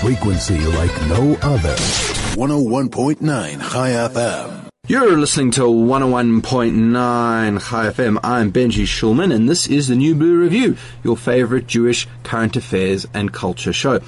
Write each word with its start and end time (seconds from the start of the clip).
frequency 0.00 0.58
like 0.58 0.90
no 1.08 1.36
other. 1.42 1.74
101.9 2.34 3.20
Chai 3.70 3.90
FM. 3.90 4.68
You're 4.88 5.18
listening 5.18 5.50
to 5.52 5.62
101.9 5.62 7.60
Chai 7.68 7.86
FM. 7.90 8.18
I'm 8.24 8.50
Benji 8.50 8.84
Shulman, 8.84 9.32
and 9.32 9.46
this 9.46 9.66
is 9.66 9.88
the 9.88 9.96
New 9.96 10.14
Blue 10.14 10.40
Review, 10.40 10.76
your 11.04 11.18
favorite 11.18 11.66
Jewish 11.66 12.08
current 12.22 12.56
affairs 12.56 13.06
and 13.12 13.30
culture 13.30 13.74
show. 13.74 14.00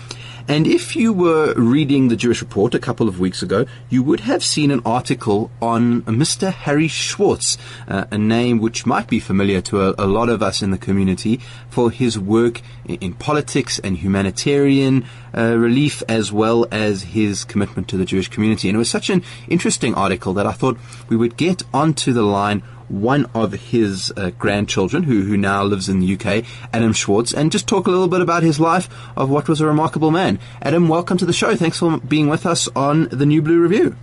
And 0.49 0.67
if 0.67 0.97
you 0.97 1.13
were 1.13 1.55
reading 1.55 2.09
the 2.09 2.17
Jewish 2.17 2.41
Report 2.41 2.75
a 2.75 2.79
couple 2.79 3.09
of 3.09 3.21
weeks 3.21 3.43
ago, 3.43 3.65
you 3.89 4.03
would 4.03 4.21
have 4.21 4.43
seen 4.43 4.71
an 4.71 4.83
article 4.85 5.51
on 5.61 6.03
Mr. 6.03 6.53
Harry 6.53 6.89
Schwartz, 6.89 7.57
uh, 7.87 8.05
a 8.11 8.19
name 8.19 8.59
which 8.59 8.85
might 8.85 9.07
be 9.07 9.21
familiar 9.21 9.61
to 9.63 9.83
a, 9.83 9.95
a, 9.99 10.07
lot 10.07 10.29
of 10.29 10.43
us 10.43 10.61
in 10.61 10.71
the 10.71 10.79
community 10.79 11.41
for 11.71 11.91
his 11.91 12.19
work 12.19 12.61
in, 12.85 12.97
in 12.97 13.15
politics 13.15 13.79
and 13.79 13.99
humanitarian 13.99 15.05
uh, 15.37 15.57
relief 15.57 16.03
as 16.09 16.33
well 16.33 16.67
as 16.71 17.03
his 17.03 17.45
commitment 17.45 17.89
to 17.89 17.97
the 17.97 18.05
Jewish 18.05 18.29
community. 18.29 18.69
And 18.69 18.77
it 18.77 18.79
was 18.79 18.91
such 18.91 19.11
an 19.11 19.23
interesting 19.49 19.95
article 19.95 20.35
that 20.35 20.47
I 20.47 20.53
thought 20.53 20.77
we 21.09 21.17
would 21.17 21.37
get 21.37 21.63
onto 21.73 22.13
the 22.13 22.23
line 22.23 22.63
one 22.93 23.27
of 23.35 23.53
his 23.53 24.13
uh, 24.17 24.31
grandchildren, 24.39 25.05
who, 25.05 25.23
who 25.23 25.37
now 25.37 25.63
lives 25.63 25.89
in 25.89 26.01
the 26.01 26.15
UK, 26.15 26.45
Adam 26.73 26.93
Schwartz, 26.93 27.33
and 27.33 27.51
just 27.51 27.67
talk 27.67 27.87
a 27.87 27.91
little 27.91 28.09
bit 28.09 28.21
about 28.21 28.43
his 28.43 28.61
life 28.61 28.89
of 29.17 29.31
what 29.31 29.49
was 29.49 29.61
a 29.61 29.67
remarkable 29.67 30.11
man. 30.11 30.39
Adam, 30.61 30.89
welcome 30.89 31.17
to 31.19 31.25
the 31.25 31.33
show. 31.33 31.57
Thanks 31.57 31.79
for 31.79 31.99
being 31.99 32.29
with 32.29 32.45
us 32.45 32.69
on 32.77 33.09
the 33.09 33.27
New 33.27 33.43
Blue 33.43 33.61
Review. 33.61 33.97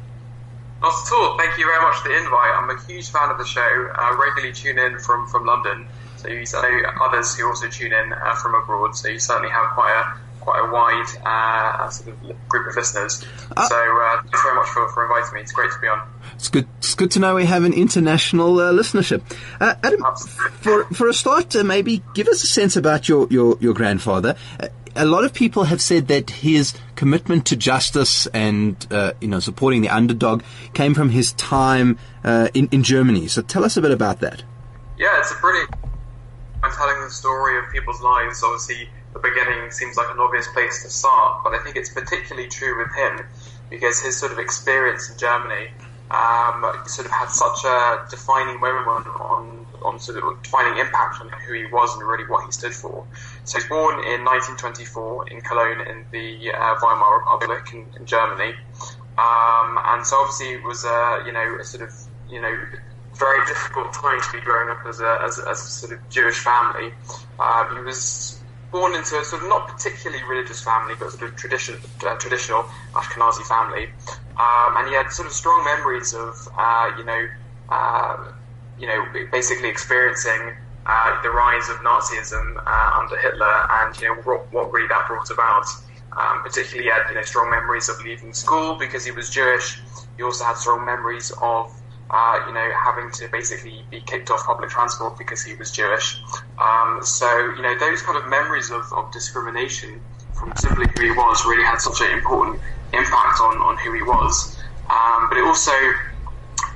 Not 0.81 0.93
at 0.93 1.13
all. 1.13 1.37
Thank 1.37 1.57
you 1.57 1.65
very 1.65 1.81
much 1.81 1.97
for 1.97 2.09
the 2.09 2.17
invite. 2.17 2.51
I'm 2.55 2.69
a 2.69 2.81
huge 2.87 3.09
fan 3.11 3.29
of 3.29 3.37
the 3.37 3.45
show. 3.45 3.61
I 3.61 4.17
regularly 4.19 4.53
tune 4.53 4.79
in 4.79 4.97
from, 4.99 5.27
from 5.27 5.45
London. 5.45 5.87
So 6.17 6.27
you 6.27 6.43
know 6.43 6.91
others 7.01 7.35
who 7.35 7.47
also 7.47 7.69
tune 7.69 7.93
in 7.93 8.13
uh, 8.13 8.35
from 8.35 8.55
abroad. 8.55 8.95
So 8.95 9.07
you 9.07 9.19
certainly 9.19 9.49
have 9.51 9.71
quite 9.73 9.93
a 9.93 10.19
quite 10.39 10.59
a 10.59 10.71
wide 10.71 11.05
uh, 11.25 11.89
sort 11.89 12.09
of 12.09 12.49
group 12.49 12.67
of 12.67 12.75
listeners. 12.75 13.25
Uh, 13.55 13.67
so 13.67 13.75
uh, 13.75 14.21
thanks 14.21 14.41
very 14.41 14.55
much 14.55 14.67
for, 14.69 14.89
for 14.89 15.03
inviting 15.03 15.35
me. 15.35 15.41
It's 15.41 15.51
great 15.51 15.71
to 15.71 15.79
be 15.79 15.87
on. 15.87 16.07
It's 16.35 16.49
good. 16.49 16.67
It's 16.77 16.95
good 16.95 17.11
to 17.11 17.19
know 17.19 17.35
we 17.35 17.45
have 17.45 17.63
an 17.63 17.73
international 17.73 18.59
uh, 18.59 18.71
listenership. 18.71 19.21
Uh, 19.59 19.75
Adam, 19.83 20.03
for 20.61 20.85
for 20.93 21.09
a 21.09 21.13
start, 21.13 21.55
uh, 21.55 21.63
maybe 21.63 22.01
give 22.13 22.27
us 22.27 22.43
a 22.43 22.47
sense 22.47 22.75
about 22.75 23.09
your 23.09 23.27
your 23.29 23.57
your 23.59 23.73
grandfather. 23.73 24.35
Uh, 24.59 24.67
a 24.95 25.05
lot 25.05 25.23
of 25.23 25.33
people 25.33 25.65
have 25.65 25.81
said 25.81 26.07
that 26.07 26.29
his 26.29 26.73
commitment 26.95 27.45
to 27.47 27.55
justice 27.55 28.27
and 28.27 28.87
uh, 28.91 29.13
you 29.21 29.27
know 29.27 29.39
supporting 29.39 29.81
the 29.81 29.89
underdog 29.89 30.43
came 30.73 30.93
from 30.93 31.09
his 31.09 31.33
time 31.33 31.97
uh, 32.23 32.49
in 32.53 32.67
in 32.71 32.83
Germany. 32.83 33.27
So 33.27 33.41
tell 33.41 33.63
us 33.63 33.77
a 33.77 33.81
bit 33.81 33.91
about 33.91 34.19
that. 34.21 34.43
Yeah, 34.97 35.19
it's 35.19 35.31
a 35.31 35.35
pretty. 35.35 35.71
I'm 36.61 36.71
telling 36.71 37.01
the 37.01 37.09
story 37.09 37.57
of 37.57 37.71
people's 37.71 38.01
lives. 38.01 38.43
Obviously, 38.43 38.89
the 39.13 39.19
beginning 39.19 39.71
seems 39.71 39.97
like 39.97 40.07
an 40.11 40.19
obvious 40.19 40.47
place 40.47 40.83
to 40.83 40.89
start, 40.89 41.43
but 41.43 41.53
I 41.53 41.59
think 41.63 41.75
it's 41.75 41.89
particularly 41.89 42.47
true 42.47 42.77
with 42.77 42.93
him 42.95 43.25
because 43.69 44.01
his 44.01 44.17
sort 44.17 44.31
of 44.31 44.39
experience 44.39 45.09
in 45.09 45.17
Germany 45.17 45.69
um, 46.11 46.65
sort 46.87 47.05
of 47.05 47.11
had 47.11 47.29
such 47.29 47.65
a 47.65 48.05
defining 48.09 48.59
moment 48.59 49.07
on, 49.07 49.65
on 49.83 49.99
sort 49.99 50.17
of 50.17 50.41
defining 50.41 50.79
impact 50.79 51.21
on 51.21 51.29
who 51.29 51.53
he 51.53 51.65
was 51.67 51.95
and 51.95 52.07
really 52.07 52.25
what 52.25 52.45
he 52.45 52.51
stood 52.51 52.73
for. 52.73 53.05
So 53.45 53.59
he 53.59 53.63
was 53.63 53.69
born 53.69 53.95
in 54.05 54.25
1924 54.25 55.29
in 55.29 55.41
Cologne 55.41 55.81
in 55.81 56.05
the 56.11 56.51
uh, 56.51 56.75
Weimar 56.81 57.19
Republic 57.19 57.73
in, 57.73 57.85
in 57.99 58.05
Germany. 58.05 58.53
Um, 59.17 59.77
and 59.85 60.05
so 60.05 60.17
obviously 60.17 60.53
it 60.53 60.63
was 60.63 60.83
a, 60.85 61.23
you 61.25 61.31
know, 61.31 61.57
a 61.59 61.63
sort 61.63 61.83
of, 61.83 61.93
you 62.29 62.41
know, 62.41 62.57
very 63.15 63.45
difficult 63.45 63.93
time 63.93 64.19
to 64.21 64.31
be 64.31 64.39
growing 64.39 64.69
up 64.69 64.85
as 64.87 65.01
a, 65.01 65.19
as 65.21 65.39
as 65.39 65.59
a 65.59 65.69
sort 65.69 65.91
of 65.91 66.09
Jewish 66.09 66.39
family. 66.39 66.93
Uh, 67.37 67.75
he 67.75 67.81
was 67.81 68.38
born 68.71 68.95
into 68.95 69.17
a 69.19 69.23
sort 69.23 69.43
of 69.43 69.49
not 69.49 69.67
particularly 69.67 70.23
religious 70.23 70.63
family, 70.63 70.93
but 70.99 71.11
sort 71.11 71.31
of 71.31 71.35
tradition, 71.35 71.75
uh, 72.05 72.15
traditional 72.17 72.63
Ashkenazi 72.93 73.43
family. 73.47 73.89
Um, 74.37 74.77
and 74.77 74.87
he 74.87 74.93
had 74.93 75.11
sort 75.11 75.27
of 75.27 75.33
strong 75.33 75.65
memories 75.65 76.13
of, 76.13 76.35
uh, 76.57 76.91
you 76.97 77.03
know, 77.03 77.27
uh, 77.69 78.31
you 78.79 78.87
know, 78.87 79.05
basically 79.31 79.69
experiencing 79.69 80.55
uh, 80.85 81.21
the 81.21 81.29
rise 81.29 81.69
of 81.69 81.77
Nazism 81.77 82.57
uh, 82.65 82.99
under 82.99 83.17
Hitler, 83.17 83.67
and 83.69 83.99
you 84.01 84.07
know 84.07 84.15
what, 84.23 84.51
what 84.51 84.71
really 84.71 84.87
that 84.87 85.07
brought 85.07 85.29
about. 85.29 85.65
Um, 86.17 86.41
particularly, 86.41 86.85
he 86.85 86.89
had 86.89 87.07
you 87.09 87.15
know 87.15 87.21
strong 87.21 87.51
memories 87.51 87.89
of 87.89 88.01
leaving 88.03 88.33
school 88.33 88.75
because 88.75 89.05
he 89.05 89.11
was 89.11 89.29
Jewish. 89.29 89.79
He 90.17 90.23
also 90.23 90.45
had 90.45 90.57
strong 90.57 90.85
memories 90.85 91.31
of 91.41 91.78
uh, 92.09 92.43
you 92.47 92.53
know, 92.53 92.71
having 92.83 93.11
to 93.11 93.27
basically 93.29 93.85
be 93.91 94.01
kicked 94.01 94.31
off 94.31 94.45
public 94.45 94.69
transport 94.69 95.17
because 95.17 95.43
he 95.43 95.55
was 95.55 95.71
Jewish. 95.71 96.19
Um, 96.57 96.99
so, 97.03 97.53
you 97.55 97.61
know, 97.61 97.77
those 97.77 98.01
kind 98.01 98.17
of 98.17 98.27
memories 98.27 98.71
of, 98.71 98.91
of 98.93 99.11
discrimination 99.11 100.01
from 100.33 100.53
simply 100.55 100.85
who 100.95 101.03
he 101.03 101.11
was 101.11 101.45
really 101.45 101.63
had 101.63 101.79
such 101.79 102.01
an 102.01 102.17
important 102.17 102.59
impact 102.93 103.39
on, 103.41 103.57
on 103.57 103.77
who 103.77 103.93
he 103.93 104.01
was. 104.01 104.57
Um, 104.89 105.29
but 105.29 105.37
it 105.37 105.43
also, 105.43 105.71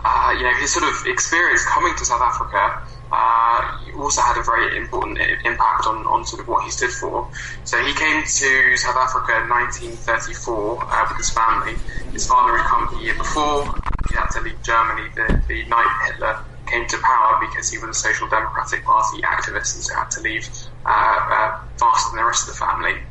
uh, 0.05 0.35
you 0.37 0.43
know, 0.43 0.53
his 0.59 0.71
sort 0.71 0.85
of 0.85 1.07
experience 1.07 1.65
coming 1.65 1.95
to 1.95 2.05
South 2.05 2.21
Africa 2.21 2.85
uh, 3.11 3.79
also 3.97 4.21
had 4.21 4.37
a 4.37 4.43
very 4.43 4.77
important 4.77 5.17
impact 5.45 5.87
on, 5.87 6.05
on 6.05 6.25
sort 6.25 6.41
of 6.41 6.47
what 6.47 6.63
he 6.63 6.69
stood 6.69 6.91
for. 6.91 7.29
So 7.63 7.77
he 7.83 7.93
came 7.93 8.23
to 8.23 8.77
South 8.77 8.97
Africa 8.97 9.41
in 9.41 9.49
1934 9.49 10.83
uh, 10.83 11.05
with 11.09 11.17
his 11.17 11.29
family. 11.29 11.75
His 12.11 12.27
father 12.27 12.57
had 12.57 12.67
come 12.67 12.89
the 12.97 13.03
year 13.03 13.15
before. 13.15 13.92
He 14.13 14.19
had 14.19 14.29
to 14.37 14.41
leave 14.41 14.61
Germany 14.61 15.09
the, 15.15 15.41
the 15.47 15.65
night 15.65 15.89
Hitler 16.05 16.37
came 16.67 16.85
to 16.87 16.97
power 17.01 17.41
because 17.41 17.71
he 17.71 17.79
was 17.79 17.89
a 17.89 17.99
Social 17.99 18.29
Democratic 18.29 18.83
Party 18.83 19.23
activist 19.23 19.73
and 19.73 19.83
so 19.83 19.95
had 19.95 20.11
to 20.11 20.21
leave 20.21 20.47
uh, 20.85 20.89
uh 20.89 21.59
faster 21.77 22.11
than 22.11 22.21
the 22.21 22.25
rest 22.25 22.47
of 22.47 22.53
the 22.53 22.59
family. 22.59 23.01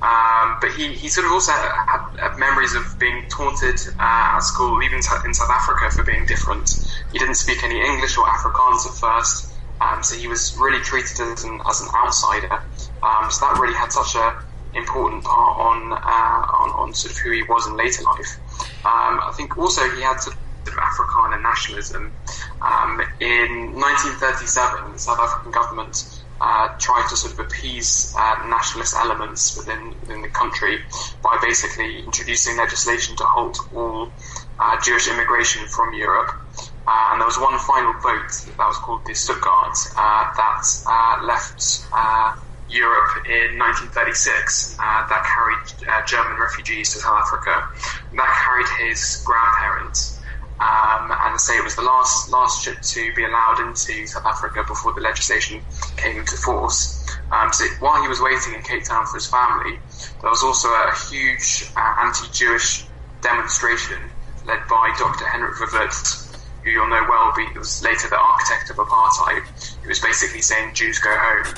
Um, 0.00 0.58
but 0.60 0.70
he, 0.72 0.92
he 0.94 1.08
sort 1.08 1.26
of 1.26 1.32
also 1.32 1.50
had, 1.50 2.06
had 2.20 2.38
memories 2.38 2.74
of 2.74 2.98
being 3.00 3.26
taunted 3.28 3.80
uh, 3.98 4.36
at 4.38 4.40
school, 4.40 4.80
even 4.82 4.98
in 4.98 5.02
South 5.02 5.50
Africa, 5.50 5.90
for 5.90 6.04
being 6.04 6.24
different. 6.26 6.70
He 7.10 7.18
didn't 7.18 7.34
speak 7.34 7.64
any 7.64 7.80
English 7.80 8.16
or 8.16 8.24
Afrikaans 8.26 8.86
at 8.86 8.94
first, 8.94 9.54
um, 9.80 10.02
so 10.04 10.14
he 10.14 10.28
was 10.28 10.56
really 10.60 10.82
treated 10.84 11.18
as 11.20 11.42
an, 11.42 11.60
as 11.68 11.80
an 11.80 11.88
outsider. 11.96 12.62
Um, 13.02 13.30
so 13.30 13.46
that 13.46 13.58
really 13.58 13.74
had 13.74 13.90
such 13.90 14.14
a 14.14 14.44
important 14.74 15.24
part 15.24 15.58
on, 15.58 15.92
uh, 15.92 15.96
on, 15.96 16.70
on 16.70 16.94
sort 16.94 17.12
of 17.12 17.18
who 17.18 17.30
he 17.30 17.42
was 17.44 17.66
in 17.66 17.76
later 17.76 18.02
life. 18.02 18.36
Um, 18.84 19.20
I 19.22 19.32
think 19.36 19.56
also 19.56 19.88
he 19.90 20.02
had 20.02 20.18
sort 20.20 20.36
of 20.36 20.43
Afrikaner 20.72 21.42
nationalism. 21.42 22.12
Um, 22.62 23.00
in 23.20 23.74
1937, 23.74 24.92
the 24.92 24.98
South 24.98 25.18
African 25.20 25.52
government 25.52 26.24
uh, 26.40 26.68
tried 26.78 27.06
to 27.08 27.16
sort 27.16 27.32
of 27.32 27.40
appease 27.40 28.14
uh, 28.18 28.46
nationalist 28.48 28.94
elements 28.96 29.56
within 29.56 29.94
within 30.00 30.20
the 30.22 30.28
country 30.28 30.80
by 31.22 31.38
basically 31.40 32.00
introducing 32.00 32.56
legislation 32.56 33.16
to 33.16 33.24
halt 33.24 33.58
all 33.74 34.10
uh, 34.58 34.80
Jewish 34.82 35.08
immigration 35.08 35.66
from 35.68 35.94
Europe. 35.94 36.30
Uh, 36.86 37.08
and 37.12 37.20
there 37.20 37.26
was 37.26 37.38
one 37.38 37.58
final 37.60 37.92
vote 38.00 38.28
that 38.58 38.66
was 38.66 38.76
called 38.78 39.00
the 39.06 39.14
Stuttgart 39.14 39.76
uh, 39.96 40.34
that 40.36 40.64
uh, 40.86 41.24
left 41.24 41.86
Europe 42.68 43.24
in 43.26 43.56
1936 43.58 44.76
that 44.76 45.22
carried 45.24 46.06
German 46.06 46.40
refugees 46.40 46.92
to 46.92 46.98
South 46.98 47.20
Africa. 47.24 47.68
That 48.16 48.30
carried 48.44 48.90
his 48.90 49.22
grandparents 49.24 50.20
um, 50.60 51.10
and 51.10 51.40
say 51.40 51.56
it 51.56 51.64
was 51.64 51.74
the 51.74 51.82
last 51.82 52.30
last 52.30 52.64
ship 52.64 52.80
to 52.80 53.14
be 53.14 53.24
allowed 53.24 53.60
into 53.66 54.06
South 54.06 54.24
Africa 54.24 54.64
before 54.66 54.94
the 54.94 55.00
legislation 55.00 55.60
came 55.96 56.18
into 56.18 56.36
force. 56.36 57.04
Um, 57.32 57.52
so 57.52 57.64
while 57.80 58.00
he 58.02 58.08
was 58.08 58.20
waiting 58.20 58.54
in 58.54 58.62
Cape 58.62 58.84
Town 58.84 59.06
for 59.06 59.16
his 59.16 59.26
family, 59.26 59.78
there 60.20 60.30
was 60.30 60.42
also 60.42 60.68
a 60.68 60.94
huge 61.10 61.70
uh, 61.76 61.94
anti-Jewish 62.00 62.86
demonstration 63.20 63.98
led 64.46 64.60
by 64.68 64.94
Dr. 64.98 65.26
Hendrik 65.26 65.56
Verwoerd, 65.56 66.38
who 66.62 66.70
you'll 66.70 66.88
know 66.88 67.04
well, 67.08 67.32
he 67.32 67.58
was 67.58 67.82
later 67.82 68.08
the 68.08 68.18
architect 68.18 68.70
of 68.70 68.76
apartheid. 68.76 69.42
He 69.82 69.88
was 69.88 70.00
basically 70.00 70.42
saying 70.42 70.74
Jews 70.74 70.98
go 70.98 71.10
home, 71.10 71.54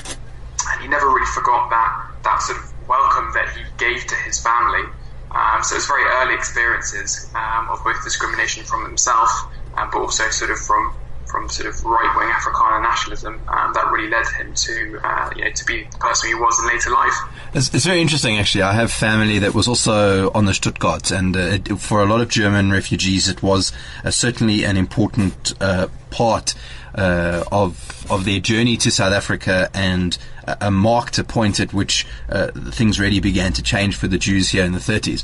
and 0.69 0.81
he 0.81 0.87
never 0.87 1.07
really 1.07 1.27
forgot 1.27 1.69
that 1.69 2.07
that 2.23 2.41
sort 2.41 2.57
of 2.57 2.87
welcome 2.87 3.31
that 3.33 3.49
he 3.55 3.63
gave 3.77 4.05
to 4.07 4.15
his 4.25 4.41
family 4.41 4.83
um, 5.31 5.63
so 5.63 5.75
it's 5.75 5.87
very 5.87 6.05
early 6.05 6.33
experiences 6.33 7.29
um, 7.35 7.69
of 7.69 7.83
both 7.83 8.01
discrimination 8.03 8.63
from 8.63 8.85
himself, 8.85 9.29
um, 9.75 9.89
but 9.91 9.99
also 9.99 10.29
sort 10.29 10.51
of 10.51 10.59
from 10.59 10.93
from 11.27 11.49
sort 11.49 11.67
of 11.67 11.83
right 11.83 12.15
wing 12.17 12.29
Afrikaner 12.29 12.81
nationalism 12.81 13.33
um, 13.49 13.73
that 13.73 13.91
really 13.91 14.09
led 14.09 14.25
him 14.27 14.53
to 14.53 14.99
uh, 15.03 15.29
you 15.35 15.43
know 15.43 15.51
to 15.51 15.65
be 15.65 15.83
the 15.91 15.97
person 15.97 16.29
he 16.29 16.35
was 16.35 16.57
in 16.59 16.67
later 16.67 16.89
life. 16.89 17.13
It's, 17.53 17.73
it's, 17.73 17.85
very 17.85 18.01
interesting, 18.01 18.37
actually. 18.37 18.61
I 18.61 18.73
have 18.73 18.91
family 18.91 19.39
that 19.39 19.53
was 19.53 19.67
also 19.67 20.31
on 20.31 20.45
the 20.45 20.53
Stuttgart, 20.53 21.11
and 21.11 21.35
uh, 21.35 21.39
it, 21.39 21.67
for 21.79 22.01
a 22.01 22.05
lot 22.05 22.21
of 22.21 22.29
German 22.29 22.71
refugees, 22.71 23.27
it 23.27 23.43
was 23.43 23.73
uh, 24.03 24.11
certainly 24.11 24.63
an 24.63 24.77
important 24.77 25.53
uh, 25.61 25.87
part 26.09 26.55
uh, 26.95 27.43
of 27.51 28.05
of 28.09 28.23
their 28.25 28.39
journey 28.39 28.77
to 28.77 28.89
South 28.89 29.13
Africa 29.13 29.69
and 29.73 30.17
a 30.61 30.71
marked 30.71 31.25
point 31.27 31.59
at 31.59 31.73
which 31.73 32.05
uh, 32.29 32.47
things 32.71 32.99
really 32.99 33.19
began 33.19 33.53
to 33.53 33.63
change 33.63 33.95
for 33.95 34.07
the 34.07 34.17
Jews 34.17 34.49
here 34.49 34.63
in 34.63 34.71
the 34.71 34.79
30s. 34.79 35.23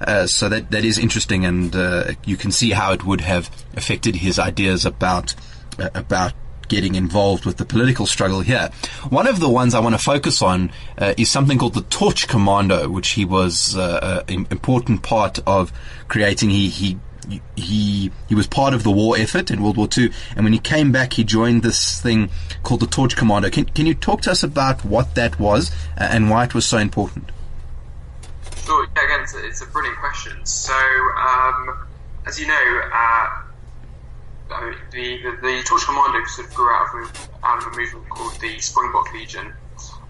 Uh, 0.00 0.26
so 0.26 0.48
that 0.48 0.70
that 0.70 0.84
is 0.84 0.98
interesting, 0.98 1.44
and 1.44 1.74
uh, 1.74 2.12
you 2.24 2.36
can 2.36 2.50
see 2.50 2.70
how 2.70 2.92
it 2.92 3.04
would 3.04 3.20
have 3.20 3.50
affected 3.76 4.16
his 4.16 4.38
ideas 4.38 4.84
about 4.84 5.34
uh, 5.78 5.90
about 5.94 6.32
getting 6.68 6.94
involved 6.94 7.44
with 7.44 7.58
the 7.58 7.66
political 7.66 8.06
struggle 8.06 8.40
here. 8.40 8.70
One 9.10 9.26
of 9.26 9.40
the 9.40 9.48
ones 9.48 9.74
I 9.74 9.80
want 9.80 9.94
to 9.94 10.02
focus 10.02 10.40
on 10.40 10.72
uh, 10.96 11.12
is 11.18 11.30
something 11.30 11.58
called 11.58 11.74
the 11.74 11.82
Torch 11.82 12.26
Commando, 12.28 12.88
which 12.88 13.10
he 13.10 13.26
was 13.26 13.76
uh, 13.76 14.24
an 14.26 14.46
important 14.50 15.02
part 15.02 15.38
of 15.46 15.72
creating. 16.08 16.50
He 16.50 16.68
he 16.68 16.98
he 17.56 18.10
he 18.28 18.34
was 18.34 18.46
part 18.46 18.74
of 18.74 18.82
the 18.82 18.90
war 18.90 19.16
effort 19.16 19.50
in 19.50 19.62
World 19.62 19.76
War 19.76 19.88
II, 19.96 20.10
and 20.36 20.44
when 20.44 20.52
he 20.52 20.58
came 20.58 20.92
back, 20.92 21.14
he 21.14 21.24
joined 21.24 21.62
this 21.62 22.00
thing 22.00 22.30
called 22.62 22.80
the 22.80 22.86
Torch 22.86 23.16
Commando. 23.16 23.50
Can 23.50 23.64
can 23.66 23.86
you 23.86 23.94
talk 23.94 24.22
to 24.22 24.30
us 24.30 24.42
about 24.42 24.84
what 24.84 25.14
that 25.14 25.38
was 25.38 25.70
uh, 25.98 26.08
and 26.10 26.30
why 26.30 26.44
it 26.44 26.54
was 26.54 26.66
so 26.66 26.78
important? 26.78 27.30
Sure. 28.64 28.86
Yeah, 28.96 29.04
again, 29.04 29.20
it's 29.22 29.34
a, 29.34 29.44
it's 29.46 29.62
a 29.62 29.66
brilliant 29.66 29.98
question. 29.98 30.44
So, 30.46 30.72
um, 30.72 31.86
as 32.26 32.38
you 32.38 32.46
know, 32.46 32.80
uh, 32.92 33.42
the, 34.48 34.76
the, 34.92 35.38
the 35.42 35.62
Torch 35.64 35.82
Commando 35.84 36.24
sort 36.26 36.48
of 36.48 36.54
grew 36.54 36.70
out 36.70 36.94
of, 36.94 37.28
out 37.42 37.58
of 37.58 37.72
a 37.72 37.76
movement 37.76 38.08
called 38.08 38.38
the 38.40 38.58
Springbok 38.60 39.12
Legion. 39.12 39.52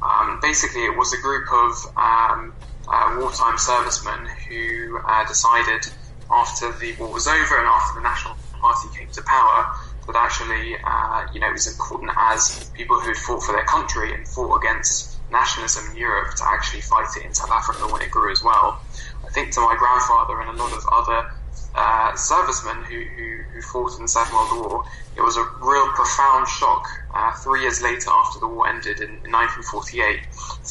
Um, 0.03 0.39
basically, 0.43 0.85
it 0.85 0.97
was 0.97 1.13
a 1.15 1.21
group 1.23 1.47
of 1.53 1.97
um, 1.97 2.53
uh, 2.89 3.17
wartime 3.21 3.57
servicemen 3.57 4.27
who 4.49 4.99
uh, 4.99 5.27
decided 5.27 5.87
after 6.33 6.73
the 6.79 6.95
war 6.97 7.13
was 7.13 7.29
over 7.29 7.59
and 7.59 7.67
after 7.67 8.01
the 8.01 8.03
National 8.03 8.37
Party 8.61 8.89
came 8.97 9.09
to 9.11 9.23
power 9.23 9.77
that 10.07 10.17
actually, 10.17 10.77
uh, 10.85 11.27
you 11.33 11.41
know, 11.41 11.49
it 11.49 11.53
was 11.53 11.67
important 11.67 12.11
as 12.17 12.71
people 12.75 12.99
who 12.99 13.09
had 13.09 13.17
fought 13.17 13.43
for 13.43 13.53
their 13.53 13.65
country 13.67 14.15
and 14.15 14.27
fought 14.27 14.57
against 14.57 15.19
nationalism 15.31 15.91
in 15.93 15.97
Europe 15.97 16.35
to 16.37 16.45
actually 16.47 16.81
fight 16.81 17.09
it 17.17 17.25
in 17.25 17.35
South 17.35 17.51
Africa 17.51 17.87
when 17.93 18.03
it 18.03 18.11
grew 18.11 18.33
as 18.33 18.43
well. 18.43 18.81
I 19.25 19.31
think 19.31 19.53
to 19.53 19.61
my 19.61 19.77
grandfather 19.79 20.41
and 20.41 20.51
a 20.51 20.63
lot 20.63 20.73
of 20.73 20.85
other 20.93 21.31
uh, 21.75 22.15
servicemen 22.17 22.85
who, 22.85 23.01
who, 23.01 23.43
who, 23.55 23.63
fought 23.63 23.97
in 23.97 24.03
the 24.03 24.09
Second 24.09 24.35
World 24.35 24.67
War, 24.67 24.85
it 25.17 25.23
was 25.23 25.37
a 25.37 25.45
real 25.61 25.89
profound 25.95 26.47
shock 26.49 26.87
uh, 27.15 27.33
three 27.37 27.63
years 27.63 27.81
later 27.83 28.11
after 28.11 28.41
the 28.41 28.49
war 28.49 28.69
ended 28.69 29.01
in, 29.01 29.11
in 29.25 29.33
1948 29.33 30.21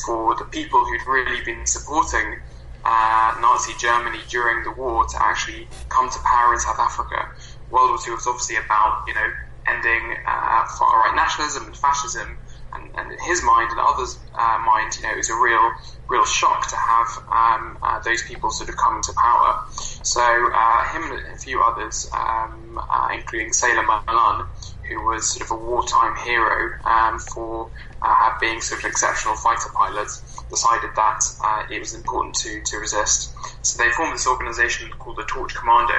for 0.06 0.36
the 0.36 0.46
people 0.46 0.86
who'd 0.86 1.08
really 1.08 1.44
been 1.44 1.66
supporting 1.66 2.40
uh, 2.83 3.36
Nazi 3.39 3.74
Germany 3.80 4.19
during 4.30 4.63
the 4.63 4.72
war 4.72 5.06
to 5.06 5.18
actually 5.22 5.68
come 5.89 6.10
to 6.10 6.19
power 6.25 6.54
in 6.54 6.60
South 6.60 6.80
Africa. 6.80 7.28
World 7.69 7.92
War 7.92 8.00
II 8.06 8.13
was 8.16 8.28
obviously 8.28 8.57
about, 8.57 9.04
you 9.07 9.13
know, 9.13 9.28
ending 9.68 10.16
uh, 10.28 10.63
far 10.78 11.06
right 11.06 11.13
nationalism 11.16 11.66
and 11.66 11.75
fascism, 11.75 12.38
and, 12.74 12.89
and, 12.98 13.12
in 13.12 13.19
his 13.28 13.44
mind 13.44 13.69
and 13.72 13.80
others' 13.80 14.18
uh, 14.33 14.57
mind, 14.66 14.95
you 14.98 15.04
know, 15.04 15.12
it 15.12 15.18
was 15.18 15.30
a 15.30 15.36
real, 15.36 15.72
real 16.10 16.25
shock 16.25 16.68
to 16.69 16.75
have 16.75 17.07
um, 17.30 17.78
uh, 17.83 18.00
those 18.04 18.24
people 18.24 18.50
sort 18.50 18.69
of 18.69 18.78
come 18.78 19.01
to 19.04 19.13
power. 19.22 19.56
So 20.04 20.22
uh, 20.22 20.88
him 20.94 21.04
and 21.12 21.36
a 21.36 21.38
few 21.38 21.62
others, 21.62 22.10
um, 22.16 22.80
uh, 22.92 23.10
including 23.13 23.54
Sailor 23.54 23.84
Malan, 23.84 24.48
who 24.91 25.05
was 25.05 25.33
sort 25.33 25.49
of 25.49 25.51
a 25.51 25.59
wartime 25.63 26.15
hero 26.25 26.71
um, 26.85 27.19
for 27.19 27.71
uh, 28.01 28.29
being 28.39 28.59
sort 28.61 28.81
of 28.81 28.85
an 28.85 28.91
exceptional 28.91 29.35
fighter 29.35 29.69
pilot, 29.75 30.07
decided 30.49 30.89
that 30.95 31.19
uh, 31.43 31.63
it 31.71 31.79
was 31.79 31.93
important 31.93 32.35
to, 32.35 32.61
to 32.65 32.77
resist. 32.77 33.33
So 33.61 33.81
they 33.81 33.89
formed 33.91 34.13
this 34.13 34.27
organization 34.27 34.89
called 34.99 35.17
the 35.17 35.23
Torch 35.23 35.55
Commando, 35.55 35.93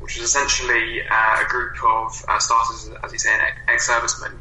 which 0.00 0.16
was 0.16 0.24
essentially 0.28 1.00
uh, 1.10 1.44
a 1.44 1.48
group 1.48 1.74
of 1.86 2.12
uh, 2.28 2.38
starters, 2.38 2.90
as 3.02 3.12
you 3.12 3.18
say, 3.18 3.30
ex-servicemen 3.68 4.32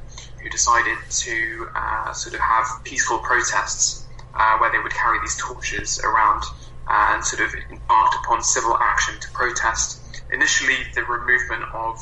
who 0.42 0.50
decided 0.50 0.98
to 1.10 1.68
uh, 1.76 2.14
sort 2.14 2.36
of 2.36 2.42
have 2.42 2.66
peaceful 2.84 3.20
protests 3.20 4.08
uh, 4.36 4.58
where 4.60 4.72
they 4.72 4.80
would 4.80 4.94
carry 4.94 5.18
these 5.22 5.38
torches 5.42 6.00
around 6.04 6.44
and 6.90 7.24
sort 7.24 7.42
of 7.42 7.54
embarked 7.70 8.16
upon 8.24 8.42
civil 8.44 8.78
action 8.80 9.16
to 9.20 9.28
protest 9.34 10.04
initially 10.32 10.76
the 10.96 11.04
removal 11.04 11.64
of 11.74 11.98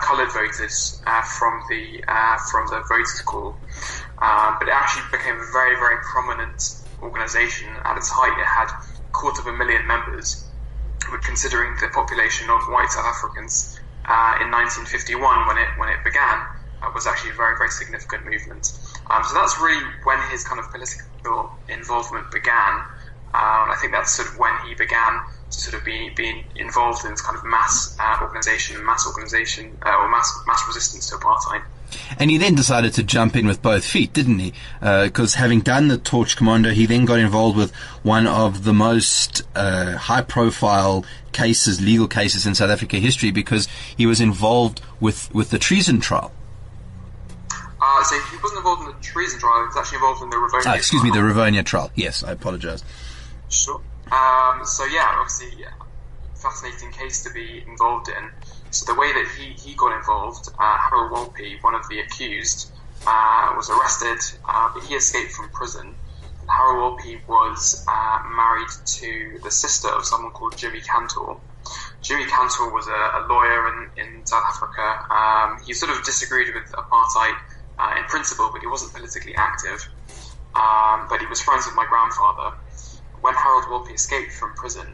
coloured 0.00 0.32
voters 0.32 1.00
uh, 1.06 1.22
from 1.22 1.62
the 1.68 2.02
uh, 2.08 2.36
from 2.50 2.66
the 2.68 2.82
voters' 2.88 3.22
call, 3.22 3.54
um, 4.18 4.56
but 4.58 4.66
it 4.66 4.74
actually 4.74 5.06
became 5.12 5.36
a 5.36 5.48
very 5.52 5.76
very 5.76 5.96
prominent 6.02 6.82
organisation. 7.02 7.68
At 7.84 7.96
its 7.96 8.10
height, 8.10 8.34
it 8.38 8.46
had 8.46 8.68
a 8.68 9.12
quarter 9.12 9.40
of 9.40 9.46
a 9.46 9.56
million 9.56 9.86
members, 9.86 10.44
but 11.10 11.22
considering 11.22 11.76
the 11.80 11.88
population 11.88 12.50
of 12.50 12.60
white 12.66 12.90
South 12.90 13.06
Africans 13.06 13.78
uh, 14.06 14.42
in 14.42 14.50
1951 14.50 15.46
when 15.46 15.58
it 15.58 15.70
when 15.78 15.88
it 15.88 16.02
began, 16.02 16.46
uh, 16.82 16.90
was 16.92 17.06
actually 17.06 17.30
a 17.30 17.38
very 17.38 17.56
very 17.56 17.70
significant 17.70 18.26
movement. 18.26 18.74
Um, 19.06 19.22
so 19.22 19.34
that's 19.34 19.54
really 19.60 19.86
when 20.02 20.18
his 20.30 20.42
kind 20.42 20.58
of 20.58 20.66
political 20.70 21.54
involvement 21.68 22.30
began. 22.30 22.82
Um, 23.32 23.70
I 23.70 23.76
think 23.80 23.92
that's 23.92 24.12
sort 24.12 24.28
of 24.28 24.38
when 24.38 24.52
he 24.66 24.74
began 24.74 25.20
to 25.50 25.58
sort 25.58 25.74
of 25.74 25.84
be 25.84 26.10
being 26.10 26.44
involved 26.56 27.04
in 27.04 27.12
this 27.12 27.20
kind 27.20 27.38
of 27.38 27.44
mass 27.44 27.96
uh, 28.00 28.18
organisation, 28.22 28.84
mass 28.84 29.06
organisation, 29.06 29.76
uh, 29.84 29.96
or 29.96 30.08
mass 30.10 30.36
mass 30.46 30.64
resistance 30.66 31.08
to 31.10 31.16
apartheid. 31.16 31.62
And 32.18 32.30
he 32.30 32.38
then 32.38 32.54
decided 32.54 32.92
to 32.94 33.02
jump 33.02 33.36
in 33.36 33.46
with 33.46 33.62
both 33.62 33.84
feet, 33.84 34.12
didn't 34.12 34.38
he? 34.38 34.52
Because 34.80 35.34
uh, 35.34 35.38
having 35.38 35.60
done 35.60 35.88
the 35.88 35.98
Torch 35.98 36.36
Commando, 36.36 36.70
he 36.70 36.86
then 36.86 37.04
got 37.04 37.18
involved 37.18 37.56
with 37.56 37.74
one 38.02 38.26
of 38.26 38.64
the 38.64 38.72
most 38.72 39.42
uh, 39.56 39.96
high-profile 39.96 41.04
cases, 41.32 41.80
legal 41.80 42.06
cases 42.06 42.46
in 42.46 42.54
South 42.54 42.70
Africa 42.70 42.96
history, 42.96 43.30
because 43.30 43.66
he 43.96 44.06
was 44.06 44.20
involved 44.20 44.80
with, 45.00 45.32
with 45.34 45.50
the 45.50 45.58
treason 45.58 46.00
trial. 46.00 46.32
Uh, 47.82 48.04
so 48.04 48.20
he 48.30 48.36
wasn't 48.42 48.58
involved 48.58 48.82
in 48.82 48.88
the 48.88 49.02
treason 49.02 49.40
trial. 49.40 49.62
He 49.62 49.66
was 49.66 49.76
actually 49.76 49.96
involved 49.96 50.22
in 50.22 50.30
the 50.30 50.36
Rivonia. 50.36 50.66
Ah, 50.66 50.74
excuse 50.74 51.02
trial. 51.02 51.12
me, 51.12 51.18
the 51.18 51.26
Rivonia 51.26 51.64
trial. 51.64 51.90
Yes, 51.94 52.22
I 52.22 52.32
apologise. 52.32 52.84
Sure. 53.50 53.80
Um, 54.10 54.64
so 54.64 54.84
yeah, 54.86 55.14
obviously, 55.18 55.64
fascinating 56.34 56.90
case 56.92 57.22
to 57.24 57.32
be 57.32 57.62
involved 57.66 58.08
in. 58.08 58.30
So 58.70 58.92
the 58.92 58.98
way 58.98 59.12
that 59.12 59.26
he, 59.36 59.52
he 59.52 59.74
got 59.74 59.96
involved, 59.96 60.48
uh, 60.58 60.78
Harold 60.78 61.12
Wolpe, 61.12 61.62
one 61.62 61.74
of 61.74 61.86
the 61.88 62.00
accused, 62.00 62.72
uh, 63.06 63.52
was 63.56 63.68
arrested, 63.70 64.18
uh, 64.48 64.70
but 64.72 64.84
he 64.84 64.94
escaped 64.94 65.32
from 65.32 65.48
prison. 65.50 65.94
Harold 66.48 66.98
Wolpe 66.98 67.20
was 67.28 67.84
uh, 67.88 68.22
married 68.34 68.68
to 68.86 69.38
the 69.42 69.50
sister 69.50 69.88
of 69.88 70.04
someone 70.04 70.32
called 70.32 70.56
Jimmy 70.56 70.80
Kantor. 70.80 71.38
Jimmy 72.02 72.24
Kantor 72.24 72.72
was 72.72 72.86
a, 72.86 72.90
a 72.90 73.26
lawyer 73.28 73.68
in, 73.68 74.04
in 74.04 74.26
South 74.26 74.44
Africa. 74.48 75.12
Um, 75.12 75.62
he 75.64 75.74
sort 75.74 75.92
of 75.96 76.02
disagreed 76.04 76.54
with 76.54 76.72
apartheid 76.72 77.36
uh, 77.78 77.94
in 77.98 78.04
principle, 78.04 78.50
but 78.52 78.60
he 78.60 78.66
wasn't 78.66 78.92
politically 78.92 79.34
active. 79.36 79.86
Um, 80.54 81.06
but 81.08 81.20
he 81.20 81.26
was 81.26 81.40
friends 81.40 81.66
with 81.66 81.76
my 81.76 81.86
grandfather 81.86 82.56
when 83.20 83.34
Harold 83.34 83.64
Wolpe 83.70 83.94
escaped 83.94 84.32
from 84.32 84.54
prison, 84.54 84.86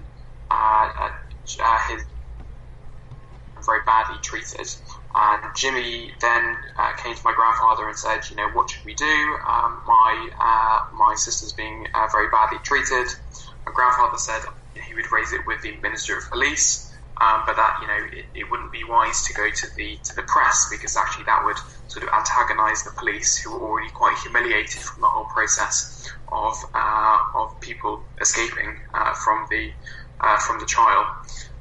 uh, 0.50 0.88
uh, 1.00 1.78
his 1.88 2.04
very 3.64 3.80
badly 3.86 4.16
treated. 4.22 4.68
And 5.14 5.42
Jimmy 5.56 6.12
then 6.20 6.56
uh, 6.78 6.92
came 7.02 7.14
to 7.14 7.20
my 7.24 7.32
grandfather 7.34 7.88
and 7.88 7.96
said, 7.96 8.20
you 8.30 8.36
know, 8.36 8.48
what 8.52 8.70
should 8.70 8.84
we 8.84 8.94
do? 8.94 9.04
Um, 9.48 9.82
my 9.86 10.28
uh, 10.38 10.78
my 10.96 11.14
sister's 11.16 11.52
being 11.52 11.86
uh, 11.94 12.06
very 12.12 12.28
badly 12.30 12.58
treated. 12.62 13.08
My 13.66 13.72
grandfather 13.74 14.18
said 14.18 14.40
he 14.86 14.94
would 14.94 15.10
raise 15.10 15.32
it 15.32 15.40
with 15.46 15.62
the 15.62 15.80
Minister 15.80 16.18
of 16.18 16.30
Police, 16.30 16.92
um, 17.20 17.42
but 17.46 17.56
that 17.56 17.78
you 17.80 17.88
know 17.88 18.00
it, 18.12 18.26
it, 18.34 18.50
wouldn't 18.50 18.72
be 18.72 18.84
wise 18.84 19.24
to 19.26 19.32
go 19.32 19.48
to 19.48 19.66
the 19.76 19.98
to 20.04 20.14
the 20.16 20.22
press 20.22 20.68
because 20.70 20.96
actually 20.96 21.24
that 21.24 21.42
would 21.44 21.56
sort 21.88 22.04
of 22.04 22.10
antagonise 22.12 22.82
the 22.82 22.90
police 22.98 23.38
who 23.38 23.52
were 23.52 23.66
already 23.66 23.90
quite 23.90 24.16
humiliated 24.22 24.82
from 24.82 25.00
the 25.00 25.08
whole 25.08 25.24
process 25.24 26.10
of 26.30 26.54
uh, 26.74 27.18
of 27.34 27.58
people 27.60 28.02
escaping 28.20 28.76
uh, 28.92 29.14
from 29.14 29.46
the 29.50 29.70
uh, 30.20 30.38
from 30.38 30.58
the 30.60 30.66
trial. 30.66 31.06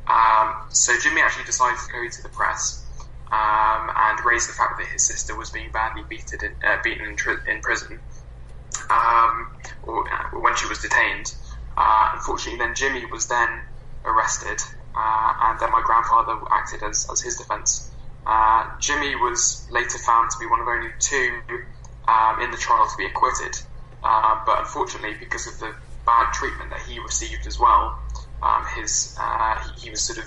Um, 0.08 0.54
so 0.70 0.94
Jimmy 1.00 1.22
actually 1.22 1.46
decided 1.46 1.80
to 1.80 1.92
go 1.92 2.08
to 2.08 2.24
the 2.24 2.30
press 2.30 2.86
um, 3.32 3.90
and 3.96 4.24
raise 4.26 4.48
the 4.48 4.54
fact 4.54 4.78
that 4.78 4.88
his 4.88 5.04
sister 5.04 5.36
was 5.36 5.50
being 5.50 5.72
badly 5.72 6.04
beaten 6.08 6.40
in, 6.44 6.56
uh, 6.68 6.78
beaten 6.84 7.06
in, 7.06 7.18
in 7.48 7.62
prison 7.62 8.00
um, 8.90 9.48
or, 9.84 10.06
uh, 10.12 10.40
when 10.40 10.56
she 10.56 10.68
was 10.68 10.80
detained. 10.80 11.34
Uh, 11.78 12.12
unfortunately, 12.14 12.60
then 12.60 12.76
Jimmy 12.76 13.06
was 13.06 13.28
then 13.28 13.50
arrested, 14.06 14.62
and 14.96 15.60
then 15.60 15.72
my 15.72 15.82
grandfather 15.86 16.40
acted 16.52 16.84
as, 16.84 17.06
as 17.12 17.22
his 17.22 17.36
defence. 17.38 17.92
Jimmy 18.82 19.16
was 19.16 19.68
later 19.70 19.98
found 20.00 20.30
to 20.32 20.38
be 20.40 20.48
one 20.48 20.62
of 20.62 20.68
only 20.68 20.90
two 21.00 21.42
um, 22.08 22.42
in 22.42 22.52
the 22.52 22.58
trial 22.58 22.86
to 22.86 22.98
be 22.98 23.06
acquitted. 23.06 23.54
Uh, 24.04 24.38
but 24.46 24.60
unfortunately, 24.60 25.18
because 25.20 25.48
of 25.48 25.58
the 25.60 25.74
bad 26.06 26.32
treatment 26.34 26.70
that 26.70 26.82
he 26.88 27.00
received 27.00 27.48
as 27.48 27.58
well, 27.60 27.98
um, 28.44 28.64
his 28.76 29.16
uh, 29.20 29.56
he, 29.66 29.86
he, 29.86 29.90
was 29.90 30.06
sort 30.06 30.20
of 30.20 30.26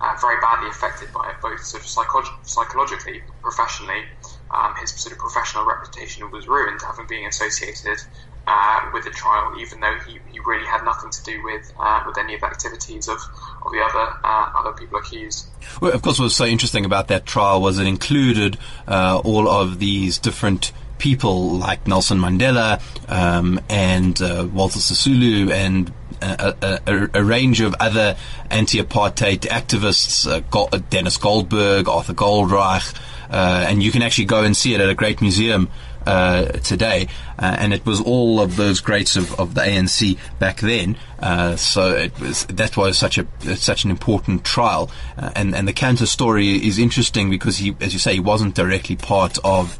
uh, 0.00 0.12
very 0.20 0.36
badly 0.40 0.68
affected 0.68 1.08
by 1.14 1.30
it, 1.30 1.36
both 1.40 1.60
sort 1.60 1.82
of 1.82 1.88
psycholo- 1.88 2.36
psychologically, 2.44 3.22
professionally. 3.42 4.02
Um, 4.50 4.74
his 4.80 4.90
sort 4.90 5.12
of 5.12 5.18
professional 5.18 5.66
reputation 5.66 6.30
was 6.30 6.46
ruined, 6.46 6.80
having 6.82 7.06
been 7.06 7.26
associated 7.26 7.98
uh, 8.46 8.90
with 8.92 9.04
the 9.04 9.10
trial, 9.10 9.54
even 9.58 9.80
though 9.80 9.96
he, 10.06 10.18
he 10.30 10.38
really 10.40 10.66
had 10.66 10.84
nothing 10.84 11.10
to 11.10 11.22
do 11.24 11.42
with 11.42 11.72
uh, 11.78 12.02
with 12.06 12.18
any 12.18 12.34
of 12.34 12.40
the 12.40 12.46
activities 12.46 13.08
of, 13.08 13.18
of 13.64 13.72
the 13.72 13.80
other 13.80 14.18
uh, 14.22 14.52
other 14.56 14.72
people 14.72 14.98
accused. 14.98 15.48
Well, 15.80 15.92
of 15.92 16.02
course, 16.02 16.18
what 16.18 16.24
was 16.24 16.36
so 16.36 16.44
interesting 16.44 16.84
about 16.84 17.08
that 17.08 17.26
trial 17.26 17.60
was 17.60 17.78
it 17.78 17.86
included 17.86 18.58
uh, 18.86 19.20
all 19.24 19.48
of 19.48 19.78
these 19.78 20.18
different 20.18 20.72
people 20.98 21.50
like 21.58 21.86
Nelson 21.86 22.18
Mandela 22.18 22.80
um, 23.10 23.60
and 23.68 24.20
uh, 24.22 24.46
Walter 24.52 24.78
Sisulu 24.78 25.50
and 25.50 25.92
a, 26.22 26.80
a, 26.86 27.20
a, 27.20 27.24
range 27.24 27.60
of 27.60 27.74
other 27.80 28.16
anti-apartheid 28.50 29.40
activists, 29.40 30.26
uh, 30.26 30.78
Denis 30.90 31.16
Goldberg, 31.16 31.88
Arthur 31.88 32.14
Goldreich, 32.14 32.94
uh, 33.30 33.64
and 33.68 33.82
you 33.82 33.90
can 33.90 34.02
actually 34.02 34.26
go 34.26 34.42
and 34.42 34.56
see 34.56 34.74
it 34.74 34.80
at 34.80 34.88
a 34.88 34.94
great 34.94 35.20
museum 35.20 35.68
uh, 36.06 36.44
today, 36.44 37.08
uh, 37.38 37.56
and 37.58 37.72
it 37.72 37.86
was 37.86 38.00
all 38.00 38.40
of 38.40 38.56
those 38.56 38.80
greats 38.80 39.16
of, 39.16 39.38
of 39.40 39.54
the 39.54 39.62
ANC 39.62 40.18
back 40.38 40.60
then. 40.60 40.96
Uh, 41.18 41.56
so 41.56 41.92
it 41.92 42.18
was 42.20 42.44
that 42.46 42.76
was 42.76 42.98
such 42.98 43.18
a 43.18 43.26
such 43.56 43.84
an 43.84 43.90
important 43.90 44.44
trial, 44.44 44.90
uh, 45.16 45.30
and 45.34 45.54
and 45.54 45.66
the 45.66 45.72
Kantor 45.72 46.06
story 46.06 46.56
is 46.66 46.78
interesting 46.78 47.30
because 47.30 47.58
he, 47.58 47.74
as 47.80 47.92
you 47.92 47.98
say, 47.98 48.14
he 48.14 48.20
wasn't 48.20 48.54
directly 48.54 48.96
part 48.96 49.38
of 49.44 49.78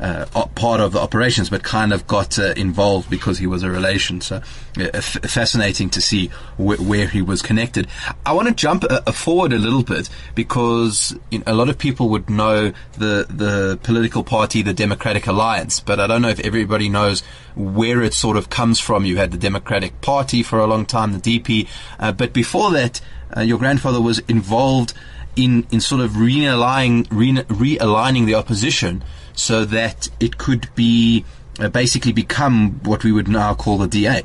uh, 0.00 0.26
part 0.54 0.80
of 0.80 0.92
the 0.92 1.00
operations, 1.00 1.50
but 1.50 1.62
kind 1.62 1.92
of 1.92 2.06
got 2.06 2.38
uh, 2.38 2.52
involved 2.56 3.10
because 3.10 3.38
he 3.38 3.46
was 3.46 3.62
a 3.62 3.70
relation. 3.70 4.20
So 4.20 4.36
uh, 4.78 4.90
f- 4.94 5.18
fascinating 5.22 5.90
to 5.90 6.00
see 6.00 6.28
wh- 6.56 6.80
where 6.80 7.06
he 7.06 7.22
was 7.22 7.42
connected. 7.42 7.86
I 8.26 8.32
want 8.32 8.48
to 8.48 8.54
jump 8.54 8.84
uh, 8.88 9.00
forward 9.12 9.52
a 9.52 9.58
little 9.58 9.82
bit 9.82 10.08
because 10.34 11.16
you 11.30 11.38
know, 11.38 11.44
a 11.46 11.54
lot 11.54 11.68
of 11.68 11.78
people 11.78 12.08
would 12.10 12.28
know 12.28 12.72
the 12.98 13.26
the 13.28 13.78
political 13.82 14.24
party, 14.24 14.62
the 14.62 14.74
Democratic 14.74 15.26
Alliance, 15.26 15.80
but 15.80 16.00
I 16.00 16.06
don't 16.06 16.22
know 16.22 16.28
if 16.28 16.40
everybody 16.40 16.88
knows 16.88 17.22
where 17.54 18.02
it 18.02 18.14
sort 18.14 18.36
of 18.36 18.50
comes 18.50 18.80
from. 18.80 19.04
You 19.04 19.16
had 19.16 19.30
the 19.30 19.38
Democratic 19.38 20.00
Party 20.00 20.42
for 20.42 20.58
a 20.58 20.66
long 20.66 20.86
time, 20.86 21.18
the 21.18 21.40
DP, 21.40 21.68
uh, 21.98 22.12
but 22.12 22.32
before 22.32 22.70
that, 22.72 23.00
uh, 23.36 23.40
your 23.40 23.58
grandfather 23.58 24.00
was 24.00 24.18
involved 24.20 24.94
in, 25.36 25.66
in 25.70 25.80
sort 25.80 26.00
of 26.00 26.12
realigning, 26.12 27.06
re- 27.10 27.32
realigning 27.32 28.26
the 28.26 28.34
opposition 28.34 29.02
so 29.34 29.64
that 29.64 30.08
it 30.20 30.38
could 30.38 30.68
be 30.74 31.24
uh, 31.58 31.68
basically 31.68 32.12
become 32.12 32.80
what 32.82 33.04
we 33.04 33.12
would 33.12 33.28
now 33.28 33.54
call 33.54 33.78
the 33.78 33.88
DA. 33.88 34.22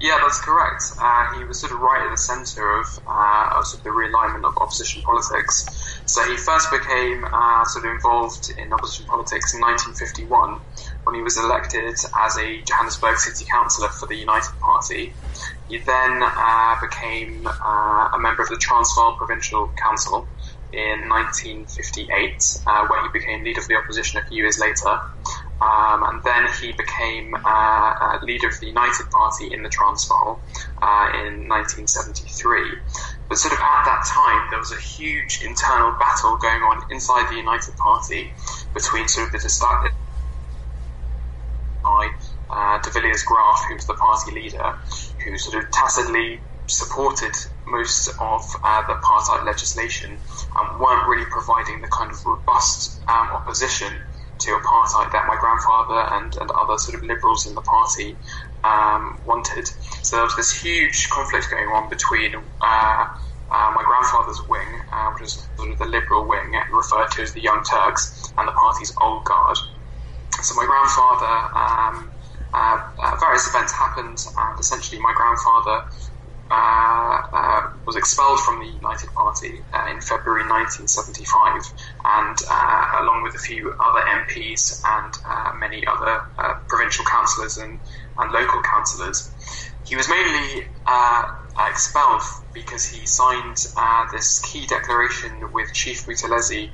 Yeah, 0.00 0.16
that's 0.22 0.40
correct. 0.40 0.84
Uh, 1.00 1.38
he 1.38 1.44
was 1.44 1.58
sort 1.58 1.72
of 1.72 1.80
right 1.80 2.06
at 2.06 2.10
the 2.10 2.16
centre 2.16 2.70
of, 2.78 2.86
uh, 3.08 3.50
of 3.56 3.66
sort 3.66 3.80
of 3.80 3.84
the 3.84 3.90
realignment 3.90 4.44
of 4.44 4.56
opposition 4.58 5.02
politics. 5.02 5.66
So 6.06 6.22
he 6.22 6.36
first 6.36 6.70
became 6.70 7.24
uh, 7.24 7.64
sort 7.64 7.84
of 7.84 7.90
involved 7.90 8.50
in 8.56 8.72
opposition 8.72 9.06
politics 9.06 9.54
in 9.54 9.60
1951 9.60 10.60
when 11.02 11.16
he 11.16 11.22
was 11.22 11.36
elected 11.36 11.96
as 12.16 12.38
a 12.38 12.62
Johannesburg 12.62 13.18
city 13.18 13.44
councillor 13.50 13.88
for 13.88 14.06
the 14.06 14.14
United 14.14 14.52
Party. 14.60 15.12
He 15.68 15.78
then 15.78 16.22
uh, 16.22 16.76
became 16.80 17.48
uh, 17.48 18.10
a 18.14 18.18
member 18.20 18.42
of 18.42 18.50
the 18.50 18.56
Transvaal 18.56 19.16
Provincial 19.16 19.68
Council 19.76 20.28
in 20.72 21.08
1958, 21.08 22.60
uh, 22.66 22.86
where 22.88 23.02
he 23.02 23.08
became 23.12 23.44
leader 23.44 23.60
of 23.60 23.68
the 23.68 23.76
opposition 23.76 24.20
a 24.20 24.24
few 24.28 24.42
years 24.42 24.58
later. 24.58 25.00
Um, 25.60 26.04
and 26.06 26.22
then 26.22 26.46
he 26.60 26.70
became 26.72 27.34
uh, 27.34 27.40
uh, 27.44 28.18
leader 28.22 28.46
of 28.46 28.60
the 28.60 28.66
United 28.66 29.10
Party 29.10 29.52
in 29.52 29.62
the 29.62 29.68
Transvaal 29.68 30.40
uh, 30.80 31.10
in 31.26 31.48
1973. 31.48 32.62
But 33.28 33.38
sort 33.38 33.54
of 33.54 33.58
at 33.58 33.82
that 33.84 34.06
time, 34.06 34.46
there 34.50 34.58
was 34.60 34.70
a 34.70 34.80
huge 34.80 35.42
internal 35.44 35.92
battle 35.98 36.36
going 36.36 36.62
on 36.62 36.82
inside 36.90 37.28
the 37.28 37.36
United 37.36 37.76
Party 37.76 38.32
between 38.72 39.08
sort 39.08 39.26
of 39.26 39.32
the 39.32 39.38
decided 39.38 39.92
by 41.82 42.10
uh, 42.50 42.78
de 42.80 42.90
Villiers 42.90 43.24
Graaff, 43.24 43.58
who 43.68 43.74
was 43.74 43.86
the 43.86 43.94
party 43.94 44.32
leader, 44.32 44.74
who 45.24 45.36
sort 45.38 45.62
of 45.62 45.70
tacitly 45.72 46.40
supported 46.66 47.34
most 47.70 48.08
of 48.20 48.42
uh, 48.64 48.82
the 48.86 48.94
apartheid 48.94 49.44
legislation 49.44 50.10
and 50.12 50.80
weren't 50.80 51.08
really 51.08 51.26
providing 51.30 51.80
the 51.80 51.88
kind 51.88 52.10
of 52.10 52.18
robust 52.24 53.00
um, 53.08 53.28
opposition 53.32 53.92
to 54.38 54.50
apartheid 54.50 55.10
that 55.12 55.26
my 55.26 55.36
grandfather 55.40 56.14
and, 56.14 56.36
and 56.40 56.50
other 56.52 56.78
sort 56.78 56.94
of 56.96 57.02
liberals 57.02 57.46
in 57.46 57.54
the 57.54 57.62
party 57.62 58.16
um, 58.64 59.18
wanted. 59.24 59.66
So 60.02 60.16
there 60.16 60.24
was 60.24 60.36
this 60.36 60.52
huge 60.62 61.08
conflict 61.10 61.50
going 61.50 61.68
on 61.68 61.88
between 61.88 62.34
uh, 62.34 63.06
uh, 63.50 63.72
my 63.74 63.82
grandfather's 63.84 64.40
wing, 64.48 64.68
uh, 64.92 65.10
which 65.12 65.22
was 65.22 65.48
sort 65.56 65.70
of 65.72 65.78
the 65.78 65.86
liberal 65.86 66.28
wing, 66.28 66.52
referred 66.72 67.10
to 67.12 67.22
as 67.22 67.32
the 67.32 67.40
Young 67.40 67.62
Turks, 67.64 68.32
and 68.36 68.46
the 68.46 68.52
party's 68.52 68.92
old 69.00 69.24
guard. 69.24 69.56
So 70.42 70.54
my 70.54 70.66
grandfather, 70.66 71.34
um, 71.56 72.12
uh, 72.52 72.80
uh, 73.02 73.16
various 73.20 73.48
events 73.48 73.72
happened, 73.72 74.18
and 74.38 74.60
essentially 74.60 75.00
my 75.00 75.12
grandfather 75.16 75.84
uh, 76.50 77.20
uh, 77.30 77.70
was 77.84 77.96
expelled 77.96 78.40
from 78.40 78.60
the 78.60 78.66
United 78.66 79.12
Party 79.12 79.60
uh, 79.72 79.86
in 79.90 80.00
February 80.00 80.48
1975, 80.48 81.60
and 82.04 82.38
uh, 82.48 83.02
along 83.02 83.22
with 83.22 83.34
a 83.34 83.38
few 83.38 83.74
other 83.78 84.00
MPs 84.24 84.80
and 84.82 85.14
uh, 85.26 85.52
many 85.58 85.86
other 85.86 86.22
uh, 86.38 86.54
provincial 86.66 87.04
councillors 87.04 87.58
and, 87.58 87.78
and 88.16 88.32
local 88.32 88.62
councillors. 88.62 89.30
He 89.84 89.96
was 89.96 90.08
mainly 90.08 90.68
expelled 91.70 92.22
because 92.54 92.86
he 92.86 93.06
signed 93.06 93.58
this 94.12 94.40
key 94.40 94.66
declaration 94.66 95.52
with 95.52 95.72
Chief 95.74 96.06
Buthelezi 96.06 96.70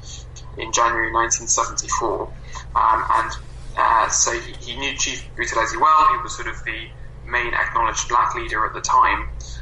in 0.58 0.72
January 0.72 1.12
1974, 1.12 2.32
um, 2.76 3.04
and 3.14 4.12
so 4.12 4.32
he, 4.38 4.52
he, 4.60 4.76
knew 4.76 4.96
Chief 4.96 5.24
Buthelezi 5.36 5.80
well. 5.80 6.16
He 6.16 6.22
was 6.22 6.36
sort 6.36 6.48
of 6.48 6.62
the 6.64 6.88
main 7.26 7.54
acknowledged 7.54 8.08
black 8.08 8.34
leader 8.34 8.66
at 8.66 8.74
the 8.74 8.80
time 8.80 9.28
uh, 9.30 9.53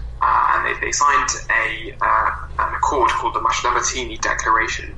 they, 0.83 0.93
signed 0.93 1.31
a 1.51 1.95
uh, 2.01 2.31
an 2.59 2.75
accord 2.75 3.11
called 3.11 3.35
the 3.35 3.41
Mahlabatini 3.41 4.21
Declaration. 4.21 4.95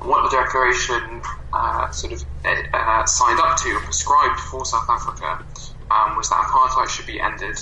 And 0.00 0.08
what 0.08 0.30
the 0.30 0.36
declaration 0.36 1.22
uh, 1.52 1.90
sort 1.90 2.12
of 2.12 2.24
uh, 2.44 3.04
signed 3.06 3.40
up 3.40 3.56
to 3.58 3.68
and 3.70 3.84
prescribed 3.84 4.40
for 4.40 4.64
South 4.64 4.88
Africa 4.88 5.44
um, 5.90 6.16
was 6.16 6.28
that 6.30 6.38
apartheid 6.38 6.88
should 6.88 7.06
be 7.06 7.20
ended. 7.20 7.58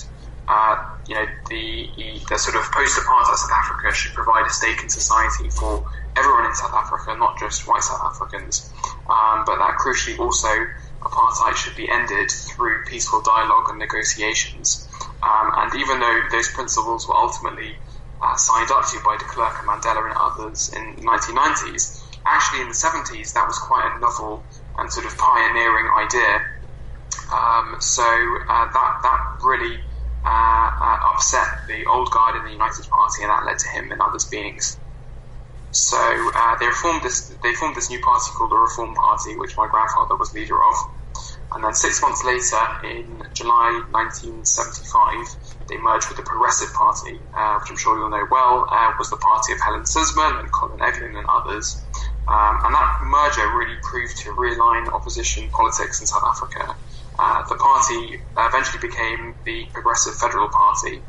Uh, 0.48 0.76
you 1.06 1.14
know, 1.14 1.26
the, 1.48 1.88
the 2.28 2.38
sort 2.38 2.56
of 2.56 2.62
post-apartheid 2.72 3.36
South 3.36 3.52
Africa 3.54 3.94
should 3.94 4.12
provide 4.14 4.46
a 4.46 4.50
stake 4.50 4.82
in 4.82 4.88
society 4.88 5.48
for 5.48 5.88
everyone 6.16 6.46
in 6.46 6.54
South 6.54 6.74
Africa, 6.74 7.14
not 7.16 7.38
just 7.38 7.68
white 7.68 7.82
South 7.82 8.02
Africans, 8.02 8.72
um, 9.08 9.44
but 9.46 9.58
that 9.58 9.78
crucially 9.78 10.18
also 10.18 10.48
apartheid 11.02 11.54
should 11.54 11.76
be 11.76 11.88
ended 11.88 12.30
through 12.30 12.84
peaceful 12.84 13.22
dialogue 13.22 13.70
and 13.70 13.78
negotiations. 13.78 14.88
Um, 15.22 15.52
and 15.56 15.74
even 15.74 16.00
though 16.00 16.20
those 16.30 16.48
principles 16.50 17.06
were 17.06 17.14
ultimately 17.14 17.76
uh, 18.22 18.36
signed 18.36 18.70
up 18.70 18.86
to 18.88 19.00
by 19.04 19.16
de 19.18 19.24
Klerk 19.24 19.54
and 19.58 19.68
Mandela 19.68 20.08
and 20.08 20.16
others 20.16 20.70
in 20.74 20.96
the 20.96 21.02
1990s, 21.02 22.02
actually 22.24 22.62
in 22.62 22.68
the 22.68 22.74
70s 22.74 23.32
that 23.32 23.46
was 23.46 23.58
quite 23.58 23.90
a 23.96 24.00
novel 24.00 24.42
and 24.78 24.90
sort 24.92 25.06
of 25.06 25.16
pioneering 25.16 25.88
idea. 25.96 26.40
Um, 27.32 27.76
so 27.80 28.02
uh, 28.02 28.66
that 28.72 28.92
that 29.02 29.20
really 29.42 29.78
uh, 30.24 30.70
uh, 30.80 30.98
upset 31.14 31.46
the 31.68 31.86
old 31.86 32.10
guard 32.10 32.36
in 32.36 32.44
the 32.44 32.52
United 32.52 32.88
Party, 32.88 33.22
and 33.22 33.30
that 33.30 33.44
led 33.46 33.58
to 33.58 33.68
him 33.68 33.92
and 33.92 34.00
others 34.00 34.24
being. 34.24 34.58
So 35.72 35.96
uh, 35.96 36.56
they 36.58 36.70
formed 36.70 37.02
this. 37.02 37.28
They 37.42 37.54
formed 37.54 37.76
this 37.76 37.90
new 37.90 38.00
party 38.00 38.30
called 38.36 38.50
the 38.50 38.56
Reform 38.56 38.94
Party, 38.94 39.36
which 39.36 39.56
my 39.56 39.68
grandfather 39.70 40.16
was 40.16 40.34
leader 40.34 40.56
of. 40.56 40.74
And 41.52 41.64
then 41.64 41.74
six 41.74 42.00
months 42.00 42.22
later, 42.24 42.62
in 42.84 43.22
July 43.34 43.82
1975, 43.90 45.66
they 45.68 45.76
merged 45.78 46.08
with 46.08 46.16
the 46.16 46.22
Progressive 46.22 46.72
Party, 46.74 47.18
uh, 47.34 47.58
which 47.58 47.70
I'm 47.70 47.76
sure 47.76 47.98
you'll 47.98 48.10
know 48.10 48.26
well, 48.30 48.66
uh, 48.70 48.92
was 48.98 49.10
the 49.10 49.16
party 49.16 49.52
of 49.52 49.60
Helen 49.60 49.84
Suzman 49.84 50.36
and 50.38 50.52
Colin 50.52 50.78
Eglin 50.78 51.18
and 51.18 51.26
others. 51.28 51.82
Um, 52.28 52.60
and 52.64 52.74
that 52.74 53.00
merger 53.02 53.48
really 53.56 53.76
proved 53.82 54.16
to 54.18 54.30
realign 54.30 54.86
opposition 54.92 55.48
politics 55.50 56.00
in 56.00 56.06
South 56.06 56.22
Africa. 56.24 56.76
Uh, 57.18 57.42
the 57.48 57.56
party 57.56 58.22
eventually 58.38 58.80
became 58.80 59.34
the 59.44 59.66
Progressive 59.72 60.14
Federal 60.14 60.48
Party 60.48 61.02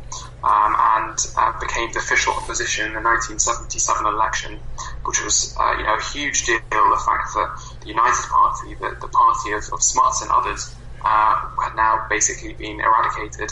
um, 0.43 0.75
and 0.77 1.17
uh, 1.37 1.53
became 1.59 1.91
the 1.93 1.99
official 1.99 2.33
opposition 2.33 2.87
in 2.87 2.93
the 2.93 3.01
1977 3.01 4.05
election, 4.05 4.59
which 5.05 5.23
was 5.23 5.55
uh, 5.59 5.75
you 5.77 5.83
know 5.83 5.95
a 5.95 6.03
huge 6.13 6.45
deal. 6.45 6.59
The 6.69 7.03
fact 7.05 7.33
that 7.35 7.49
the 7.81 7.89
United 7.89 8.25
Party, 8.29 8.75
the, 8.75 8.95
the 9.01 9.07
party 9.07 9.51
of, 9.51 9.63
of 9.73 9.81
Smuts 9.81 10.21
and 10.21 10.31
others, 10.31 10.75
uh, 11.03 11.35
had 11.63 11.75
now 11.75 12.05
basically 12.09 12.53
been 12.53 12.79
eradicated, 12.79 13.51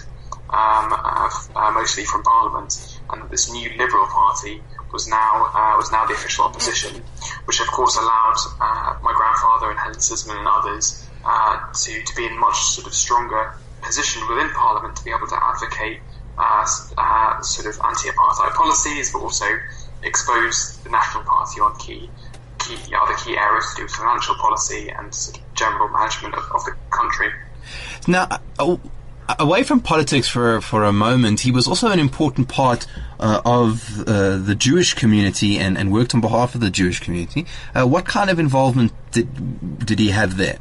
um, 0.50 0.94
uh, 0.94 1.30
uh, 1.56 1.72
mostly 1.72 2.06
from 2.06 2.24
Parliament, 2.24 2.74
and 3.10 3.24
that 3.24 3.32
this 3.32 3.52
new 3.52 3.70
Liberal 3.78 4.08
Party 4.08 4.62
was 4.94 5.08
now 5.08 5.50
uh, 5.54 5.78
was 5.78 5.92
now 5.92 6.06
the 6.06 6.14
official 6.14 6.46
opposition, 6.46 7.04
which 7.46 7.60
of 7.60 7.68
course 7.68 7.98
allowed 7.98 8.38
uh, 8.62 8.94
my 9.02 9.14
grandfather 9.16 9.70
and 9.72 9.80
Helen 9.80 10.00
Suzman 10.00 10.38
and 10.38 10.48
others 10.48 11.10
uh, 11.26 11.58
to 11.74 12.04
to 12.04 12.16
be 12.16 12.26
in 12.26 12.40
much 12.40 12.58
sort 12.74 12.88
of 12.88 12.94
stronger 12.94 13.54
position 13.82 14.22
within 14.28 14.50
Parliament 14.52 14.96
to 14.98 15.04
be 15.04 15.12
able 15.12 15.28
to 15.28 15.38
advocate 15.42 16.02
sort 17.42 17.68
of 17.68 17.80
anti-apartheid 17.84 18.54
policies, 18.54 19.12
but 19.12 19.20
also 19.20 19.46
expose 20.04 20.78
the 20.84 20.90
National 20.90 21.24
Party 21.24 21.62
on 21.62 21.78
key 21.78 22.10
key 22.60 22.94
other 22.94 23.16
key 23.16 23.38
areas 23.38 23.66
to 23.72 23.78
do 23.78 23.84
with 23.84 23.92
financial 23.92 24.36
policy 24.36 24.90
and 24.90 25.14
sort 25.14 25.38
of 25.38 25.54
general 25.54 25.88
management 25.90 26.36
of, 26.36 26.44
of 26.54 26.66
the 26.66 26.76
country. 26.92 27.32
Now, 28.08 28.28
uh, 28.58 28.78
away 29.40 29.64
from 29.64 29.80
politics 29.80 30.28
for 30.28 30.62
for 30.62 30.84
a 30.84 30.94
moment, 30.94 31.42
he 31.42 31.52
was 31.52 31.68
also 31.68 31.90
an 31.92 32.00
important 32.00 32.48
part 32.48 32.86
uh, 33.20 33.42
of 33.46 34.08
uh, 34.08 34.38
the 34.38 34.56
Jewish 34.56 34.94
community 34.94 35.58
and, 35.58 35.78
and 35.78 35.92
worked 35.92 36.14
on 36.16 36.22
behalf 36.22 36.56
of 36.56 36.62
the 36.62 36.70
Jewish 36.70 37.00
community. 37.00 37.46
Uh, 37.76 37.86
what 37.86 38.06
kind 38.06 38.30
of 38.30 38.40
involvement 38.40 38.92
did 39.12 39.86
did 39.86 40.00
he 40.00 40.10
have 40.10 40.38
there? 40.38 40.60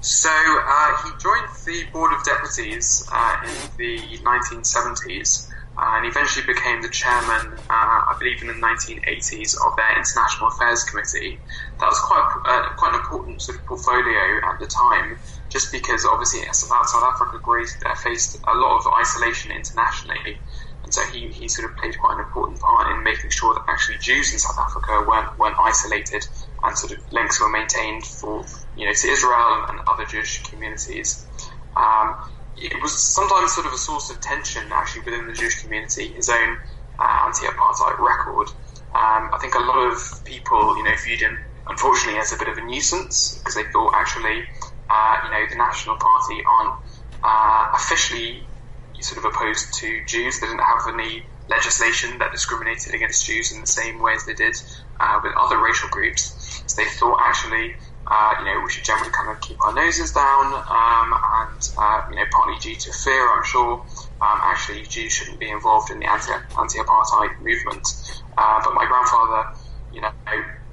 So 0.00 0.30
uh, 0.30 0.96
he 1.04 1.10
joined 1.18 1.48
the 1.64 1.90
Board 1.92 2.12
of 2.12 2.24
Deputies 2.24 3.08
uh, 3.10 3.42
in 3.44 3.76
the 3.76 3.98
1970s 4.18 5.50
and 5.78 6.06
eventually 6.06 6.46
became 6.46 6.80
the 6.80 6.88
chairman, 6.88 7.52
uh, 7.68 7.98
I 8.08 8.16
believe, 8.18 8.40
in 8.40 8.48
the 8.48 8.54
1980s 8.54 9.54
of 9.60 9.76
their 9.76 9.92
International 9.98 10.48
Affairs 10.48 10.84
Committee. 10.84 11.38
That 11.80 11.86
was 11.86 12.00
quite 12.00 12.24
uh, 12.48 12.74
quite 12.76 12.94
an 12.94 13.00
important 13.00 13.42
sort 13.42 13.58
of 13.58 13.66
portfolio 13.66 14.40
at 14.48 14.58
the 14.58 14.66
time, 14.66 15.18
just 15.50 15.70
because 15.72 16.06
obviously 16.06 16.40
South 16.52 16.72
Africa 16.72 17.36
uh, 17.36 17.94
faced 17.96 18.38
a 18.46 18.54
lot 18.54 18.78
of 18.78 18.92
isolation 19.00 19.52
internationally. 19.52 20.40
And 20.86 20.94
so 20.94 21.02
he, 21.12 21.28
he 21.28 21.48
sort 21.48 21.68
of 21.68 21.76
played 21.76 21.98
quite 21.98 22.14
an 22.14 22.20
important 22.20 22.60
part 22.60 22.94
in 22.94 23.02
making 23.02 23.30
sure 23.30 23.52
that 23.54 23.64
actually 23.68 23.98
Jews 23.98 24.32
in 24.32 24.38
South 24.38 24.56
Africa 24.56 25.04
weren't, 25.06 25.36
weren't 25.36 25.56
isolated 25.58 26.24
and 26.62 26.78
sort 26.78 26.92
of 26.92 27.12
links 27.12 27.40
were 27.40 27.50
maintained 27.50 28.04
for, 28.04 28.46
you 28.76 28.86
know, 28.86 28.92
to 28.92 29.08
Israel 29.08 29.66
and, 29.66 29.80
and 29.80 29.88
other 29.88 30.04
Jewish 30.04 30.44
communities. 30.44 31.26
Um, 31.76 32.14
it 32.56 32.82
was 32.82 32.92
sometimes 32.92 33.54
sort 33.54 33.66
of 33.66 33.72
a 33.72 33.78
source 33.78 34.10
of 34.10 34.20
tension 34.20 34.62
actually 34.72 35.02
within 35.02 35.26
the 35.26 35.32
Jewish 35.32 35.62
community, 35.62 36.08
his 36.08 36.28
own 36.28 36.56
uh, 36.98 37.26
anti-apartheid 37.26 37.98
record. 37.98 38.48
Um, 38.96 39.28
I 39.32 39.38
think 39.40 39.54
a 39.54 39.60
lot 39.60 39.92
of 39.92 39.98
people, 40.24 40.76
you 40.76 40.84
know, 40.84 40.94
viewed 41.04 41.20
him 41.20 41.38
unfortunately 41.68 42.18
as 42.20 42.32
a 42.32 42.38
bit 42.38 42.48
of 42.48 42.56
a 42.56 42.64
nuisance 42.64 43.38
because 43.38 43.54
they 43.54 43.64
thought 43.72 43.92
actually, 43.94 44.42
uh, 44.88 45.16
you 45.24 45.30
know, 45.30 45.44
the 45.50 45.56
National 45.56 45.96
Party 45.96 46.40
aren't 46.48 46.74
uh, 47.22 47.66
officially 47.74 48.48
sort 49.00 49.18
of 49.18 49.30
opposed 49.30 49.66
to 49.80 50.00
Jews. 50.08 50.40
They 50.40 50.46
didn't 50.46 50.64
have 50.64 50.94
any 50.94 51.22
legislation 51.48 52.18
that 52.18 52.32
discriminated 52.32 52.94
against 52.94 53.26
Jews 53.26 53.52
in 53.52 53.60
the 53.60 53.66
same 53.66 54.02
way 54.02 54.12
as 54.14 54.24
they 54.24 54.34
did 54.34 54.56
uh, 54.98 55.20
with 55.22 55.32
other 55.38 55.62
racial 55.62 55.88
groups. 55.90 56.64
So 56.66 56.82
they 56.82 56.88
thought 56.88 57.18
actually 57.20 57.74
uh, 58.06 58.34
you 58.38 58.44
know, 58.44 58.62
we 58.64 58.70
should 58.70 58.84
generally 58.84 59.10
kind 59.10 59.30
of 59.30 59.40
keep 59.40 59.60
our 59.62 59.74
noses 59.74 60.12
down, 60.12 60.54
um, 60.54 61.08
and 61.10 61.70
uh, 61.78 62.02
you 62.10 62.16
know, 62.16 62.24
partly 62.30 62.56
due 62.60 62.76
to 62.76 62.92
fear, 62.92 63.22
I'm 63.32 63.44
sure. 63.44 63.82
Um, 64.20 64.38
actually, 64.42 64.82
Jews 64.86 65.12
shouldn't 65.12 65.40
be 65.40 65.50
involved 65.50 65.90
in 65.90 65.98
the 65.98 66.06
anti 66.06 66.32
anti-apartheid 66.32 67.40
movement. 67.40 67.86
Uh, 68.38 68.60
but 68.62 68.74
my 68.74 68.86
grandfather, 68.86 69.58
you 69.92 70.00
know, 70.00 70.10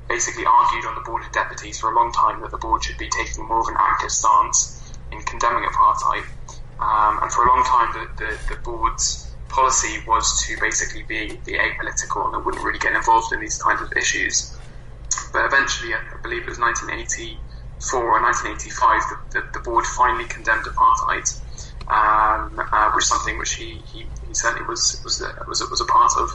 basically 0.08 0.46
argued 0.46 0.86
on 0.86 0.96
the 0.96 1.02
board 1.02 1.24
of 1.25 1.32
deputies 1.32 1.80
for 1.80 1.92
a 1.92 1.96
long 1.96 2.12
time 2.12 2.42
that 2.42 2.52
the 2.52 2.58
board 2.58 2.84
should 2.84 2.98
be 2.98 3.10
taking 3.10 3.48
more 3.48 3.62
of 3.62 3.68
an 3.68 3.75
active 3.80 4.12
stance 4.12 4.94
in 5.12 5.20
condemning 5.22 5.68
apartheid. 5.68 6.25
Um, 6.80 7.20
and 7.24 7.32
for 7.32 7.46
a 7.46 7.48
long 7.48 7.63
time, 7.63 7.94
the, 7.94 8.25
the, 8.25 8.56
the 8.56 8.62
board's 8.62 9.34
policy 9.50 10.04
was 10.08 10.46
to 10.46 10.58
basically 10.60 11.04
be, 11.04 11.30
apolitical 11.30 12.25
and 12.25 12.36
it 12.36 12.46
wouldn't 12.46 12.63
really 12.63 12.80
get 12.80 12.94
involved 12.94 13.32
in 13.34 13.40
these 13.40 13.62
kinds 13.62 13.82
of 13.82 13.94
issues. 13.96 14.58
But 15.32 15.46
eventually, 15.46 15.93
I 15.93 16.00
believe 16.22 16.43
it 16.43 16.50
was 16.50 16.60
1984 16.60 18.01
or 18.01 18.22
1985, 18.22 19.01
the, 19.10 19.17
the, 19.34 19.41
the 19.53 19.63
board 19.63 19.86
finally 19.86 20.27
condemned 20.27 20.65
apartheid, 20.65 21.25
um, 21.88 22.60
uh, 22.72 22.91
which 22.93 23.03
is 23.03 23.10
something 23.10 23.38
which 23.38 23.53
he, 23.55 23.82
he, 23.91 24.08
he 24.27 24.34
certainly 24.34 24.67
was 24.67 25.01
was 25.03 25.22
was 25.48 25.62
was 25.70 25.82
a 25.82 25.86
part 25.86 26.12
of, 26.17 26.29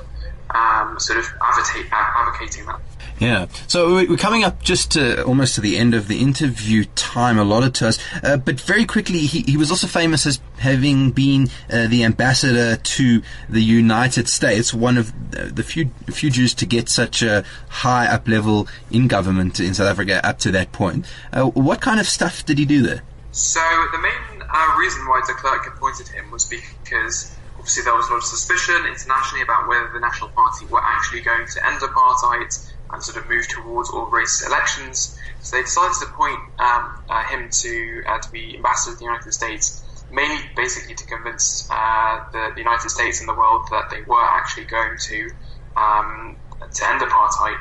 um, 0.54 0.98
sort 0.98 1.18
of 1.18 1.26
advocate, 1.42 1.86
advocating 1.92 2.66
that. 2.66 2.80
Yeah. 3.20 3.46
So 3.66 3.94
we're 3.94 4.16
coming 4.16 4.44
up 4.44 4.62
just 4.62 4.92
to 4.92 5.24
almost 5.24 5.56
to 5.56 5.60
the 5.60 5.76
end 5.76 5.94
of 5.94 6.08
the 6.08 6.20
interview 6.20 6.84
time 6.94 7.38
allotted 7.38 7.74
to 7.76 7.88
us. 7.88 7.98
Uh, 8.22 8.36
but 8.36 8.60
very 8.60 8.84
quickly, 8.84 9.20
he, 9.20 9.42
he 9.42 9.56
was 9.56 9.70
also 9.70 9.86
famous 9.86 10.24
as 10.24 10.40
having 10.58 11.10
been 11.10 11.48
uh, 11.70 11.88
the 11.88 12.04
ambassador 12.04 12.76
to 12.76 13.22
the 13.48 13.60
United 13.60 14.28
States, 14.28 14.72
one 14.72 14.96
of 14.96 15.12
the 15.30 15.62
few 15.62 15.90
few 16.06 16.30
Jews 16.30 16.54
to 16.54 16.66
get 16.66 16.88
such 16.88 17.22
a 17.22 17.44
high 17.68 18.06
up 18.06 18.28
level 18.28 18.68
in 18.90 19.08
government 19.08 19.58
in 19.58 19.74
South 19.74 19.88
Africa 19.88 20.24
up 20.24 20.38
to 20.40 20.50
that 20.52 20.72
point. 20.72 21.06
Uh, 21.32 21.46
what 21.46 21.80
kind 21.80 21.98
of 21.98 22.06
stuff 22.06 22.44
did 22.44 22.58
he 22.58 22.64
do 22.64 22.82
there? 22.82 23.02
So 23.32 23.60
the 23.92 23.98
main 23.98 24.42
uh, 24.42 24.76
reason 24.78 25.06
why 25.06 25.22
de 25.26 25.34
Klerk 25.34 25.66
appointed 25.66 26.08
him 26.08 26.30
was 26.30 26.44
because 26.44 27.36
obviously 27.56 27.82
there 27.82 27.94
was 27.94 28.08
a 28.08 28.12
lot 28.12 28.18
of 28.18 28.24
suspicion 28.24 28.76
internationally 28.86 29.42
about 29.42 29.68
whether 29.68 29.90
the 29.92 30.00
National 30.00 30.30
Party 30.30 30.66
were 30.66 30.82
actually 30.82 31.20
going 31.20 31.46
to 31.46 31.66
end 31.66 31.80
apartheid 31.80 32.72
and 32.90 33.02
sort 33.02 33.16
of 33.22 33.28
move 33.28 33.46
towards 33.48 33.90
all 33.90 34.06
race 34.06 34.44
elections. 34.46 35.18
So 35.40 35.56
they 35.56 35.62
decided 35.62 35.94
to 36.00 36.06
appoint 36.06 36.40
um, 36.58 37.02
uh, 37.08 37.24
him 37.24 37.50
to 37.50 38.02
uh, 38.06 38.18
to 38.18 38.32
be 38.32 38.56
ambassador 38.56 38.94
to 38.94 38.98
the 38.98 39.04
United 39.04 39.32
States, 39.32 39.84
mainly 40.10 40.42
basically 40.56 40.94
to 40.94 41.06
convince 41.06 41.68
uh, 41.70 42.24
the, 42.32 42.50
the, 42.54 42.60
United 42.60 42.88
States 42.90 43.20
and 43.20 43.28
the 43.28 43.34
world 43.34 43.68
that 43.70 43.90
they 43.90 44.02
were 44.02 44.22
actually 44.22 44.64
going 44.64 44.98
to 44.98 45.30
um, 45.76 46.36
to 46.72 46.88
end 46.88 47.00
apartheid. 47.00 47.56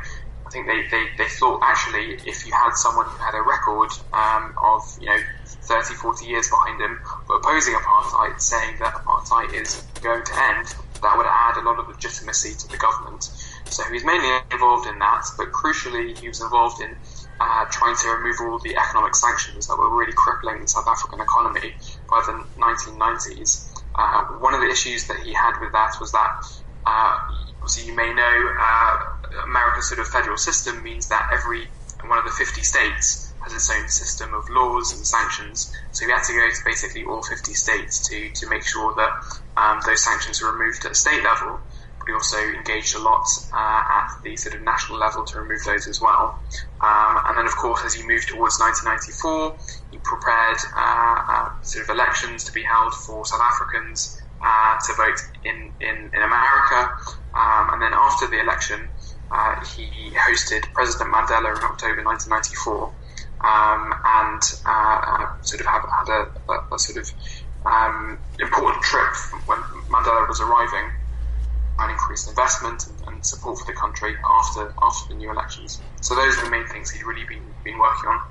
I 0.45 0.49
think 0.49 0.65
they, 0.65 0.87
they, 0.89 1.05
they 1.17 1.27
thought 1.27 1.59
actually 1.61 2.13
if 2.25 2.47
you 2.47 2.53
had 2.53 2.71
someone 2.73 3.05
who 3.05 3.17
had 3.17 3.35
a 3.35 3.41
record 3.41 3.91
um, 4.13 4.55
of 4.63 4.81
you 5.01 5.07
know 5.07 5.19
30, 5.45 5.95
40 5.95 6.25
years 6.25 6.49
behind 6.49 6.79
him 6.79 6.99
opposing 7.29 7.73
apartheid, 7.73 8.39
saying 8.39 8.77
that 8.79 8.93
apartheid 8.93 9.53
is 9.53 9.83
going 10.01 10.23
to 10.23 10.33
end, 10.55 10.73
that 11.01 11.17
would 11.17 11.27
add 11.27 11.57
a 11.57 11.65
lot 11.65 11.79
of 11.79 11.87
legitimacy 11.89 12.55
to 12.55 12.67
the 12.69 12.77
government. 12.77 13.29
So 13.69 13.83
he 13.85 13.93
was 13.93 14.03
mainly 14.03 14.29
involved 14.51 14.87
in 14.87 14.99
that, 14.99 15.23
but 15.37 15.51
crucially, 15.51 16.17
he 16.17 16.27
was 16.27 16.41
involved 16.41 16.81
in 16.81 16.95
uh, 17.39 17.65
trying 17.69 17.95
to 17.95 18.07
remove 18.09 18.37
all 18.41 18.59
the 18.59 18.75
economic 18.75 19.15
sanctions 19.15 19.67
that 19.67 19.77
were 19.77 19.95
really 19.95 20.13
crippling 20.15 20.61
the 20.61 20.67
South 20.67 20.87
African 20.87 21.19
economy 21.21 21.75
by 22.09 22.23
the 22.25 22.43
1990s. 22.59 23.69
Uh, 23.95 24.23
one 24.39 24.53
of 24.53 24.61
the 24.61 24.67
issues 24.67 25.07
that 25.07 25.17
he 25.23 25.33
had 25.33 25.59
with 25.59 25.71
that 25.73 25.93
was 25.99 26.11
that, 26.11 26.31
uh, 26.85 27.17
obviously, 27.61 27.85
you 27.85 27.95
may 27.95 28.13
know, 28.13 28.53
uh, 28.59 28.97
America's 29.45 29.87
sort 29.87 29.99
of 29.99 30.07
federal 30.07 30.37
system 30.37 30.81
means 30.83 31.09
that 31.09 31.29
every 31.33 31.67
one 32.05 32.17
of 32.17 32.25
the 32.25 32.31
50 32.31 32.61
states 32.61 33.33
has 33.41 33.53
its 33.53 33.69
own 33.71 33.87
system 33.87 34.33
of 34.33 34.43
laws 34.49 34.93
and 34.93 35.05
sanctions. 35.05 35.71
So 35.91 36.05
he 36.05 36.11
had 36.11 36.23
to 36.23 36.33
go 36.33 36.49
to 36.49 36.61
basically 36.65 37.03
all 37.05 37.21
50 37.21 37.53
states 37.53 38.07
to, 38.09 38.29
to 38.29 38.49
make 38.49 38.63
sure 38.63 38.93
that 38.95 39.11
um, 39.57 39.81
those 39.85 40.03
sanctions 40.03 40.41
were 40.41 40.51
removed 40.51 40.85
at 40.85 40.95
state 40.95 41.23
level 41.23 41.59
we 42.07 42.13
also 42.13 42.37
engaged 42.37 42.95
a 42.95 42.99
lot 42.99 43.27
uh, 43.53 43.57
at 43.57 44.07
the 44.23 44.35
sort 44.37 44.55
of 44.55 44.61
national 44.61 44.97
level 44.97 45.25
to 45.25 45.39
remove 45.39 45.63
those 45.65 45.87
as 45.87 45.99
well. 45.99 46.39
Um, 46.81 47.21
and 47.25 47.37
then, 47.37 47.45
of 47.45 47.55
course, 47.55 47.83
as 47.85 47.97
you 47.97 48.07
move 48.07 48.25
towards 48.25 48.59
1994, 48.59 49.57
you 49.91 49.99
prepared 49.99 50.57
uh, 50.75 51.23
uh, 51.27 51.61
sort 51.61 51.83
of 51.83 51.89
elections 51.89 52.45
to 52.45 52.53
be 52.53 52.63
held 52.63 52.93
for 52.93 53.25
South 53.25 53.41
Africans 53.41 54.21
uh, 54.41 54.77
to 54.79 54.93
vote 54.93 55.19
in, 55.43 55.71
in, 55.81 55.97
in 56.13 56.21
America. 56.21 56.89
Um, 57.35 57.73
and 57.73 57.81
then 57.81 57.93
after 57.93 58.27
the 58.27 58.39
election, 58.39 58.87
uh, 59.31 59.63
he 59.65 60.11
hosted 60.15 60.63
President 60.73 61.13
Mandela 61.13 61.57
in 61.57 61.63
October 61.63 62.03
1994. 62.03 62.93
Um, 63.37 63.93
and 64.03 64.41
uh, 64.65 65.41
sort 65.41 65.61
of 65.61 65.67
have, 65.67 65.83
had 65.83 66.09
a, 66.09 66.51
a, 66.51 66.75
a 66.75 66.79
sort 66.79 66.97
of 66.97 67.11
um, 67.65 68.17
important 68.39 68.81
trip 68.81 69.13
when 69.45 69.59
Mandela 69.91 70.27
was 70.27 70.39
arriving 70.41 70.91
and 71.79 71.91
increased 71.91 72.29
investment 72.29 72.87
and, 72.87 73.07
and, 73.07 73.25
support 73.25 73.59
for 73.59 73.65
the 73.65 73.73
country 73.73 74.15
after 74.39 74.73
after 74.81 75.13
the 75.13 75.15
new 75.15 75.31
elections. 75.31 75.81
So 76.01 76.15
those 76.15 76.37
are 76.37 76.45
the 76.45 76.51
main 76.51 76.65
things 76.67 76.89
he's 76.91 77.03
really 77.03 77.25
been 77.25 77.43
been 77.63 77.77
working 77.77 78.09
on. 78.09 78.21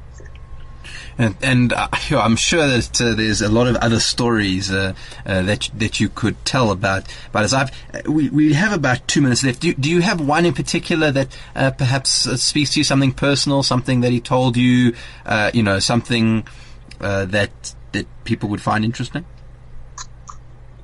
And, 1.19 1.35
and 1.43 1.73
uh, 1.73 1.89
I'm 2.11 2.37
sure 2.37 2.67
that 2.67 3.01
uh, 3.01 3.15
there's 3.15 3.43
a 3.43 3.49
lot 3.49 3.67
of 3.67 3.77
other 3.77 4.01
stories 4.01 4.71
uh, 4.71 4.95
uh 5.25 5.43
that 5.43 5.71
that 5.75 6.01
you 6.01 6.09
could 6.09 6.43
tell 6.45 6.71
about 6.71 7.05
But 7.33 7.45
as 7.45 7.55
I've 7.55 7.71
uh, 7.95 8.11
we, 8.11 8.29
we 8.31 8.53
have 8.53 8.73
about 8.73 9.07
two 9.09 9.23
minutes 9.23 9.45
left. 9.45 9.61
Do, 9.61 9.75
do 9.75 9.91
you 9.91 10.03
have 10.03 10.21
one 10.21 10.47
in 10.47 10.55
particular 10.55 11.11
that 11.11 11.37
uh, 11.55 11.71
perhaps 11.71 12.11
speaks 12.41 12.73
to 12.75 12.81
you, 12.81 12.85
something 12.85 13.13
personal, 13.13 13.63
something 13.63 14.01
that 14.01 14.13
he 14.13 14.21
told 14.21 14.57
you, 14.57 14.95
you 15.53 15.63
know, 15.63 15.79
something 15.79 16.47
that 16.99 17.75
that 17.93 18.07
people 18.25 18.49
would 18.49 18.61
find 18.61 18.85
interesting? 18.85 19.25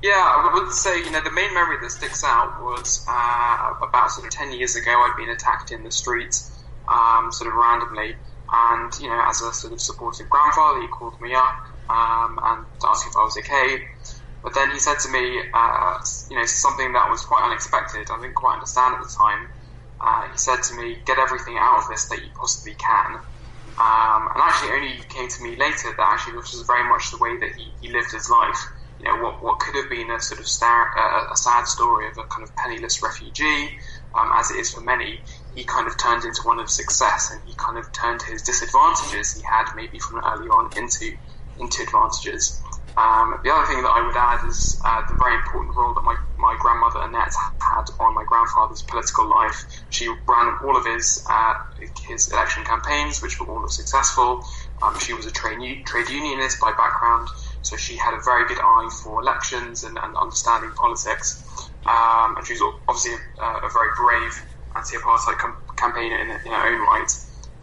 Yeah, 0.03 0.19
I 0.19 0.51
would 0.53 0.73
say, 0.73 0.99
you 0.99 1.11
know, 1.11 1.23
the 1.23 1.31
main 1.31 1.53
memory 1.53 1.77
that 1.79 1.89
sticks 1.89 2.25
out 2.25 2.61
was 2.61 3.05
uh, 3.07 3.71
about 3.87 4.11
sort 4.11 4.27
of 4.27 4.33
10 4.33 4.51
years 4.51 4.75
ago, 4.75 4.91
I'd 4.91 5.15
been 5.15 5.29
attacked 5.29 5.71
in 5.71 5.85
the 5.85 5.91
streets, 5.91 6.51
um, 6.91 7.31
sort 7.31 7.47
of 7.47 7.55
randomly. 7.55 8.17
And, 8.51 8.91
you 8.99 9.07
know, 9.07 9.23
as 9.25 9.39
a 9.41 9.53
sort 9.53 9.71
of 9.71 9.79
supportive 9.79 10.27
grandfather, 10.27 10.81
he 10.81 10.89
called 10.89 11.15
me 11.21 11.33
up 11.33 11.55
um, 11.87 12.37
and 12.43 12.65
asked 12.83 13.07
if 13.07 13.15
I 13.15 13.23
was 13.23 13.37
okay. 13.37 13.79
But 14.43 14.53
then 14.53 14.71
he 14.71 14.79
said 14.79 14.99
to 15.07 15.09
me, 15.09 15.39
uh, 15.53 15.97
you 16.29 16.35
know, 16.35 16.45
something 16.47 16.91
that 16.91 17.09
was 17.09 17.23
quite 17.23 17.47
unexpected. 17.47 18.11
I 18.11 18.19
didn't 18.19 18.35
quite 18.35 18.55
understand 18.55 18.95
at 18.95 19.07
the 19.07 19.09
time. 19.09 19.47
Uh, 20.01 20.27
he 20.27 20.37
said 20.37 20.59
to 20.67 20.75
me, 20.75 20.97
get 21.05 21.17
everything 21.17 21.55
out 21.57 21.79
of 21.79 21.87
this 21.87 22.11
that 22.11 22.19
you 22.19 22.27
possibly 22.35 22.75
can. 22.75 23.23
Um, 23.79 24.27
and 24.35 24.43
actually 24.43 24.75
only 24.75 24.99
came 25.07 25.29
to 25.29 25.43
me 25.43 25.55
later 25.55 25.95
that 25.95 26.05
actually 26.11 26.35
this 26.35 26.51
was 26.51 26.67
very 26.67 26.83
much 26.83 27.09
the 27.11 27.17
way 27.23 27.39
that 27.39 27.55
he, 27.55 27.71
he 27.79 27.87
lived 27.87 28.11
his 28.11 28.29
life 28.29 28.59
you 29.03 29.09
know, 29.09 29.21
what, 29.21 29.43
what 29.43 29.59
could 29.59 29.75
have 29.75 29.89
been 29.89 30.09
a 30.11 30.19
sort 30.19 30.39
of 30.39 30.47
star, 30.47 30.91
uh, 30.97 31.33
a 31.33 31.35
sad 31.35 31.65
story 31.65 32.07
of 32.07 32.17
a 32.17 32.23
kind 32.23 32.43
of 32.43 32.55
penniless 32.55 33.03
refugee, 33.03 33.77
um, 34.15 34.31
as 34.33 34.49
it 34.51 34.57
is 34.57 34.71
for 34.71 34.81
many, 34.81 35.19
he 35.55 35.63
kind 35.63 35.87
of 35.87 35.97
turned 35.97 36.23
into 36.23 36.41
one 36.43 36.59
of 36.59 36.69
success 36.69 37.31
and 37.31 37.41
he 37.45 37.53
kind 37.55 37.77
of 37.77 37.91
turned 37.91 38.21
his 38.21 38.41
disadvantages 38.43 39.35
he 39.35 39.43
had 39.43 39.65
maybe 39.75 39.99
from 39.99 40.23
early 40.23 40.47
on 40.47 40.71
into, 40.77 41.17
into 41.59 41.83
advantages. 41.83 42.61
Um, 42.95 43.39
the 43.43 43.51
other 43.51 43.65
thing 43.65 43.81
that 43.81 43.89
I 43.89 44.05
would 44.05 44.15
add 44.15 44.47
is 44.47 44.79
uh, 44.85 45.01
the 45.09 45.15
very 45.15 45.35
important 45.35 45.75
role 45.75 45.95
that 45.95 46.03
my, 46.03 46.15
my 46.37 46.55
grandmother 46.59 47.01
Annette 47.01 47.33
had 47.59 47.85
on 47.99 48.13
my 48.13 48.23
grandfather's 48.23 48.83
political 48.83 49.27
life. 49.27 49.65
She 49.89 50.07
ran 50.07 50.57
all 50.63 50.77
of 50.77 50.85
his 50.85 51.25
uh, 51.27 51.55
his 52.07 52.31
election 52.31 52.63
campaigns, 52.63 53.19
which 53.21 53.39
were 53.39 53.47
all 53.47 53.67
successful. 53.67 54.45
Um, 54.83 54.99
she 54.99 55.13
was 55.13 55.25
a 55.25 55.31
trade, 55.31 55.85
trade 55.87 56.09
unionist 56.09 56.59
by 56.59 56.71
background. 56.71 57.29
So 57.63 57.77
she 57.77 57.97
had 57.97 58.13
a 58.13 58.21
very 58.23 58.45
good 58.47 58.59
eye 58.59 58.89
for 59.01 59.21
elections 59.21 59.83
and, 59.83 59.97
and 59.97 60.15
understanding 60.17 60.71
politics. 60.75 61.43
Um, 61.87 62.35
and 62.37 62.45
she 62.45 62.53
was 62.53 62.63
obviously 62.87 63.15
a, 63.39 63.67
a 63.67 63.69
very 63.71 63.89
brave 63.97 64.35
anti-apartheid 64.75 65.37
com- 65.39 65.57
campaigner 65.77 66.19
in, 66.19 66.29
in, 66.29 66.51
her 66.51 66.67
own 66.67 66.81
right. 66.81 67.11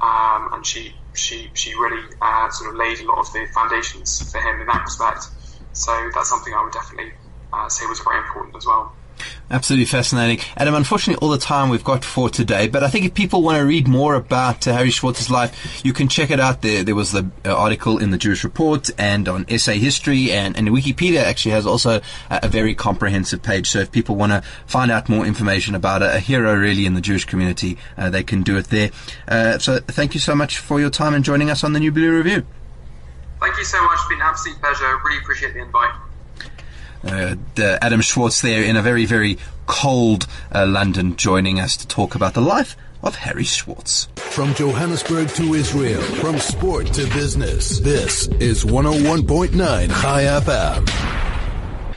Um, 0.01 0.49
and 0.55 0.65
she 0.65 0.97
she 1.15 1.51
she 1.55 1.75
really 1.75 2.03
uh, 2.23 2.49
sort 2.51 2.71
of 2.71 2.77
laid 2.77 3.01
a 3.01 3.07
lot 3.07 3.19
of 3.19 3.27
the 3.33 3.47
foundations 3.55 4.19
for 4.33 4.41
him 4.41 4.61
in 4.61 4.67
that 4.67 4.83
respect. 4.85 5.21
So 5.73 5.93
that's 6.15 6.29
something 6.29 6.55
I 6.55 6.65
would 6.65 6.73
definitely 6.73 7.13
uh, 7.53 7.69
say 7.69 7.87
was 7.87 8.01
very 8.01 8.19
important 8.19 8.57
as 8.57 8.65
well. 8.67 9.00
Absolutely 9.50 9.87
fascinating. 9.87 10.44
Adam, 10.56 10.74
unfortunately, 10.74 11.20
all 11.20 11.33
the 11.33 11.38
time 11.38 11.70
we've 11.70 11.83
got 11.83 12.04
for 12.04 12.30
today, 12.30 12.68
but 12.68 12.85
I 12.85 12.88
think 12.88 13.04
if 13.04 13.14
people 13.14 13.42
want 13.42 13.59
to 13.59 13.64
read 13.64 13.88
more 13.88 14.14
about 14.14 14.66
uh, 14.68 14.72
Harry 14.72 14.90
Schwartz's 14.90 15.28
life, 15.28 15.85
you 15.85 15.92
can 15.92 16.06
check 16.06 16.30
it 16.30 16.38
out 16.38 16.62
there. 16.62 16.85
There 16.85 16.94
was 16.94 17.11
the 17.11 17.28
uh, 17.44 17.52
article 17.52 17.98
in 17.98 18.11
the 18.11 18.18
Jewish 18.18 18.44
Report 18.44 18.88
and 18.96 19.28
on 19.28 19.46
SA 19.59 19.72
History, 19.72 20.30
and, 20.30 20.56
and 20.56 20.68
Wikipedia 20.68 21.22
actually 21.22 21.52
has 21.52 21.66
also 21.66 22.00
a, 22.30 22.40
a, 22.44 22.48
very 22.48 22.76
comprehensive 22.76 23.42
page. 23.42 23.68
So 23.70 23.80
if 23.80 23.90
people 23.90 24.14
want 24.14 24.30
to 24.30 24.42
find 24.66 24.90
out 24.90 25.09
more 25.09 25.26
information 25.26 25.74
about 25.74 26.02
a, 26.02 26.16
a 26.16 26.18
hero 26.20 26.54
really 26.54 26.87
in 26.87 26.94
the 26.94 27.00
Jewish 27.00 27.24
community, 27.24 27.76
uh, 27.96 28.09
they 28.09 28.22
can 28.22 28.42
do 28.42 28.56
it 28.56 28.66
there. 28.66 28.90
Uh, 29.26 29.59
so 29.59 29.80
thank 29.80 30.14
you 30.14 30.20
so 30.20 30.37
much 30.37 30.59
for 30.59 30.78
your 30.78 30.90
time 30.90 31.12
and 31.12 31.24
joining 31.24 31.50
us 31.50 31.64
on 31.64 31.72
the 31.72 31.80
New 31.80 31.90
Blue 31.90 32.16
Review. 32.16 32.46
Thank 33.40 33.56
you 33.56 33.64
so 33.64 33.83
much. 33.83 33.94
It's 33.94 34.09
been 34.09 34.20
an 34.20 34.26
absolute 34.26 34.61
pleasure. 34.61 34.98
Really 35.04 35.18
appreciate 35.18 35.54
the 35.54 35.62
invite. 35.62 35.94
Uh, 37.05 37.37
Adam 37.59 38.01
Schwartz 38.01 38.43
there 38.43 38.63
in 38.63 38.77
a 38.77 38.83
very, 38.83 39.05
very 39.07 39.39
cold 39.67 40.27
uh, 40.53 40.67
London 40.67 41.17
joining 41.17 41.61
us 41.61 41.77
to 41.79 41.89
talk 41.89 42.15
about 42.15 42.35
the 42.35 42.41
life 42.41 42.77
of 43.03 43.17
Harry 43.17 43.45
Schwartz. 43.45 44.09
From 44.17 44.55
Johannesburg 44.55 45.29
to 45.31 45.55
Israel, 45.55 46.03
from 46.03 46.39
sport 46.39 46.87
to 46.95 47.07
business, 47.09 47.79
this 47.79 48.29
is 48.39 48.65
101.9 48.65 49.57
Chai 50.03 50.23
FM. 50.25 51.11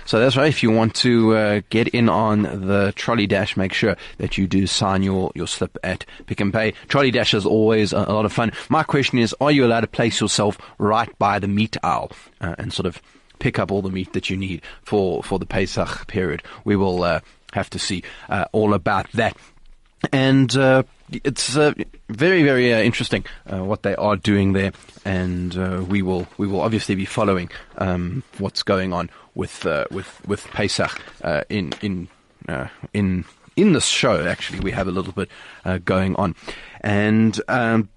So 0.06 0.20
that's 0.20 0.36
right. 0.36 0.48
If 0.48 0.62
you 0.62 0.70
want 0.70 0.96
to 0.96 1.36
uh, 1.36 1.62
get 1.70 1.88
in 1.90 2.10
on 2.10 2.68
the 2.68 2.94
trolley 2.96 3.26
dash, 3.26 3.56
make 3.56 3.74
sure 3.74 3.96
that 4.18 4.38
you 4.38 4.48
do 4.48 4.68
sign 4.68 5.02
your, 5.02 5.32
your 5.34 5.48
slip 5.48 5.78
at 5.84 6.06
Pick 6.28 6.42
and 6.42 6.54
Pay. 6.54 6.74
Trolley 6.88 7.10
dash 7.10 7.34
is 7.34 7.46
always 7.46 7.94
a, 7.94 7.98
a 7.98 8.14
lot 8.14 8.26
of 8.26 8.34
fun. 8.34 8.52
My 8.70 8.84
question 8.84 9.18
is, 9.18 9.34
are 9.40 9.52
you 9.52 9.66
allowed 9.66 9.82
to 9.82 9.88
place 9.88 10.20
yourself 10.20 10.58
right 10.78 11.18
by 11.18 11.40
the 11.40 11.48
meat 11.48 11.78
aisle 11.84 12.12
uh, 12.42 12.56
and 12.58 12.72
sort 12.74 12.86
of 12.86 13.02
pick 13.40 13.60
up 13.60 13.72
all 13.72 13.82
the 13.82 13.90
meat 13.90 14.14
that 14.14 14.30
you 14.30 14.38
need 14.38 14.62
for, 14.84 15.24
for 15.24 15.40
the 15.40 15.46
Pesach 15.46 16.08
period. 16.08 16.44
We 16.64 16.76
will 16.76 17.04
uh, 17.04 17.20
have 17.54 17.70
to 17.72 17.80
see 17.80 18.04
uh, 18.30 18.46
all 18.52 18.74
about 18.74 19.12
that. 19.14 19.38
And 20.12 20.56
uh, 20.58 20.84
it's 21.24 21.56
uh, 21.56 21.74
very, 22.10 22.44
very 22.44 22.74
uh, 22.74 22.82
interesting 22.82 23.26
uh, 23.52 23.64
what 23.64 23.84
they 23.84 23.96
are 23.96 24.18
doing 24.18 24.54
there, 24.54 24.74
and 25.06 25.88
we 25.88 26.02
will 26.02 26.28
we 26.38 26.46
will 26.46 26.60
obviously 26.60 26.96
be 26.96 27.06
following 27.06 27.50
um, 27.78 28.24
what's 28.38 28.64
going 28.64 28.92
on 28.92 29.10
with 29.34 29.66
with 29.92 30.22
with 30.28 30.46
Pesach 30.48 31.00
in 31.50 31.74
in 31.82 32.10
in 32.94 33.26
in 33.56 33.74
this 33.74 33.86
show. 33.86 34.28
Actually, 34.28 34.60
we 34.60 34.72
have 34.72 34.88
a 34.88 34.92
little 34.92 35.14
bit 35.14 35.30
going 35.86 36.16
on, 36.18 36.36
and. 36.82 37.40
Um, 37.48 37.90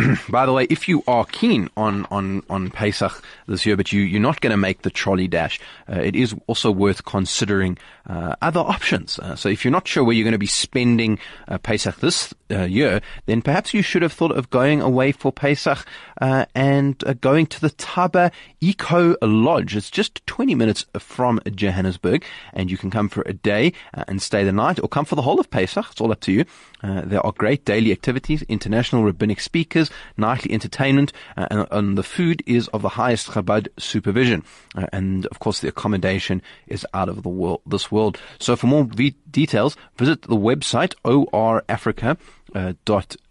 by 0.28 0.46
the 0.46 0.52
way, 0.52 0.66
if 0.70 0.88
you 0.88 1.02
are 1.06 1.24
keen 1.24 1.68
on, 1.76 2.06
on, 2.10 2.42
on 2.48 2.70
Pesach 2.70 3.22
this 3.46 3.66
year, 3.66 3.76
but 3.76 3.92
you, 3.92 4.02
you're 4.02 4.20
not 4.20 4.40
going 4.40 4.50
to 4.50 4.56
make 4.56 4.82
the 4.82 4.90
trolley 4.90 5.28
dash, 5.28 5.60
uh, 5.88 6.00
it 6.00 6.16
is 6.16 6.34
also 6.46 6.70
worth 6.70 7.04
considering 7.04 7.78
uh, 8.08 8.34
other 8.42 8.60
options. 8.60 9.18
Uh, 9.18 9.36
so 9.36 9.48
if 9.48 9.64
you're 9.64 9.72
not 9.72 9.86
sure 9.86 10.02
where 10.02 10.14
you're 10.14 10.24
going 10.24 10.32
to 10.32 10.38
be 10.38 10.46
spending 10.46 11.18
uh, 11.48 11.58
Pesach 11.58 11.96
this 11.96 12.34
uh, 12.50 12.62
year, 12.62 13.00
then 13.26 13.42
perhaps 13.42 13.74
you 13.74 13.82
should 13.82 14.02
have 14.02 14.12
thought 14.12 14.32
of 14.32 14.50
going 14.50 14.80
away 14.80 15.12
for 15.12 15.32
Pesach 15.32 15.84
uh, 16.20 16.46
and 16.54 16.98
going 17.20 17.46
to 17.46 17.60
the 17.60 17.70
Thaba 17.70 18.32
Eco 18.60 19.16
Lodge. 19.22 19.76
It's 19.76 19.90
just 19.90 20.26
20 20.26 20.54
minutes 20.54 20.84
from 20.98 21.40
Johannesburg, 21.54 22.24
and 22.52 22.70
you 22.70 22.76
can 22.76 22.90
come 22.90 23.08
for 23.08 23.22
a 23.26 23.32
day 23.32 23.72
and 23.92 24.20
stay 24.20 24.44
the 24.44 24.52
night, 24.52 24.80
or 24.82 24.88
come 24.88 25.04
for 25.04 25.14
the 25.14 25.22
whole 25.22 25.40
of 25.40 25.50
Pesach. 25.50 25.86
It's 25.90 26.00
all 26.00 26.12
up 26.12 26.20
to 26.20 26.32
you. 26.32 26.44
there 26.82 27.24
are 27.24 27.32
great 27.32 27.64
daily 27.64 27.92
activities, 27.92 28.42
international 28.42 29.04
rabbinic 29.04 29.40
speakers, 29.40 29.89
nightly 30.16 30.52
entertainment, 30.52 31.12
and, 31.36 31.66
and, 31.70 31.98
the 31.98 32.02
food 32.02 32.42
is 32.46 32.68
of 32.68 32.82
the 32.82 32.90
highest 32.90 33.28
Chabad 33.28 33.68
supervision. 33.78 34.44
and 34.92 35.26
of 35.26 35.38
course, 35.40 35.60
the 35.60 35.68
accommodation 35.68 36.42
is 36.66 36.86
out 36.94 37.08
of 37.08 37.22
the 37.22 37.28
world, 37.28 37.60
this 37.66 37.90
world. 37.90 38.18
So 38.38 38.56
for 38.56 38.66
more 38.66 38.84
v- 38.84 39.16
details, 39.30 39.76
visit 39.96 40.22
the 40.22 40.36
website 40.36 40.94
orafrica.com. 41.04 42.18
Uh, 42.54 42.74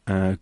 uh. 0.08 0.36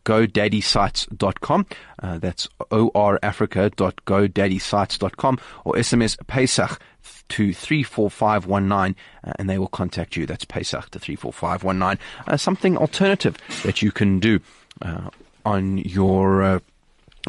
Uh, 2.00 2.20
that's 2.20 2.48
orafrica.godaddysites.com 2.72 5.40
or 5.66 5.74
SMS 5.74 6.28
Pesach 6.28 6.80
to 7.30 7.54
34519 7.54 8.96
uh, 9.24 9.32
and 9.38 9.50
they 9.50 9.58
will 9.58 9.68
contact 9.68 10.16
you. 10.16 10.26
That's 10.26 10.46
Pesach 10.46 10.90
to 10.92 11.00
34519. 11.00 12.00
Uh, 12.28 12.38
something 12.38 12.78
alternative 12.78 13.38
that 13.64 13.82
you 13.82 13.92
can 13.92 14.20
do 14.20 14.40
uh, 14.82 15.10
on 15.48 15.78
your 15.78 16.44
uh, 16.44 16.60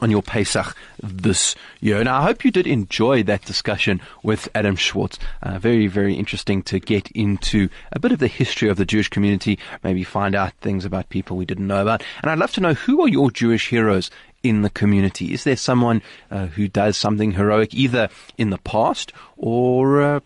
on 0.00 0.10
your 0.10 0.22
Pesach 0.22 0.76
this 1.02 1.54
year. 1.80 1.98
And 1.98 2.08
I 2.08 2.22
hope 2.22 2.44
you 2.44 2.50
did 2.50 2.66
enjoy 2.66 3.22
that 3.24 3.44
discussion 3.44 4.00
with 4.22 4.48
Adam 4.54 4.76
Schwartz. 4.76 5.18
Uh, 5.42 5.58
very, 5.58 5.86
very 5.86 6.14
interesting 6.14 6.62
to 6.64 6.78
get 6.78 7.10
into 7.12 7.68
a 7.92 7.98
bit 7.98 8.12
of 8.12 8.18
the 8.18 8.28
history 8.28 8.68
of 8.68 8.76
the 8.76 8.84
Jewish 8.84 9.08
community, 9.08 9.58
maybe 9.82 10.04
find 10.04 10.34
out 10.34 10.52
things 10.60 10.84
about 10.84 11.08
people 11.08 11.36
we 11.36 11.46
didn't 11.46 11.66
know 11.66 11.82
about. 11.82 12.04
And 12.22 12.30
I'd 12.30 12.38
love 12.38 12.52
to 12.52 12.60
know 12.60 12.74
who 12.74 13.02
are 13.02 13.08
your 13.08 13.30
Jewish 13.30 13.70
heroes 13.70 14.10
in 14.42 14.62
the 14.62 14.70
community? 14.70 15.32
Is 15.32 15.44
there 15.44 15.56
someone 15.56 16.02
uh, 16.30 16.46
who 16.46 16.68
does 16.68 16.96
something 16.96 17.32
heroic 17.32 17.74
either 17.74 18.08
in 18.36 18.50
the 18.50 18.58
past 18.58 19.12
or 19.36 20.00
uh, 20.00 20.20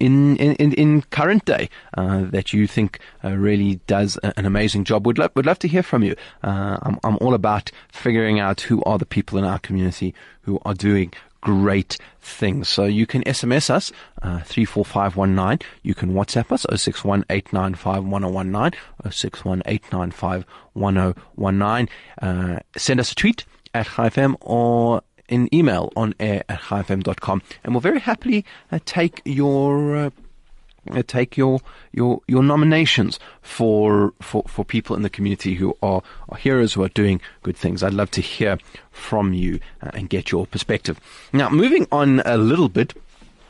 in, 0.00 0.36
in, 0.36 0.72
in 0.72 1.02
current 1.02 1.44
day 1.44 1.68
uh, 1.96 2.24
that 2.30 2.52
you 2.52 2.66
think 2.66 2.98
uh, 3.24 3.30
really 3.30 3.76
does 3.86 4.16
an 4.18 4.44
amazing 4.44 4.84
job. 4.84 5.06
Would 5.06 5.18
love, 5.18 5.30
would 5.34 5.46
love 5.46 5.58
to 5.60 5.68
hear 5.68 5.82
from 5.82 6.02
you. 6.02 6.14
Uh, 6.42 6.76
I'm, 6.82 6.98
I'm 7.04 7.16
all 7.20 7.32
about 7.34 7.70
figuring 7.90 8.40
out 8.40 8.62
who 8.62 8.82
are 8.84 8.98
the 8.98 9.06
people 9.06 9.38
in 9.38 9.44
our 9.44 9.58
community 9.58 10.14
who 10.42 10.58
are 10.64 10.74
doing 10.74 11.12
great 11.40 11.98
things. 12.20 12.68
So 12.68 12.84
you 12.84 13.06
can 13.06 13.22
SMS 13.22 13.70
us, 13.70 13.92
uh, 14.22 14.40
34519. 14.40 15.66
You 15.82 15.94
can 15.94 16.12
WhatsApp 16.12 16.50
us, 16.50 16.66
0618951019, 16.66 18.74
0618951019. 19.04 21.88
Uh, 22.20 22.58
send 22.76 23.00
us 23.00 23.12
a 23.12 23.14
tweet 23.14 23.44
at 23.74 23.86
ChaiFM 23.86 24.36
or 24.40 25.02
an 25.28 25.52
email 25.54 25.92
on 25.96 26.14
air 26.20 26.44
at 26.48 26.60
chaifm.com 26.60 27.42
and 27.64 27.74
we'll 27.74 27.80
very 27.80 28.00
happily 28.00 28.44
uh, 28.70 28.78
take 28.84 29.22
your 29.24 29.96
uh, 29.96 31.02
take 31.06 31.36
your 31.36 31.60
your 31.92 32.20
your 32.26 32.42
nominations 32.42 33.18
for 33.42 34.12
for 34.20 34.44
for 34.46 34.64
people 34.64 34.94
in 34.96 35.02
the 35.02 35.10
community 35.10 35.54
who 35.54 35.76
are, 35.82 36.02
are 36.28 36.38
heroes 36.38 36.74
who 36.74 36.82
are 36.82 36.88
doing 36.88 37.20
good 37.42 37.56
things. 37.56 37.82
I'd 37.82 37.94
love 37.94 38.10
to 38.12 38.20
hear 38.20 38.58
from 38.90 39.32
you 39.32 39.60
uh, 39.82 39.90
and 39.94 40.08
get 40.08 40.30
your 40.30 40.46
perspective. 40.46 41.00
Now, 41.32 41.48
moving 41.48 41.86
on 41.90 42.20
a 42.24 42.36
little 42.36 42.68
bit 42.68 42.94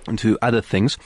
into 0.09 0.39
other 0.43 0.61
things. 0.61 0.97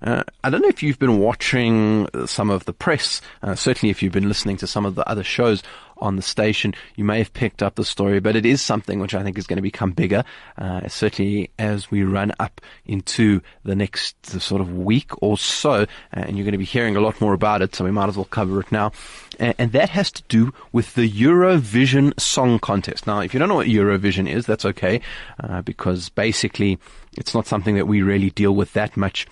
Uh, 0.00 0.22
I 0.44 0.50
don't 0.50 0.62
know 0.62 0.68
if 0.68 0.82
you've 0.82 0.98
been 0.98 1.18
watching 1.18 2.08
some 2.26 2.50
of 2.50 2.66
the 2.66 2.72
press, 2.72 3.20
uh, 3.42 3.56
certainly 3.56 3.90
if 3.90 4.00
you've 4.00 4.12
been 4.12 4.28
listening 4.28 4.56
to 4.58 4.66
some 4.66 4.86
of 4.86 4.94
the 4.94 5.08
other 5.08 5.24
shows 5.24 5.62
on 6.00 6.16
the 6.16 6.22
station, 6.22 6.74
you 6.96 7.04
may 7.04 7.18
have 7.18 7.32
picked 7.32 7.62
up 7.62 7.74
the 7.74 7.84
story, 7.84 8.20
but 8.20 8.36
it 8.36 8.46
is 8.46 8.62
something 8.62 9.00
which 9.00 9.14
I 9.14 9.22
think 9.22 9.38
is 9.38 9.46
going 9.46 9.56
to 9.56 9.62
become 9.62 9.92
bigger, 9.92 10.24
uh, 10.56 10.86
certainly 10.88 11.50
as 11.58 11.90
we 11.90 12.02
run 12.02 12.32
up 12.38 12.60
into 12.86 13.40
the 13.64 13.74
next 13.74 14.26
sort 14.40 14.60
of 14.60 14.76
week 14.76 15.10
or 15.22 15.38
so, 15.38 15.86
and 16.12 16.36
you're 16.36 16.44
going 16.44 16.52
to 16.52 16.58
be 16.58 16.64
hearing 16.64 16.96
a 16.96 17.00
lot 17.00 17.20
more 17.20 17.34
about 17.34 17.62
it, 17.62 17.74
so 17.74 17.84
we 17.84 17.90
might 17.90 18.08
as 18.08 18.16
well 18.16 18.24
cover 18.26 18.60
it 18.60 18.70
now. 18.72 18.92
And 19.38 19.72
that 19.72 19.90
has 19.90 20.10
to 20.12 20.22
do 20.28 20.52
with 20.72 20.94
the 20.94 21.08
Eurovision 21.08 22.18
Song 22.18 22.58
Contest. 22.58 23.06
Now, 23.06 23.20
if 23.20 23.32
you 23.32 23.38
don't 23.38 23.48
know 23.48 23.54
what 23.54 23.68
Eurovision 23.68 24.28
is, 24.28 24.46
that's 24.46 24.64
okay, 24.64 25.00
uh, 25.40 25.62
because 25.62 26.08
basically 26.08 26.78
it's 27.16 27.34
not 27.34 27.46
something 27.46 27.76
that 27.76 27.86
we 27.86 28.02
really 28.02 28.30
deal 28.30 28.54
with 28.54 28.72
that 28.72 28.96
much 28.96 29.26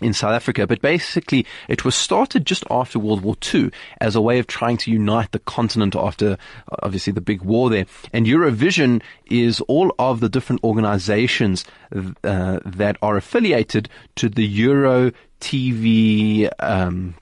in 0.00 0.12
South 0.12 0.32
Africa, 0.32 0.66
but 0.66 0.80
basically 0.80 1.46
it 1.68 1.84
was 1.84 1.94
started 1.94 2.46
just 2.46 2.64
after 2.70 2.98
World 2.98 3.22
War 3.22 3.36
II 3.54 3.70
as 4.00 4.16
a 4.16 4.20
way 4.20 4.38
of 4.38 4.46
trying 4.46 4.76
to 4.78 4.90
unite 4.90 5.32
the 5.32 5.38
continent 5.40 5.94
after 5.94 6.38
obviously 6.82 7.12
the 7.12 7.20
big 7.20 7.42
war 7.42 7.70
there. 7.70 7.86
And 8.12 8.26
Eurovision 8.26 9.02
is 9.26 9.60
all 9.62 9.94
of 9.98 10.20
the 10.20 10.28
different 10.28 10.64
organizations 10.64 11.64
uh, 11.94 12.58
that 12.64 12.96
are 13.02 13.16
affiliated 13.16 13.88
to 14.16 14.28
the 14.28 14.46
Euro 14.46 15.12
TV, 15.40 16.50
um, 16.58 17.14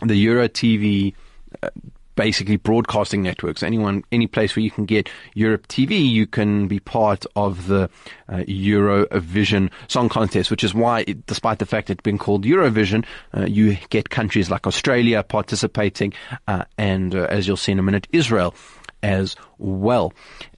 the 0.00 0.16
Euro 0.16 0.48
TV 0.48 1.14
uh, 1.62 1.70
basically 2.14 2.56
broadcasting 2.56 3.22
networks. 3.22 3.62
Anyone, 3.62 4.04
any 4.12 4.26
place 4.26 4.54
where 4.56 4.62
you 4.62 4.70
can 4.70 4.84
get 4.84 5.08
Europe 5.34 5.68
TV, 5.68 6.08
you 6.08 6.26
can 6.26 6.68
be 6.68 6.80
part 6.80 7.24
of 7.36 7.66
the 7.66 7.88
uh, 8.28 8.36
Eurovision 8.48 9.70
Song 9.88 10.08
Contest, 10.08 10.50
which 10.50 10.64
is 10.64 10.74
why, 10.74 11.04
it, 11.06 11.26
despite 11.26 11.58
the 11.58 11.66
fact 11.66 11.90
it's 11.90 12.02
been 12.02 12.18
called 12.18 12.44
Eurovision, 12.44 13.04
uh, 13.36 13.46
you 13.46 13.76
get 13.90 14.10
countries 14.10 14.50
like 14.50 14.66
Australia 14.66 15.22
participating, 15.22 16.12
uh, 16.48 16.64
and 16.78 17.14
uh, 17.14 17.26
as 17.30 17.46
you'll 17.46 17.56
see 17.56 17.72
in 17.72 17.78
a 17.78 17.82
minute, 17.82 18.06
Israel 18.12 18.54
as 19.02 19.36
well. 19.58 20.12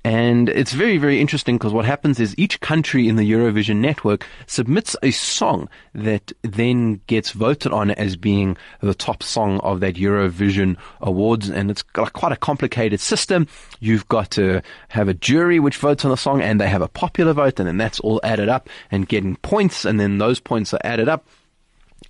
And 0.04 0.50
it's 0.50 0.72
very, 0.72 0.98
very 0.98 1.20
interesting 1.20 1.56
because 1.56 1.72
what 1.72 1.86
happens 1.86 2.20
is 2.20 2.34
each 2.36 2.60
country 2.60 3.08
in 3.08 3.16
the 3.16 3.30
Eurovision 3.30 3.76
network 3.76 4.26
submits 4.46 4.94
a 5.02 5.12
song 5.12 5.68
that 5.94 6.32
then 6.42 7.00
gets 7.06 7.30
voted 7.30 7.72
on 7.72 7.90
as 7.92 8.16
being 8.16 8.56
the 8.80 8.94
top 8.94 9.22
song 9.22 9.60
of 9.60 9.80
that 9.80 9.94
Eurovision 9.94 10.76
Awards. 11.00 11.48
And 11.48 11.70
it's 11.70 11.82
quite 11.82 12.32
a 12.32 12.36
complicated 12.36 13.00
system. 13.00 13.46
You've 13.80 14.06
got 14.08 14.30
to 14.32 14.60
have 14.88 15.08
a 15.08 15.14
jury 15.14 15.58
which 15.58 15.78
votes 15.78 16.04
on 16.04 16.10
the 16.10 16.16
song 16.16 16.42
and 16.42 16.60
they 16.60 16.68
have 16.68 16.82
a 16.82 16.88
popular 16.88 17.32
vote 17.32 17.58
and 17.58 17.66
then 17.66 17.78
that's 17.78 18.00
all 18.00 18.20
added 18.22 18.50
up 18.50 18.68
and 18.90 19.08
getting 19.08 19.36
points. 19.36 19.86
And 19.86 19.98
then 19.98 20.18
those 20.18 20.38
points 20.38 20.74
are 20.74 20.80
added 20.84 21.08
up 21.08 21.26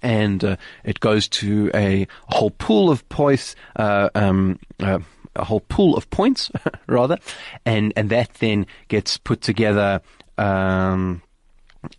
and 0.03 0.45
uh, 0.45 0.57
it 0.85 1.01
goes 1.01 1.29
to 1.29 1.71
a 1.75 2.07
whole 2.29 2.51
pool 2.51 2.91
of 2.91 3.09
points, 3.09 3.57
uh, 3.77 4.11
um, 4.15 4.59
uh, 4.81 4.99
a 5.37 5.45
whole 5.45 5.61
pool 5.61 5.97
of 5.97 6.09
points, 6.11 6.51
rather, 6.87 7.19
and 7.65 7.93
and 7.97 8.11
that 8.11 8.35
then 8.35 8.67
gets 8.89 9.19
put 9.19 9.41
together. 9.41 10.01
Um, 10.39 11.23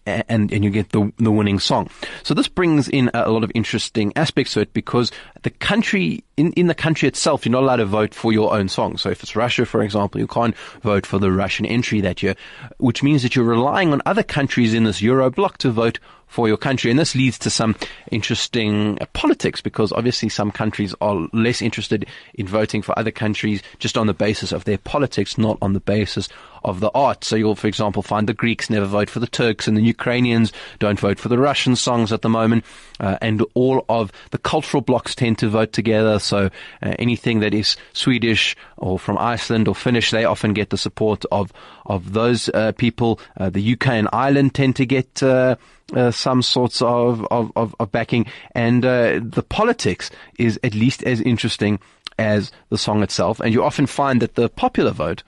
and 0.06 0.52
and 0.52 0.64
you 0.64 0.70
get 0.70 0.90
the 0.90 1.12
the 1.18 1.32
winning 1.32 1.60
song. 1.60 1.90
So 2.24 2.34
this 2.34 2.48
brings 2.48 2.88
in 2.88 3.12
a 3.14 3.30
lot 3.30 3.44
of 3.44 3.52
interesting 3.56 4.14
aspects 4.16 4.54
to 4.54 4.62
it 4.62 4.74
because 4.74 5.12
the 5.44 5.50
country 5.50 6.24
in 6.38 6.54
in 6.54 6.68
the 6.68 6.76
country 6.76 7.08
itself, 7.08 7.46
you're 7.46 7.52
not 7.52 7.64
allowed 7.64 7.78
to 7.78 7.86
vote 7.86 8.14
for 8.14 8.34
your 8.34 8.54
own 8.54 8.68
song. 8.68 8.98
So 8.98 9.10
if 9.10 9.24
it's 9.24 9.36
Russia, 9.36 9.66
for 9.66 9.82
example, 9.82 10.20
you 10.20 10.28
can't 10.28 10.56
vote 10.82 11.06
for 11.06 11.20
the 11.20 11.32
Russian 11.32 11.66
entry 11.66 12.02
that 12.02 12.24
year, 12.24 12.36
which 12.78 13.04
means 13.04 13.24
that 13.24 13.36
you're 13.36 13.46
relying 13.46 13.94
on 13.94 14.02
other 14.06 14.24
countries 14.24 14.74
in 14.74 14.84
this 14.84 15.02
Euro 15.02 15.30
bloc 15.30 15.58
to 15.60 15.72
vote 15.72 16.00
for 16.28 16.48
your 16.48 16.58
country. 16.58 16.92
And 16.92 17.00
this 17.00 17.16
leads 17.16 17.38
to 17.40 17.50
some 17.50 17.76
interesting 18.12 18.98
politics 19.14 19.62
because 19.62 19.92
obviously 19.92 20.30
some 20.30 20.52
countries 20.52 20.94
are 21.02 21.28
less 21.34 21.62
interested 21.62 22.06
in 22.34 22.48
voting 22.48 22.82
for 22.82 22.98
other 22.98 23.12
countries 23.12 23.62
just 23.80 23.98
on 23.98 24.08
the 24.08 24.14
basis 24.14 24.52
of 24.52 24.66
their 24.66 24.78
politics, 24.78 25.38
not 25.38 25.58
on 25.62 25.74
the 25.74 25.80
basis 25.80 26.28
of 26.66 26.80
the 26.80 26.92
art. 26.96 27.24
So 27.24 27.36
you'll, 27.36 27.56
for 27.56 27.68
example, 27.68 28.02
find 28.02 28.28
the 28.28 28.34
Greeks 28.34 28.70
never 28.70 28.88
vote 28.88 29.10
for 29.10 29.20
the 29.20 29.28
Turks 29.28 29.68
and 29.68 29.78
the 29.78 29.84
Ukrainians 29.84 30.52
don't 30.80 31.00
vote 31.00 31.20
for 31.20 31.30
the 31.30 31.38
Russian 31.38 31.76
songs 31.76 32.12
at 32.12 32.22
the 32.22 32.30
moment. 32.30 32.66
Uh, 33.00 33.18
and 33.22 33.46
all 33.54 33.86
of 33.88 34.12
the 34.32 34.38
cultural 34.38 34.82
blocks 34.82 35.16
tend 35.16 35.38
to 35.40 35.48
vote 35.48 35.74
together. 35.74 36.18
So 36.18 36.50
uh, 36.82 36.96
anything 36.98 37.40
that 37.42 37.54
is 37.54 37.78
Swedish 37.94 38.56
or 38.78 39.00
from 39.00 39.18
Iceland 39.18 39.68
or 39.68 39.76
Finnish, 39.76 40.12
they 40.12 40.26
often 40.26 40.54
get 40.54 40.70
the 40.70 40.78
support 40.78 41.24
of, 41.32 41.52
of 41.86 42.14
those 42.14 42.50
uh, 42.50 42.74
people. 42.74 43.20
Uh, 43.38 43.50
the 43.50 43.74
UK 43.74 43.88
and 43.88 44.10
Ireland 44.12 44.54
tend 44.54 44.76
to 44.78 44.86
get 44.86 45.24
uh, 45.24 45.56
uh, 45.94 46.12
some 46.12 46.42
sorts 46.42 46.82
of, 46.82 47.26
of, 47.32 47.52
of, 47.56 47.76
of 47.80 47.92
backing. 47.92 48.26
And 48.54 48.84
the 48.84 49.46
politics 49.48 50.10
is 50.38 50.60
at 50.64 50.74
least 50.74 51.04
as 51.04 51.22
interesting 51.22 51.80
as 52.18 52.52
the 52.70 52.78
song 52.78 53.04
itself. 53.04 53.40
And 53.40 53.54
you 53.54 53.64
often 53.64 53.86
find 53.86 54.22
that 54.22 54.36
the 54.36 54.50
popular 54.50 54.92
vote 54.92 55.24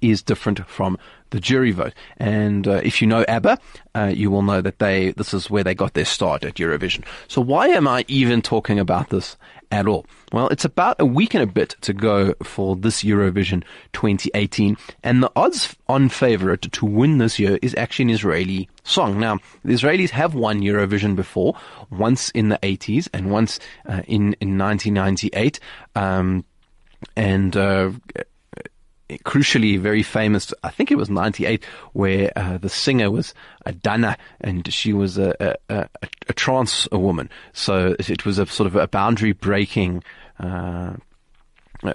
is 0.00 0.22
different 0.22 0.66
from 0.68 0.98
the 1.32 1.40
jury 1.40 1.72
vote. 1.72 1.92
And 2.18 2.68
uh, 2.68 2.80
if 2.84 3.02
you 3.02 3.08
know 3.08 3.24
ABBA, 3.26 3.58
uh, 3.94 4.12
you 4.14 4.30
will 4.30 4.42
know 4.42 4.60
that 4.60 4.78
they 4.78 5.10
this 5.12 5.34
is 5.34 5.50
where 5.50 5.64
they 5.64 5.74
got 5.74 5.94
their 5.94 6.04
start 6.04 6.44
at 6.44 6.54
Eurovision. 6.54 7.04
So 7.26 7.40
why 7.40 7.68
am 7.68 7.88
I 7.88 8.04
even 8.06 8.40
talking 8.40 8.78
about 8.78 9.10
this 9.10 9.36
at 9.70 9.86
all? 9.88 10.06
Well, 10.32 10.48
it's 10.48 10.64
about 10.64 11.00
a 11.00 11.06
week 11.06 11.34
and 11.34 11.42
a 11.42 11.46
bit 11.46 11.74
to 11.80 11.92
go 11.92 12.34
for 12.42 12.76
this 12.76 13.02
Eurovision 13.02 13.64
2018, 13.92 14.76
and 15.02 15.22
the 15.22 15.32
odds-on 15.34 16.08
favorite 16.08 16.62
to 16.62 16.86
win 16.86 17.18
this 17.18 17.38
year 17.38 17.58
is 17.60 17.74
actually 17.74 18.04
an 18.04 18.10
Israeli 18.10 18.68
song. 18.84 19.18
Now, 19.18 19.38
the 19.64 19.74
Israelis 19.74 20.10
have 20.10 20.34
won 20.34 20.60
Eurovision 20.60 21.16
before, 21.16 21.54
once 21.90 22.30
in 22.30 22.48
the 22.50 22.58
80s 22.58 23.08
and 23.12 23.30
once 23.30 23.58
uh, 23.88 24.02
in 24.06 24.34
in 24.40 24.58
1998. 24.58 25.58
Um, 25.96 26.44
and 27.16 27.56
uh, 27.56 27.90
crucially 29.24 29.78
very 29.78 30.02
famous. 30.02 30.52
I 30.62 30.70
think 30.70 30.90
it 30.90 30.96
was 30.96 31.10
'98, 31.10 31.64
where 31.92 32.32
uh, 32.36 32.58
the 32.58 32.68
singer 32.68 33.10
was 33.10 33.34
a 33.66 33.74
and 34.40 34.72
she 34.72 34.92
was 34.92 35.18
a, 35.18 35.56
a, 35.68 35.86
a, 36.02 36.08
a 36.28 36.32
trans 36.32 36.88
woman. 36.92 37.30
So 37.52 37.94
it 37.98 38.24
was 38.24 38.38
a 38.38 38.46
sort 38.46 38.66
of 38.66 38.76
a 38.76 38.88
boundary 38.88 39.32
breaking. 39.32 40.02
Uh, 40.38 40.94
uh, 41.84 41.94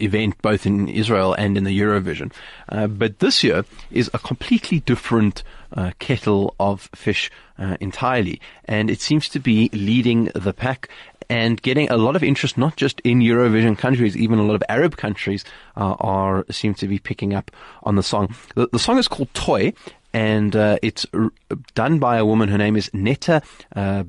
event 0.00 0.40
both 0.42 0.66
in 0.66 0.88
Israel 0.88 1.34
and 1.34 1.56
in 1.56 1.64
the 1.64 1.78
Eurovision. 1.78 2.32
Uh, 2.68 2.86
but 2.86 3.18
this 3.18 3.42
year 3.42 3.64
is 3.90 4.10
a 4.14 4.18
completely 4.18 4.80
different 4.80 5.42
uh, 5.72 5.90
kettle 5.98 6.54
of 6.58 6.88
fish 6.94 7.30
uh, 7.58 7.76
entirely. 7.80 8.40
And 8.64 8.90
it 8.90 9.00
seems 9.00 9.28
to 9.30 9.38
be 9.38 9.68
leading 9.72 10.30
the 10.34 10.52
pack 10.52 10.88
and 11.30 11.60
getting 11.62 11.90
a 11.90 11.96
lot 11.96 12.16
of 12.16 12.22
interest, 12.22 12.56
not 12.56 12.76
just 12.76 13.00
in 13.00 13.20
Eurovision 13.20 13.76
countries, 13.76 14.16
even 14.16 14.38
a 14.38 14.42
lot 14.42 14.54
of 14.54 14.62
Arab 14.68 14.96
countries 14.96 15.44
uh, 15.76 15.94
are 16.00 16.44
seem 16.50 16.74
to 16.74 16.88
be 16.88 16.98
picking 16.98 17.34
up 17.34 17.50
on 17.82 17.96
the 17.96 18.02
song. 18.02 18.34
The, 18.54 18.68
the 18.72 18.78
song 18.78 18.98
is 18.98 19.08
called 19.08 19.32
Toy, 19.34 19.72
and 20.12 20.56
uh, 20.56 20.78
it's 20.82 21.06
r- 21.12 21.30
done 21.74 21.98
by 21.98 22.16
a 22.16 22.24
woman. 22.24 22.48
Her 22.48 22.58
name 22.58 22.76
is 22.76 22.90
Netta 22.94 23.42
uh, 23.76 24.04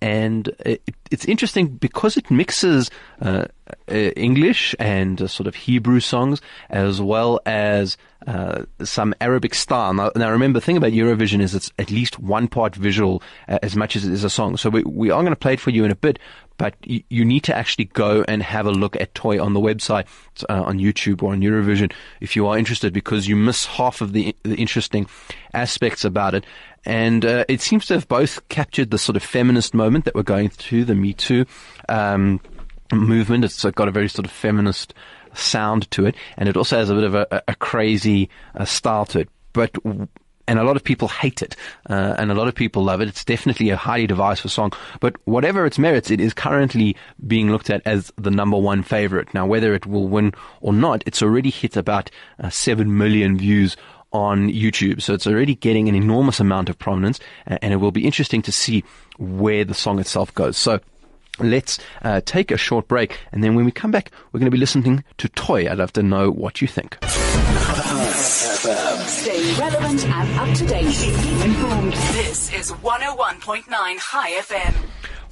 and 0.00 0.48
it, 0.60 0.82
it's 1.10 1.24
interesting 1.24 1.68
because 1.68 2.16
it 2.16 2.30
mixes 2.30 2.90
uh, 3.20 3.46
uh, 3.90 3.94
English 3.94 4.74
and 4.78 5.20
uh, 5.20 5.26
sort 5.26 5.46
of 5.46 5.54
Hebrew 5.54 6.00
songs 6.00 6.40
as 6.70 7.00
well 7.00 7.40
as 7.46 7.96
uh, 8.26 8.64
some 8.82 9.14
Arabic 9.20 9.54
style. 9.54 9.94
Now, 9.94 10.10
now, 10.14 10.30
remember, 10.30 10.60
the 10.60 10.64
thing 10.64 10.76
about 10.76 10.92
Eurovision 10.92 11.40
is 11.40 11.54
it's 11.54 11.72
at 11.78 11.90
least 11.90 12.18
one 12.18 12.48
part 12.48 12.76
visual 12.76 13.22
uh, 13.48 13.58
as 13.62 13.74
much 13.74 13.96
as 13.96 14.04
it 14.04 14.12
is 14.12 14.24
a 14.24 14.30
song. 14.30 14.56
So 14.56 14.70
we, 14.70 14.82
we 14.82 15.10
are 15.10 15.22
going 15.22 15.32
to 15.32 15.36
play 15.36 15.54
it 15.54 15.60
for 15.60 15.70
you 15.70 15.84
in 15.84 15.90
a 15.90 15.96
bit, 15.96 16.18
but 16.58 16.74
you, 16.82 17.24
need 17.24 17.44
to 17.44 17.56
actually 17.56 17.86
go 17.86 18.24
and 18.26 18.42
have 18.42 18.66
a 18.66 18.70
look 18.70 18.96
at 18.96 19.14
Toy 19.14 19.42
on 19.42 19.54
the 19.54 19.60
website, 19.60 20.06
uh, 20.48 20.62
on 20.62 20.78
YouTube 20.78 21.22
or 21.22 21.32
on 21.32 21.40
Eurovision 21.40 21.92
if 22.20 22.34
you 22.36 22.46
are 22.48 22.58
interested, 22.58 22.92
because 22.92 23.28
you 23.28 23.36
miss 23.36 23.64
half 23.64 24.00
of 24.00 24.12
the, 24.12 24.34
the 24.42 24.56
interesting 24.56 25.06
aspects 25.54 26.04
about 26.04 26.34
it. 26.34 26.44
And 26.84 27.24
uh, 27.24 27.44
it 27.48 27.60
seems 27.60 27.86
to 27.86 27.94
have 27.94 28.08
both 28.08 28.46
captured 28.48 28.90
the 28.90 28.98
sort 28.98 29.16
of 29.16 29.22
feminist 29.22 29.72
moment 29.72 30.04
that 30.04 30.14
we're 30.14 30.22
going 30.22 30.48
through, 30.48 30.84
the 30.84 30.94
Me 30.94 31.14
Too 31.14 31.46
um, 31.88 32.40
movement. 32.92 33.44
It's 33.44 33.64
got 33.64 33.88
a 33.88 33.92
very 33.92 34.08
sort 34.08 34.26
of 34.26 34.32
feminist 34.32 34.94
sound 35.34 35.90
to 35.92 36.06
it, 36.06 36.16
and 36.36 36.48
it 36.48 36.56
also 36.56 36.76
has 36.76 36.90
a 36.90 36.94
bit 36.94 37.04
of 37.04 37.14
a, 37.14 37.42
a 37.46 37.54
crazy 37.54 38.28
uh, 38.56 38.64
style 38.64 39.06
to 39.06 39.20
it. 39.20 39.28
But 39.52 39.70
and 40.48 40.58
a 40.58 40.64
lot 40.64 40.76
of 40.76 40.82
people 40.82 41.06
hate 41.06 41.42
it, 41.42 41.54
uh, 41.88 42.16
and 42.18 42.32
a 42.32 42.34
lot 42.34 42.48
of 42.48 42.54
people 42.54 42.82
love 42.82 43.00
it. 43.00 43.08
It's 43.08 43.24
definitely 43.24 43.70
a 43.70 43.76
highly 43.76 44.06
divisive 44.06 44.50
song. 44.50 44.72
But 44.98 45.16
whatever 45.26 45.66
its 45.66 45.78
merits, 45.78 46.10
it 46.10 46.20
is 46.20 46.34
currently 46.34 46.96
being 47.26 47.50
looked 47.50 47.70
at 47.70 47.82
as 47.84 48.12
the 48.16 48.30
number 48.30 48.56
one 48.56 48.82
favorite. 48.82 49.32
Now, 49.34 49.46
whether 49.46 49.74
it 49.74 49.86
will 49.86 50.08
win 50.08 50.32
or 50.60 50.72
not, 50.72 51.04
it's 51.06 51.22
already 51.22 51.50
hit 51.50 51.76
about 51.76 52.10
uh, 52.42 52.50
seven 52.50 52.96
million 52.96 53.36
views 53.38 53.76
on 54.12 54.48
YouTube. 54.48 55.02
So 55.02 55.12
it's 55.12 55.26
already 55.26 55.54
getting 55.54 55.88
an 55.88 55.94
enormous 55.94 56.40
amount 56.40 56.70
of 56.70 56.78
prominence, 56.78 57.20
and 57.46 57.72
it 57.72 57.76
will 57.76 57.92
be 57.92 58.06
interesting 58.06 58.42
to 58.42 58.52
see 58.52 58.82
where 59.18 59.64
the 59.64 59.74
song 59.74 60.00
itself 60.00 60.34
goes. 60.34 60.56
So. 60.56 60.80
Let's 61.40 61.78
uh, 62.02 62.20
take 62.24 62.50
a 62.50 62.56
short 62.56 62.88
break, 62.88 63.18
and 63.32 63.42
then 63.44 63.54
when 63.54 63.64
we 63.64 63.70
come 63.70 63.90
back, 63.90 64.10
we're 64.32 64.40
going 64.40 64.50
to 64.50 64.54
be 64.54 64.58
listening 64.58 65.04
to 65.18 65.28
Toy. 65.28 65.70
I'd 65.70 65.78
love 65.78 65.92
to 65.94 66.02
know 66.02 66.30
what 66.30 66.60
you 66.60 66.68
think. 66.68 66.98
Stay 68.18 69.54
relevant 69.58 70.04
and 70.06 70.38
up 70.40 70.56
to 70.56 70.66
date. 70.66 70.92
Keep 70.92 71.44
informed. 71.44 71.92
This 71.92 72.52
is 72.52 72.72
101.9 72.72 73.64
Chai 73.68 74.30
FM. 74.40 74.74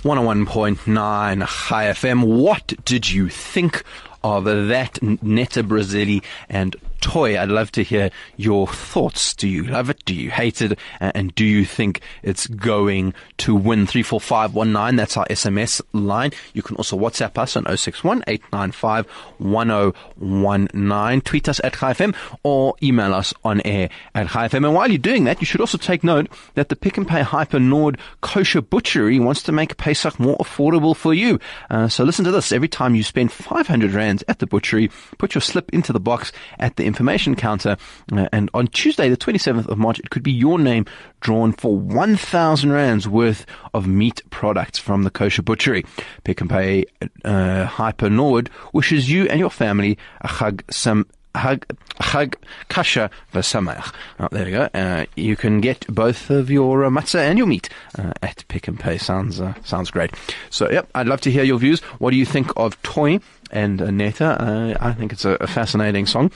101.9 0.02 1.46
Chai 1.68 1.84
FM. 1.86 2.24
What 2.24 2.72
did 2.84 3.10
you 3.10 3.28
think 3.28 3.82
of 4.22 4.44
that 4.44 5.02
Netta 5.02 5.62
Barzilai 5.64 6.22
and 6.48 6.76
toy. 7.00 7.38
I'd 7.38 7.48
love 7.48 7.72
to 7.72 7.82
hear 7.82 8.10
your 8.36 8.66
thoughts. 8.66 9.34
Do 9.34 9.48
you 9.48 9.64
love 9.64 9.90
it? 9.90 10.04
Do 10.04 10.14
you 10.14 10.30
hate 10.30 10.60
it? 10.60 10.78
And 11.00 11.34
do 11.34 11.44
you 11.44 11.64
think 11.64 12.00
it's 12.22 12.46
going 12.46 13.14
to 13.38 13.54
win? 13.54 13.86
34519, 13.86 14.96
that's 14.96 15.16
our 15.16 15.26
SMS 15.26 15.80
line. 15.92 16.32
You 16.52 16.62
can 16.62 16.76
also 16.76 16.98
WhatsApp 16.98 17.38
us 17.38 17.56
on 17.56 17.64
061 17.64 18.24
895 18.26 19.06
1019. 19.38 21.20
Tweet 21.22 21.48
us 21.48 21.60
at 21.62 21.74
ChaiFM 21.74 22.14
or 22.42 22.74
email 22.82 23.14
us 23.14 23.32
on 23.44 23.60
air 23.62 23.88
at 24.14 24.28
ChaiFM. 24.28 24.64
And 24.64 24.74
while 24.74 24.88
you're 24.88 24.98
doing 24.98 25.24
that, 25.24 25.40
you 25.40 25.46
should 25.46 25.60
also 25.60 25.78
take 25.78 26.02
note 26.04 26.28
that 26.54 26.68
the 26.68 26.76
Pick 26.76 26.96
and 26.96 27.06
Pay 27.06 27.22
Hyper 27.22 27.60
Nord 27.60 27.98
Kosher 28.20 28.62
Butchery 28.62 29.20
wants 29.20 29.42
to 29.44 29.52
make 29.52 29.76
Pesach 29.76 30.18
more 30.18 30.36
affordable 30.38 30.96
for 30.96 31.14
you. 31.14 31.38
Uh, 31.70 31.88
so 31.88 32.04
listen 32.04 32.24
to 32.24 32.30
this. 32.30 32.52
Every 32.52 32.68
time 32.68 32.94
you 32.94 33.02
spend 33.02 33.32
500 33.32 33.92
Rands 33.92 34.24
at 34.28 34.38
the 34.38 34.46
butchery, 34.46 34.90
put 35.18 35.34
your 35.34 35.42
slip 35.42 35.70
into 35.72 35.92
the 35.92 36.00
box 36.00 36.32
at 36.58 36.76
the 36.76 36.85
information 36.86 37.34
counter. 37.34 37.76
Uh, 38.12 38.28
and 38.32 38.50
on 38.54 38.68
Tuesday, 38.68 39.08
the 39.08 39.16
27th 39.16 39.66
of 39.68 39.78
March, 39.78 39.98
it 39.98 40.10
could 40.10 40.22
be 40.22 40.32
your 40.32 40.58
name 40.58 40.86
drawn 41.20 41.52
for 41.52 41.76
1,000 41.76 42.72
rands 42.72 43.08
worth 43.08 43.46
of 43.74 43.86
meat 43.86 44.22
products 44.30 44.78
from 44.78 45.02
the 45.02 45.10
kosher 45.10 45.42
butchery. 45.42 45.84
Pick 46.24 46.40
and 46.40 46.50
Pay 46.50 46.84
uh, 47.24 47.64
Hyper 47.64 48.10
Nord 48.10 48.50
wishes 48.72 49.10
you 49.10 49.26
and 49.28 49.40
your 49.40 49.50
family 49.50 49.98
a 50.20 50.28
chag 50.28 50.62
sam 50.70 51.06
Hag, 51.36 51.66
Hag 52.00 52.36
Kasha 52.68 53.10
Vasameach. 53.32 53.92
Oh, 54.18 54.28
there 54.32 54.48
you 54.48 54.56
go. 54.56 54.68
Uh, 54.74 55.04
you 55.16 55.36
can 55.36 55.60
get 55.60 55.86
both 55.88 56.30
of 56.30 56.50
your 56.50 56.84
uh, 56.84 56.90
matzah 56.90 57.20
and 57.20 57.38
your 57.38 57.46
meat 57.46 57.68
uh, 57.98 58.12
at 58.22 58.44
Pick 58.48 58.68
and 58.68 58.78
Pay. 58.80 58.98
Sounds 58.98 59.40
uh, 59.40 59.54
sounds 59.64 59.90
great. 59.90 60.12
So, 60.50 60.70
yep, 60.70 60.88
I'd 60.94 61.06
love 61.06 61.20
to 61.22 61.30
hear 61.30 61.44
your 61.44 61.58
views. 61.58 61.80
What 61.98 62.10
do 62.10 62.16
you 62.16 62.26
think 62.26 62.50
of 62.56 62.80
Toy 62.82 63.20
and 63.50 63.78
Netta? 63.96 64.42
Uh, 64.42 64.76
I 64.80 64.92
think 64.92 65.12
it's 65.12 65.24
a, 65.24 65.32
a 65.40 65.46
fascinating 65.46 66.06
song 66.06 66.30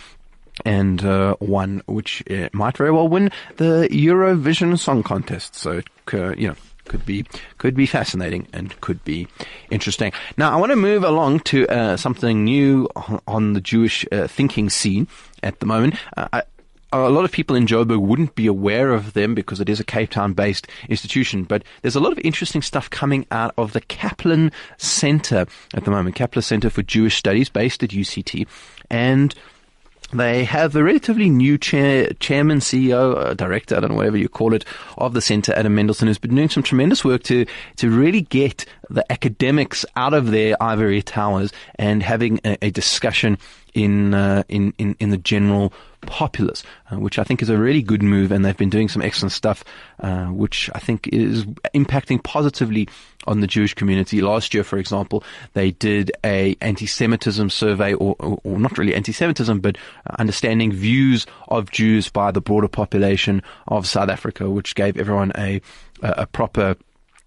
and 0.64 1.04
uh, 1.04 1.36
one 1.36 1.82
which 1.86 2.22
uh, 2.30 2.48
might 2.52 2.76
very 2.76 2.90
well 2.90 3.08
win 3.08 3.30
the 3.56 3.88
Eurovision 3.90 4.78
Song 4.78 5.02
Contest. 5.02 5.54
So, 5.54 5.82
uh, 6.12 6.34
you 6.36 6.48
know, 6.48 6.56
could 6.86 7.06
be 7.06 7.24
could 7.58 7.74
be 7.74 7.86
fascinating 7.86 8.48
and 8.52 8.78
could 8.80 9.02
be 9.04 9.28
interesting. 9.70 10.12
Now, 10.36 10.50
I 10.52 10.56
want 10.56 10.70
to 10.70 10.76
move 10.76 11.04
along 11.04 11.40
to 11.40 11.66
uh, 11.68 11.96
something 11.96 12.44
new 12.44 12.88
on- 12.96 13.20
on 13.26 13.52
the 13.52 13.60
Jewish 13.60 14.04
uh, 14.10 14.26
thinking 14.26 14.70
scene 14.70 15.06
at 15.42 15.60
the 15.60 15.66
moment. 15.66 15.94
Uh, 16.16 16.28
I, 16.32 16.42
a 16.92 17.08
lot 17.08 17.24
of 17.24 17.30
people 17.30 17.54
in 17.54 17.66
Joburg 17.66 18.00
wouldn't 18.00 18.34
be 18.34 18.48
aware 18.48 18.92
of 18.92 19.12
them 19.12 19.34
because 19.34 19.60
it 19.60 19.68
is 19.68 19.78
a 19.78 19.84
Cape 19.84 20.10
Town 20.10 20.32
based 20.32 20.66
institution, 20.88 21.44
but 21.44 21.62
there's 21.82 21.94
a 21.94 22.00
lot 22.00 22.10
of 22.12 22.18
interesting 22.24 22.62
stuff 22.62 22.90
coming 22.90 23.26
out 23.30 23.54
of 23.56 23.72
the 23.72 23.80
Kaplan 23.80 24.50
Center 24.76 25.46
at 25.74 25.84
the 25.84 25.90
moment, 25.90 26.16
Kaplan 26.16 26.42
Center 26.42 26.70
for 26.70 26.82
Jewish 26.82 27.16
Studies 27.16 27.48
based 27.48 27.84
at 27.84 27.90
UCT. 27.90 28.46
And 28.90 29.34
they 30.12 30.44
have 30.44 30.74
a 30.74 30.82
relatively 30.82 31.28
new 31.30 31.56
chair, 31.56 32.12
chairman, 32.14 32.58
CEO, 32.58 33.16
uh, 33.16 33.34
director, 33.34 33.76
I 33.76 33.80
don't 33.80 33.90
know, 33.90 33.96
whatever 33.96 34.16
you 34.16 34.28
call 34.28 34.54
it, 34.54 34.64
of 34.98 35.14
the 35.14 35.20
centre, 35.20 35.52
Adam 35.54 35.74
Mendelsohn, 35.74 36.08
who's 36.08 36.18
been 36.18 36.34
doing 36.34 36.48
some 36.48 36.62
tremendous 36.62 37.04
work 37.04 37.22
to, 37.24 37.46
to 37.76 37.90
really 37.90 38.22
get 38.22 38.64
the 38.88 39.10
academics 39.10 39.84
out 39.96 40.14
of 40.14 40.30
their 40.30 40.60
ivory 40.62 41.02
towers 41.02 41.52
and 41.76 42.02
having 42.02 42.40
a, 42.44 42.58
a 42.66 42.70
discussion 42.70 43.38
in, 43.74 44.14
uh, 44.14 44.42
in, 44.48 44.74
in, 44.78 44.96
in 44.98 45.10
the 45.10 45.16
general 45.16 45.72
populace, 46.02 46.62
uh, 46.90 46.98
which 46.98 47.18
I 47.18 47.24
think 47.24 47.42
is 47.42 47.48
a 47.48 47.58
really 47.58 47.82
good 47.82 48.02
move. 48.02 48.32
And 48.32 48.44
they've 48.44 48.56
been 48.56 48.70
doing 48.70 48.88
some 48.88 49.02
excellent 49.02 49.32
stuff, 49.32 49.64
uh, 50.00 50.26
which 50.26 50.70
I 50.74 50.78
think 50.78 51.08
is 51.08 51.44
impacting 51.74 52.22
positively 52.22 52.88
on 53.26 53.40
the 53.40 53.46
Jewish 53.46 53.74
community. 53.74 54.20
Last 54.20 54.54
year, 54.54 54.64
for 54.64 54.78
example, 54.78 55.22
they 55.52 55.72
did 55.72 56.10
a 56.24 56.56
anti-Semitism 56.60 57.50
survey, 57.50 57.92
or, 57.94 58.16
or, 58.18 58.40
or 58.44 58.58
not 58.58 58.78
really 58.78 58.94
anti-Semitism, 58.94 59.60
but 59.60 59.76
understanding 60.18 60.72
views 60.72 61.26
of 61.48 61.70
Jews 61.70 62.08
by 62.08 62.30
the 62.30 62.40
broader 62.40 62.68
population 62.68 63.42
of 63.68 63.86
South 63.86 64.08
Africa, 64.08 64.48
which 64.48 64.74
gave 64.74 64.96
everyone 64.96 65.32
a 65.36 65.60
a, 66.02 66.14
a 66.18 66.26
proper 66.26 66.76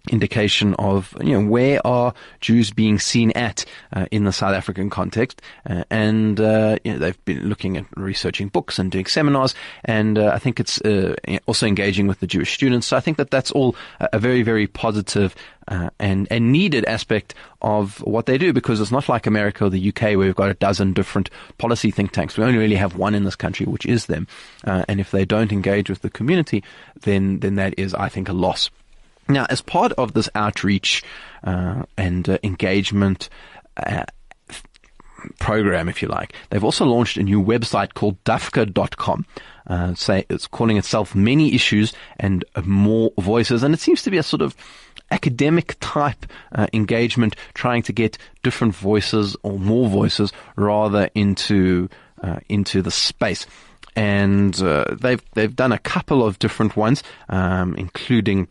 indication 0.09 0.73
of 0.75 1.15
you 1.21 1.39
know 1.39 1.47
where 1.47 1.85
are 1.87 2.13
Jews 2.41 2.71
being 2.71 2.99
seen 2.99 3.31
at 3.31 3.63
uh, 3.93 4.05
in 4.11 4.25
the 4.25 4.33
South 4.33 4.53
African 4.53 4.89
context, 4.89 5.41
uh, 5.69 5.83
and 5.89 6.39
uh, 6.39 6.77
you 6.83 6.93
know, 6.93 6.99
they've 6.99 7.25
been 7.25 7.47
looking 7.47 7.77
at 7.77 7.85
researching 7.95 8.49
books 8.49 8.77
and 8.77 8.91
doing 8.91 9.05
seminars, 9.05 9.55
and 9.85 10.17
uh, 10.17 10.31
I 10.33 10.39
think 10.39 10.59
it's 10.59 10.81
uh, 10.81 11.15
also 11.45 11.65
engaging 11.65 12.07
with 12.07 12.19
the 12.19 12.27
Jewish 12.27 12.53
students. 12.53 12.87
So 12.87 12.97
I 12.97 12.99
think 12.99 13.17
that 13.17 13.31
that's 13.31 13.51
all 13.51 13.75
a, 13.99 14.19
very 14.19 14.43
very 14.43 14.67
positive. 14.67 15.35
Uh, 15.69 15.89
and 15.97 16.27
and 16.29 16.51
needed 16.51 16.83
aspect 16.83 17.33
of 17.61 17.99
what 17.99 18.25
they 18.25 18.37
do 18.37 18.51
because 18.51 18.81
it's 18.81 18.91
not 18.91 19.07
like 19.07 19.25
America 19.25 19.63
or 19.63 19.69
the 19.69 19.87
UK 19.87 20.01
where 20.01 20.17
we've 20.17 20.35
got 20.35 20.49
a 20.49 20.55
dozen 20.55 20.91
different 20.91 21.29
policy 21.57 21.89
think 21.89 22.11
tanks. 22.11 22.37
We 22.37 22.43
only 22.43 22.57
really 22.57 22.75
have 22.75 22.97
one 22.97 23.15
in 23.15 23.23
this 23.23 23.37
country, 23.37 23.65
which 23.65 23.85
is 23.85 24.07
them. 24.07 24.27
and 24.65 24.99
if 24.99 25.11
they 25.11 25.23
don't 25.23 25.53
engage 25.53 25.89
with 25.89 26.01
the 26.01 26.09
community, 26.09 26.65
then 27.03 27.39
then 27.39 27.55
that 27.55 27.75
is, 27.77 27.93
I 27.93 28.09
think, 28.09 28.27
a 28.27 28.33
loss. 28.33 28.69
Now, 29.27 29.45
as 29.49 29.61
part 29.61 29.93
of 29.93 30.13
this 30.13 30.29
outreach 30.35 31.03
uh, 31.43 31.83
and 31.97 32.27
uh, 32.27 32.37
engagement 32.43 33.29
uh, 33.77 34.05
program, 35.39 35.87
if 35.87 36.01
you 36.01 36.07
like, 36.07 36.33
they've 36.49 36.63
also 36.63 36.85
launched 36.85 37.17
a 37.17 37.23
new 37.23 37.41
website 37.41 37.93
called 37.93 38.21
dafka.com. 38.23 39.25
Uh, 39.65 39.93
say 39.95 40.25
it's 40.29 40.45
calling 40.45 40.77
itself 40.77 41.15
many 41.15 41.53
issues 41.53 41.93
and 42.19 42.43
more 42.65 43.11
voices, 43.17 43.63
and 43.63 43.73
it 43.73 43.79
seems 43.79 44.03
to 44.03 44.11
be 44.11 44.17
a 44.17 44.23
sort 44.23 44.41
of 44.41 44.55
academic 45.09 45.75
type 45.79 46.25
uh, 46.53 46.67
engagement, 46.73 47.35
trying 47.53 47.83
to 47.83 47.93
get 47.93 48.17
different 48.41 48.75
voices 48.75 49.37
or 49.43 49.57
more 49.59 49.87
voices 49.87 50.33
rather 50.55 51.09
into 51.15 51.87
uh, 52.21 52.39
into 52.49 52.81
the 52.81 52.91
space. 52.91 53.45
And 53.95 54.59
uh, 54.61 54.95
they've 54.99 55.23
they've 55.33 55.55
done 55.55 55.71
a 55.71 55.77
couple 55.77 56.25
of 56.25 56.39
different 56.39 56.75
ones, 56.75 57.03
um, 57.29 57.75
including 57.75 58.47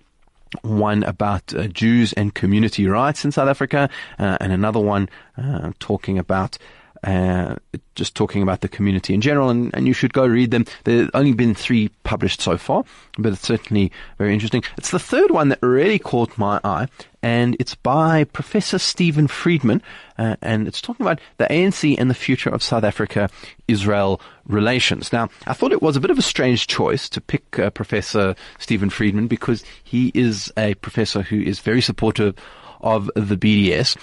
one 0.63 1.03
about 1.03 1.55
uh, 1.55 1.67
Jews 1.69 2.13
and 2.13 2.35
community 2.35 2.87
rights 2.87 3.25
in 3.25 3.33
South 3.33 3.49
Africa, 3.49 3.89
uh, 4.19 4.37
and 4.41 4.53
another 4.53 4.81
one 4.81 5.09
uh, 5.37 5.73
talking 5.79 6.19
about 6.19 6.59
uh, 7.05 7.57
just 7.95 8.15
talking 8.15 8.43
about 8.43 8.61
the 8.61 8.69
community 8.69 9.13
in 9.13 9.21
general, 9.21 9.51
and, 9.51 9.75
and 9.75 9.87
you 9.87 9.93
should 9.93 10.13
go 10.13 10.27
read 10.27 10.51
them. 10.51 10.65
There 10.85 11.01
have 11.01 11.11
only 11.15 11.33
been 11.33 11.55
three 11.55 11.89
published 12.05 12.41
so 12.41 12.57
far, 12.57 12.85
but 13.19 13.33
it's 13.33 13.47
certainly 13.47 13.91
very 14.19 14.33
interesting. 14.33 14.63
It's 14.79 14.91
the 14.91 14.99
third 14.99 15.31
one 15.31 15.49
that 15.49 15.59
really 15.63 15.99
caught 15.99 16.39
my 16.39 16.61
eye, 16.65 16.89
and 17.23 17.57
it's 17.59 17.75
by 17.75 18.25
Professor 18.25 18.79
Steven 18.79 19.27
Friedman, 19.27 19.83
uh, 20.17 20.37
and 20.43 20.69
it's 20.69 20.81
talking 20.81 21.05
about 21.05 21.21
the 21.39 21.47
ANC 21.47 21.97
and 21.99 22.09
the 22.09 22.15
future 22.15 22.51
of 22.51 22.63
South 22.63 22.85
Africa 22.85 23.29
Israel 23.69 24.21
relations. 24.47 25.13
Now, 25.13 25.29
I 25.47 25.55
thought 25.55 25.73
it 25.73 25.83
was 25.83 25.97
a 25.97 26.01
bit 26.01 26.11
of 26.11 26.19
a 26.19 26.23
strange 26.23 26.67
choice 26.67 27.09
to 27.09 27.21
pick 27.21 27.59
uh, 27.59 27.71
Professor 27.71 28.35
Steven 28.59 28.91
Friedman 28.91 29.27
because 29.27 29.65
he 29.83 30.13
is 30.15 30.53
a 30.57 30.75
professor 30.75 31.23
who 31.23 31.41
is 31.41 31.61
very 31.61 31.81
supportive 31.81 32.37
of 32.83 33.11
the 33.15 33.37
BDS 33.37 33.97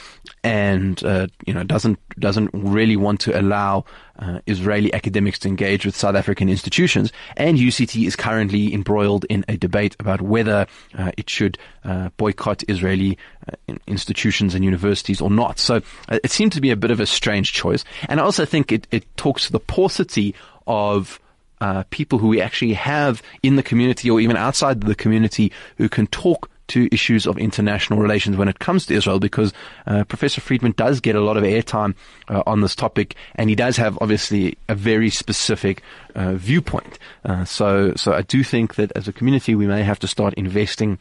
and 0.44 1.04
uh, 1.04 1.28
you 1.46 1.54
know 1.54 1.64
doesn't 1.64 2.00
doesn't 2.20 2.50
really 2.54 2.96
want 2.96 3.20
to 3.22 3.40
allow 3.40 3.86
uh, 4.20 4.40
Israeli 4.48 4.94
academics 4.94 5.40
to 5.40 5.48
engage 5.48 5.86
with 5.86 5.96
South 5.96 6.16
African 6.16 6.50
institutions. 6.50 7.12
And 7.38 7.58
UCT 7.58 8.06
is 8.06 8.16
currently 8.16 8.74
embroiled 8.74 9.26
in 9.30 9.46
a 9.48 9.58
debate 9.58 9.96
about 10.00 10.22
whether 10.22 10.68
uh, 10.98 11.12
it 11.18 11.30
should 11.30 11.58
uh, 11.84 12.10
boycott 12.18 12.64
Israeli 12.68 13.18
uh, 13.48 13.76
institutions 13.88 14.56
and 14.56 14.64
universities 14.64 15.22
or 15.22 15.30
not. 15.30 15.60
So 15.60 15.82
uh, 16.10 16.20
it 16.24 16.32
seemed 16.32 16.52
to 16.54 16.62
be 16.62 16.72
a 16.72 16.76
bit 16.76 16.92
of 16.92 17.00
a 17.00 17.06
strange 17.06 17.54
choice. 17.54 17.84
And 18.08 18.20
I 18.20 18.24
also 18.24 18.46
think 18.46 18.72
it, 18.72 18.88
it 18.92 19.06
talks 19.18 19.46
to 19.46 19.52
the 19.52 19.60
paucity 19.60 20.36
of 20.68 21.20
uh, 21.62 21.84
people 21.90 22.20
who 22.20 22.28
we 22.28 22.42
actually 22.42 22.74
have 22.74 23.22
in 23.44 23.56
the 23.56 23.64
community 23.64 24.10
or 24.10 24.20
even 24.20 24.38
outside 24.38 24.82
the 24.82 24.96
community 24.96 25.52
who 25.78 25.90
can 25.90 26.08
talk 26.08 26.50
to 26.70 26.88
issues 26.92 27.28
of 27.28 27.38
international 27.38 28.00
relations 28.00 28.38
when 28.38 28.48
it 28.48 28.60
comes 28.60 28.86
to 28.88 28.94
Israel 28.94 29.20
because 29.20 29.54
uh, 29.88 30.04
Professor 30.06 30.42
Friedman 30.42 30.74
does 30.78 31.00
get 31.00 31.16
a 31.16 31.22
lot 31.22 31.38
of 31.38 31.44
airtime 31.44 31.96
uh, 32.28 32.44
on 32.48 32.62
this 32.62 32.76
topic 32.76 33.16
and 33.36 33.50
he 33.50 33.56
does 33.56 33.78
have 33.78 33.98
obviously 34.02 34.58
a 34.68 34.76
very 34.76 35.10
specific 35.10 35.82
uh, 36.16 36.34
viewpoint. 36.34 36.98
Uh, 37.26 37.46
so, 37.46 37.94
so 37.96 38.14
I 38.14 38.22
do 38.22 38.44
think 38.44 38.76
that 38.76 38.92
as 38.96 39.08
a 39.08 39.14
community 39.14 39.56
we 39.56 39.68
may 39.68 39.84
have 39.84 40.00
to 40.00 40.08
start 40.08 40.34
investing 40.36 40.98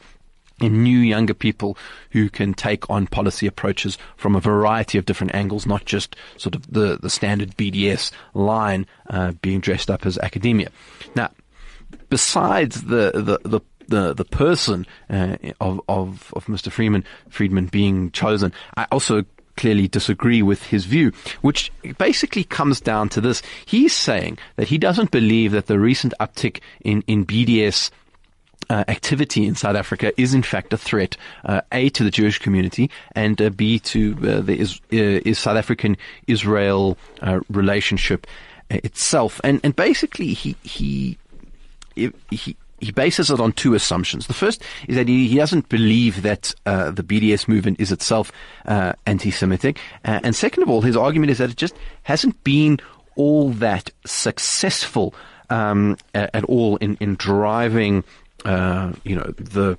in 0.60 0.82
new 0.82 0.98
younger 0.98 1.34
people 1.34 1.76
who 2.10 2.28
can 2.28 2.52
take 2.52 2.88
on 2.90 3.06
policy 3.06 3.46
approaches 3.46 3.96
from 4.16 4.34
a 4.34 4.40
variety 4.40 4.98
of 4.98 5.06
different 5.06 5.34
angles, 5.34 5.66
not 5.66 5.84
just 5.84 6.16
sort 6.36 6.54
of 6.54 6.70
the, 6.70 6.98
the 7.00 7.10
standard 7.10 7.56
BDS 7.56 8.10
line 8.34 8.86
uh, 9.08 9.32
being 9.40 9.60
dressed 9.60 9.90
up 9.90 10.04
as 10.04 10.18
academia. 10.18 10.70
Now, 11.14 11.30
besides 12.08 12.84
the, 12.84 13.12
the, 13.14 13.48
the 13.48 13.60
the 13.88 14.14
the 14.14 14.24
person 14.24 14.86
uh, 15.10 15.36
of 15.60 15.80
of 15.88 16.32
of 16.36 16.46
Mr. 16.46 16.70
Freeman 16.70 17.04
Friedman 17.28 17.66
being 17.66 18.10
chosen. 18.12 18.52
I 18.76 18.86
also 18.92 19.24
clearly 19.56 19.88
disagree 19.88 20.40
with 20.40 20.62
his 20.62 20.84
view, 20.84 21.12
which 21.40 21.72
basically 21.98 22.44
comes 22.44 22.80
down 22.80 23.08
to 23.08 23.20
this. 23.20 23.42
He's 23.66 23.92
saying 23.92 24.38
that 24.54 24.68
he 24.68 24.78
doesn't 24.78 25.10
believe 25.10 25.52
that 25.52 25.66
the 25.66 25.78
recent 25.78 26.14
uptick 26.20 26.60
in 26.84 27.02
in 27.06 27.26
BDS 27.26 27.90
uh, 28.70 28.84
activity 28.88 29.46
in 29.46 29.54
South 29.54 29.76
Africa 29.76 30.12
is 30.20 30.34
in 30.34 30.42
fact 30.42 30.72
a 30.72 30.78
threat, 30.78 31.16
uh, 31.44 31.62
A, 31.72 31.88
to 31.90 32.04
the 32.04 32.10
Jewish 32.10 32.38
community, 32.38 32.90
and 33.12 33.40
uh, 33.40 33.50
B, 33.50 33.78
to 33.80 34.16
uh, 34.22 34.40
the 34.40 34.58
is, 34.58 34.80
uh, 34.92 35.20
is 35.24 35.38
South 35.38 35.56
African 35.56 35.96
Israel 36.26 36.98
uh, 37.22 37.40
relationship 37.48 38.26
itself. 38.70 39.40
And, 39.42 39.60
and 39.64 39.74
basically, 39.74 40.34
he, 40.34 40.54
he, 40.62 41.18
he, 41.94 42.56
he 42.80 42.92
bases 42.92 43.30
it 43.30 43.40
on 43.40 43.52
two 43.52 43.74
assumptions. 43.74 44.26
The 44.26 44.34
first 44.34 44.62
is 44.86 44.96
that 44.96 45.08
he, 45.08 45.28
he 45.28 45.36
doesn't 45.36 45.68
believe 45.68 46.22
that 46.22 46.54
uh, 46.66 46.90
the 46.90 47.02
BDS 47.02 47.48
movement 47.48 47.80
is 47.80 47.90
itself 47.90 48.30
uh, 48.66 48.92
anti-Semitic, 49.06 49.78
uh, 50.04 50.20
and 50.22 50.34
second 50.34 50.62
of 50.62 50.70
all, 50.70 50.82
his 50.82 50.96
argument 50.96 51.30
is 51.30 51.38
that 51.38 51.50
it 51.50 51.56
just 51.56 51.74
hasn't 52.04 52.42
been 52.44 52.78
all 53.16 53.50
that 53.50 53.90
successful 54.06 55.14
um, 55.50 55.96
at, 56.14 56.30
at, 56.34 56.44
all 56.44 56.76
in 56.76 56.96
in 57.00 57.16
driving, 57.16 58.04
uh, 58.44 58.92
you 59.04 59.16
know, 59.16 59.32
the 59.36 59.76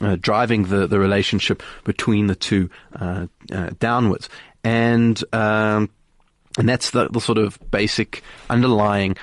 uh, 0.00 0.16
driving 0.20 0.64
the 0.64 0.86
the 0.86 0.98
relationship 0.98 1.62
between 1.84 2.26
the 2.26 2.36
two 2.36 2.70
uh, 2.98 3.26
downwards, 3.78 4.28
and. 4.64 5.22
Um, 5.32 5.90
and 6.58 6.66
that's 6.66 6.92
the, 6.92 7.08
the, 7.08 7.20
sort 7.20 7.36
of 7.36 7.58
basic 7.70 8.22
underlying 8.48 9.14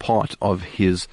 part 0.00 0.34
of 0.42 0.62
his 0.62 1.06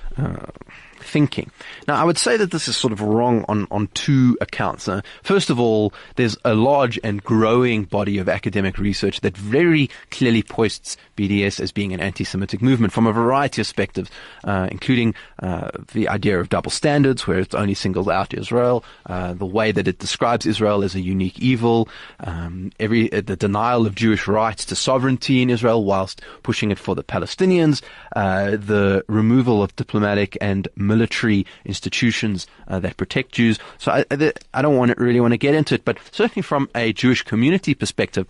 thinking. 0.99 1.51
Now, 1.87 1.95
I 1.95 2.03
would 2.03 2.17
say 2.17 2.37
that 2.37 2.51
this 2.51 2.67
is 2.67 2.77
sort 2.77 2.93
of 2.93 3.01
wrong 3.01 3.45
on, 3.47 3.67
on 3.71 3.87
two 3.93 4.37
accounts. 4.41 4.87
Uh, 4.87 5.01
first 5.23 5.49
of 5.49 5.59
all, 5.59 5.93
there's 6.15 6.37
a 6.43 6.55
large 6.55 6.99
and 7.03 7.23
growing 7.23 7.83
body 7.83 8.17
of 8.17 8.29
academic 8.29 8.77
research 8.77 9.21
that 9.21 9.37
very 9.37 9.89
clearly 10.11 10.43
posts 10.43 10.97
BDS 11.17 11.59
as 11.59 11.71
being 11.71 11.93
an 11.93 11.99
anti-Semitic 11.99 12.61
movement 12.61 12.93
from 12.93 13.07
a 13.07 13.11
variety 13.11 13.61
of 13.61 13.67
perspectives, 13.67 14.09
uh, 14.45 14.67
including 14.71 15.13
uh, 15.43 15.69
the 15.93 16.07
idea 16.07 16.39
of 16.39 16.49
double 16.49 16.71
standards, 16.71 17.27
where 17.27 17.39
it 17.39 17.53
only 17.53 17.73
singles 17.73 18.07
out 18.07 18.33
Israel, 18.33 18.83
uh, 19.07 19.33
the 19.33 19.45
way 19.45 19.71
that 19.71 19.87
it 19.87 19.99
describes 19.99 20.45
Israel 20.45 20.83
as 20.83 20.95
a 20.95 21.01
unique 21.01 21.37
evil, 21.39 21.89
um, 22.21 22.71
every 22.79 23.11
uh, 23.11 23.21
the 23.21 23.35
denial 23.35 23.85
of 23.85 23.93
Jewish 23.93 24.27
rights 24.27 24.63
to 24.65 24.75
sovereignty 24.75 25.41
in 25.41 25.49
Israel, 25.49 25.83
whilst 25.83 26.21
pushing 26.43 26.71
it 26.71 26.79
for 26.79 26.95
the 26.95 27.03
Palestinians, 27.03 27.81
uh, 28.15 28.51
the 28.51 29.03
removal 29.07 29.61
of 29.61 29.75
diplomatic 29.75 30.37
and 30.39 30.67
military 30.75 31.45
institutions 31.65 32.47
uh, 32.69 32.79
that 32.79 32.95
protect 32.97 33.33
Jews. 33.33 33.59
So 33.77 33.91
I, 33.91 34.05
I 34.53 34.61
don't 34.61 34.77
want 34.77 34.95
to 34.95 35.03
really 35.03 35.19
want 35.19 35.33
to 35.33 35.37
get 35.37 35.53
into 35.53 35.75
it, 35.75 35.83
but 35.83 35.97
certainly 36.11 36.41
from 36.41 36.69
a 36.73 36.93
Jewish 36.93 37.21
community 37.23 37.75
perspective, 37.75 38.25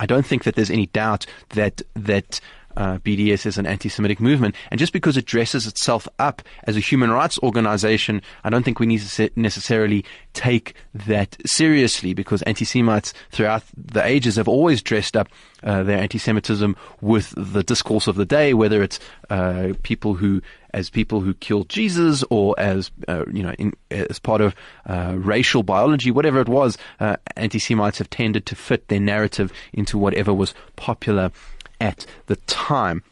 I 0.00 0.06
don't 0.06 0.26
think 0.26 0.44
that 0.44 0.54
there's 0.54 0.70
any 0.70 0.86
doubt 0.86 1.24
that 1.50 1.82
that 1.94 2.21
uh, 2.76 2.98
BDS 2.98 3.46
is 3.46 3.58
an 3.58 3.66
anti-Semitic 3.66 4.20
movement, 4.20 4.54
and 4.70 4.78
just 4.78 4.92
because 4.92 5.16
it 5.16 5.26
dresses 5.26 5.66
itself 5.66 6.08
up 6.18 6.42
as 6.64 6.76
a 6.76 6.80
human 6.80 7.10
rights 7.10 7.38
organization, 7.42 8.22
I 8.44 8.50
don't 8.50 8.62
think 8.62 8.80
we 8.80 8.86
need 8.86 9.00
to 9.00 9.30
necessarily 9.36 10.04
take 10.32 10.74
that 10.94 11.36
seriously. 11.44 12.14
Because 12.14 12.42
anti-Semites 12.42 13.12
throughout 13.30 13.62
the 13.76 14.04
ages 14.04 14.36
have 14.36 14.48
always 14.48 14.82
dressed 14.82 15.16
up 15.16 15.28
uh, 15.62 15.82
their 15.82 15.98
anti-Semitism 15.98 16.76
with 17.00 17.34
the 17.36 17.62
discourse 17.62 18.06
of 18.06 18.16
the 18.16 18.24
day, 18.24 18.54
whether 18.54 18.82
it's 18.82 18.98
uh, 19.30 19.72
people 19.82 20.14
who 20.14 20.42
as 20.74 20.88
people 20.88 21.20
who 21.20 21.34
killed 21.34 21.68
Jesus 21.68 22.24
or 22.30 22.54
as, 22.58 22.90
uh, 23.06 23.26
you 23.30 23.42
know, 23.42 23.52
in, 23.58 23.74
as 23.90 24.18
part 24.18 24.40
of 24.40 24.54
uh, 24.86 25.12
racial 25.16 25.62
biology, 25.62 26.10
whatever 26.10 26.40
it 26.40 26.48
was, 26.48 26.78
uh, 26.98 27.16
anti-Semites 27.36 27.98
have 27.98 28.08
tended 28.08 28.46
to 28.46 28.56
fit 28.56 28.88
their 28.88 28.98
narrative 28.98 29.52
into 29.74 29.98
whatever 29.98 30.32
was 30.32 30.54
popular 30.76 31.30
at 31.82 32.06
the 32.26 32.36
time. 32.46 33.02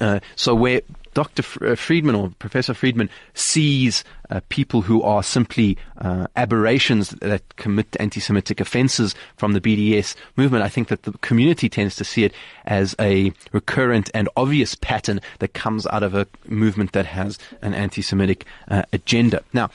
Uh, 0.00 0.20
so 0.36 0.54
where 0.54 0.82
Dr. 1.14 1.42
Uh, 1.66 1.74
Friedman 1.74 2.14
or 2.14 2.30
Professor 2.38 2.74
Friedman 2.74 3.10
sees 3.34 4.04
uh, 4.30 4.40
people 4.48 4.82
who 4.82 5.02
are 5.02 5.24
simply 5.24 5.76
uh, 5.98 6.28
aberrations 6.36 7.10
that 7.20 7.56
commit 7.56 7.96
anti-Semitic 7.98 8.60
offences 8.60 9.16
from 9.36 9.52
the 9.52 9.60
BDS 9.60 10.14
movement. 10.36 10.62
I 10.62 10.68
think 10.68 10.86
that 10.88 11.02
the 11.02 11.12
community 11.18 11.68
tends 11.68 11.96
to 11.96 12.04
see 12.04 12.22
it 12.22 12.32
as 12.66 12.94
a 13.00 13.32
recurrent 13.50 14.10
and 14.14 14.28
obvious 14.36 14.76
pattern 14.76 15.20
that 15.40 15.54
comes 15.54 15.86
out 15.88 16.04
of 16.04 16.14
a 16.14 16.28
movement 16.46 16.92
that 16.92 17.06
has 17.06 17.38
an 17.60 17.74
anti-Semitic 17.74 18.44
uh, 18.68 18.82
agenda. 18.92 19.42
Now, 19.52 19.70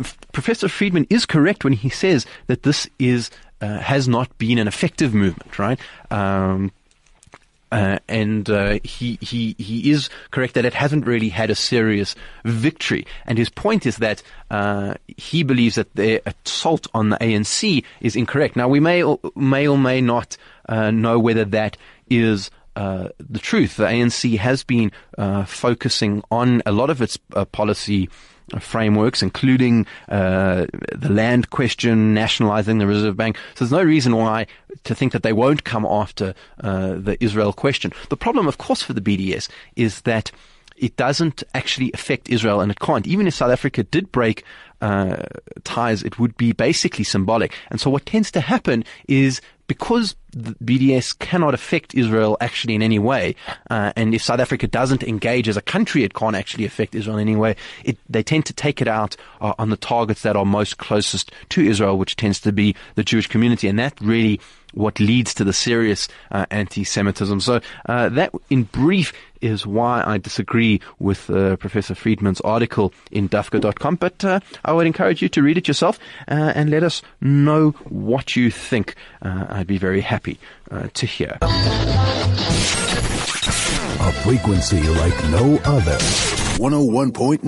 F- 0.00 0.18
Professor 0.32 0.68
Friedman 0.68 1.06
is 1.08 1.24
correct 1.24 1.64
when 1.64 1.72
he 1.72 1.88
says 1.88 2.26
that 2.46 2.64
this 2.64 2.86
is 2.98 3.30
uh, 3.60 3.78
has 3.78 4.06
not 4.06 4.36
been 4.38 4.58
an 4.58 4.68
effective 4.68 5.14
movement, 5.14 5.58
right? 5.58 5.80
Um, 6.10 6.70
uh, 7.70 7.98
and 8.08 8.48
uh, 8.48 8.78
he 8.84 9.18
he 9.20 9.54
he 9.58 9.90
is 9.90 10.08
correct 10.30 10.54
that 10.54 10.64
it 10.64 10.74
hasn't 10.74 11.06
really 11.06 11.28
had 11.28 11.50
a 11.50 11.54
serious 11.54 12.14
victory. 12.44 13.06
And 13.26 13.38
his 13.38 13.50
point 13.50 13.86
is 13.86 13.98
that 13.98 14.22
uh, 14.50 14.94
he 15.16 15.42
believes 15.42 15.74
that 15.74 15.94
their 15.94 16.20
assault 16.26 16.86
on 16.94 17.10
the 17.10 17.16
ANC 17.18 17.84
is 18.00 18.16
incorrect. 18.16 18.56
Now 18.56 18.68
we 18.68 18.80
may 18.80 19.02
or, 19.02 19.20
may 19.36 19.66
or 19.68 19.78
may 19.78 20.00
not 20.00 20.36
uh, 20.68 20.90
know 20.90 21.18
whether 21.18 21.44
that 21.46 21.76
is. 22.08 22.50
Uh, 22.76 23.08
the 23.18 23.40
truth. 23.40 23.74
The 23.76 23.86
ANC 23.86 24.38
has 24.38 24.62
been 24.62 24.92
uh, 25.16 25.46
focusing 25.46 26.22
on 26.30 26.62
a 26.64 26.70
lot 26.70 26.90
of 26.90 27.02
its 27.02 27.16
policy 27.50 28.08
frameworks, 28.60 29.22
including 29.22 29.86
uh, 30.08 30.66
the 30.94 31.10
land 31.10 31.50
question, 31.50 32.14
nationalizing 32.14 32.78
the 32.78 32.86
Reserve 32.86 33.16
Bank. 33.16 33.36
So 33.54 33.64
there's 33.64 33.72
no 33.72 33.82
reason 33.82 34.16
why 34.16 34.46
to 34.84 34.94
think 34.94 35.12
that 35.12 35.22
they 35.22 35.32
won't 35.32 35.64
come 35.64 35.84
after 35.84 36.34
uh, 36.62 36.94
the 36.96 37.22
Israel 37.22 37.52
question. 37.52 37.92
The 38.08 38.16
problem, 38.16 38.46
of 38.46 38.58
course, 38.58 38.82
for 38.82 38.92
the 38.92 39.00
BDS 39.00 39.48
is 39.76 40.02
that 40.02 40.30
it 40.76 40.96
doesn't 40.96 41.42
actually 41.54 41.90
affect 41.92 42.28
Israel, 42.28 42.60
and 42.60 42.70
it 42.70 42.78
can't. 42.78 43.06
Even 43.06 43.26
if 43.26 43.34
South 43.34 43.50
Africa 43.50 43.82
did 43.82 44.12
break 44.12 44.44
uh, 44.80 45.24
ties, 45.64 46.02
it 46.02 46.18
would 46.18 46.36
be 46.36 46.52
basically 46.52 47.04
symbolic. 47.04 47.52
And 47.70 47.80
so 47.80 47.90
what 47.90 48.06
tends 48.06 48.30
to 48.32 48.40
happen 48.40 48.84
is 49.08 49.40
because 49.66 50.14
BDS 50.32 51.18
cannot 51.18 51.54
affect 51.54 51.94
Israel 51.94 52.36
actually 52.40 52.74
in 52.74 52.82
any 52.82 52.98
way, 52.98 53.34
uh, 53.70 53.92
and 53.96 54.14
if 54.14 54.22
South 54.22 54.40
Africa 54.40 54.66
doesn't 54.66 55.02
engage 55.02 55.48
as 55.48 55.56
a 55.56 55.62
country, 55.62 56.04
it 56.04 56.14
can't 56.14 56.36
actually 56.36 56.64
affect 56.64 56.94
Israel 56.94 57.16
in 57.16 57.28
any 57.28 57.36
way. 57.36 57.56
It, 57.84 57.98
they 58.08 58.22
tend 58.22 58.46
to 58.46 58.52
take 58.52 58.82
it 58.82 58.88
out 58.88 59.16
uh, 59.40 59.54
on 59.58 59.70
the 59.70 59.76
targets 59.76 60.22
that 60.22 60.36
are 60.36 60.44
most 60.44 60.78
closest 60.78 61.32
to 61.50 61.62
Israel, 61.64 61.98
which 61.98 62.16
tends 62.16 62.40
to 62.40 62.52
be 62.52 62.74
the 62.94 63.04
Jewish 63.04 63.26
community, 63.26 63.68
and 63.68 63.78
that 63.78 63.98
really 64.00 64.40
what 64.74 65.00
leads 65.00 65.32
to 65.32 65.44
the 65.44 65.52
serious 65.52 66.08
uh, 66.30 66.44
anti-Semitism. 66.50 67.40
So 67.40 67.60
uh, 67.86 68.10
that, 68.10 68.34
in 68.50 68.64
brief, 68.64 69.14
is 69.40 69.66
why 69.66 70.02
I 70.04 70.18
disagree 70.18 70.82
with 70.98 71.30
uh, 71.30 71.56
Professor 71.56 71.94
Friedman's 71.94 72.42
article 72.42 72.92
in 73.10 73.30
Dafka.com. 73.30 73.96
But 73.96 74.22
uh, 74.26 74.40
I 74.66 74.72
would 74.72 74.86
encourage 74.86 75.22
you 75.22 75.30
to 75.30 75.42
read 75.42 75.56
it 75.56 75.68
yourself 75.68 75.98
and 76.26 76.68
let 76.68 76.82
us 76.82 77.00
know 77.22 77.70
what 77.88 78.36
you 78.36 78.50
think. 78.50 78.94
I'd 79.22 79.66
be 79.66 79.78
very 79.78 80.02
happy 80.02 80.17
to 80.20 81.06
hear. 81.06 81.38
A 84.00 84.12
frequency 84.22 84.80
like 84.80 85.24
no 85.30 85.58
other. 85.64 85.98
101.9 86.58 87.42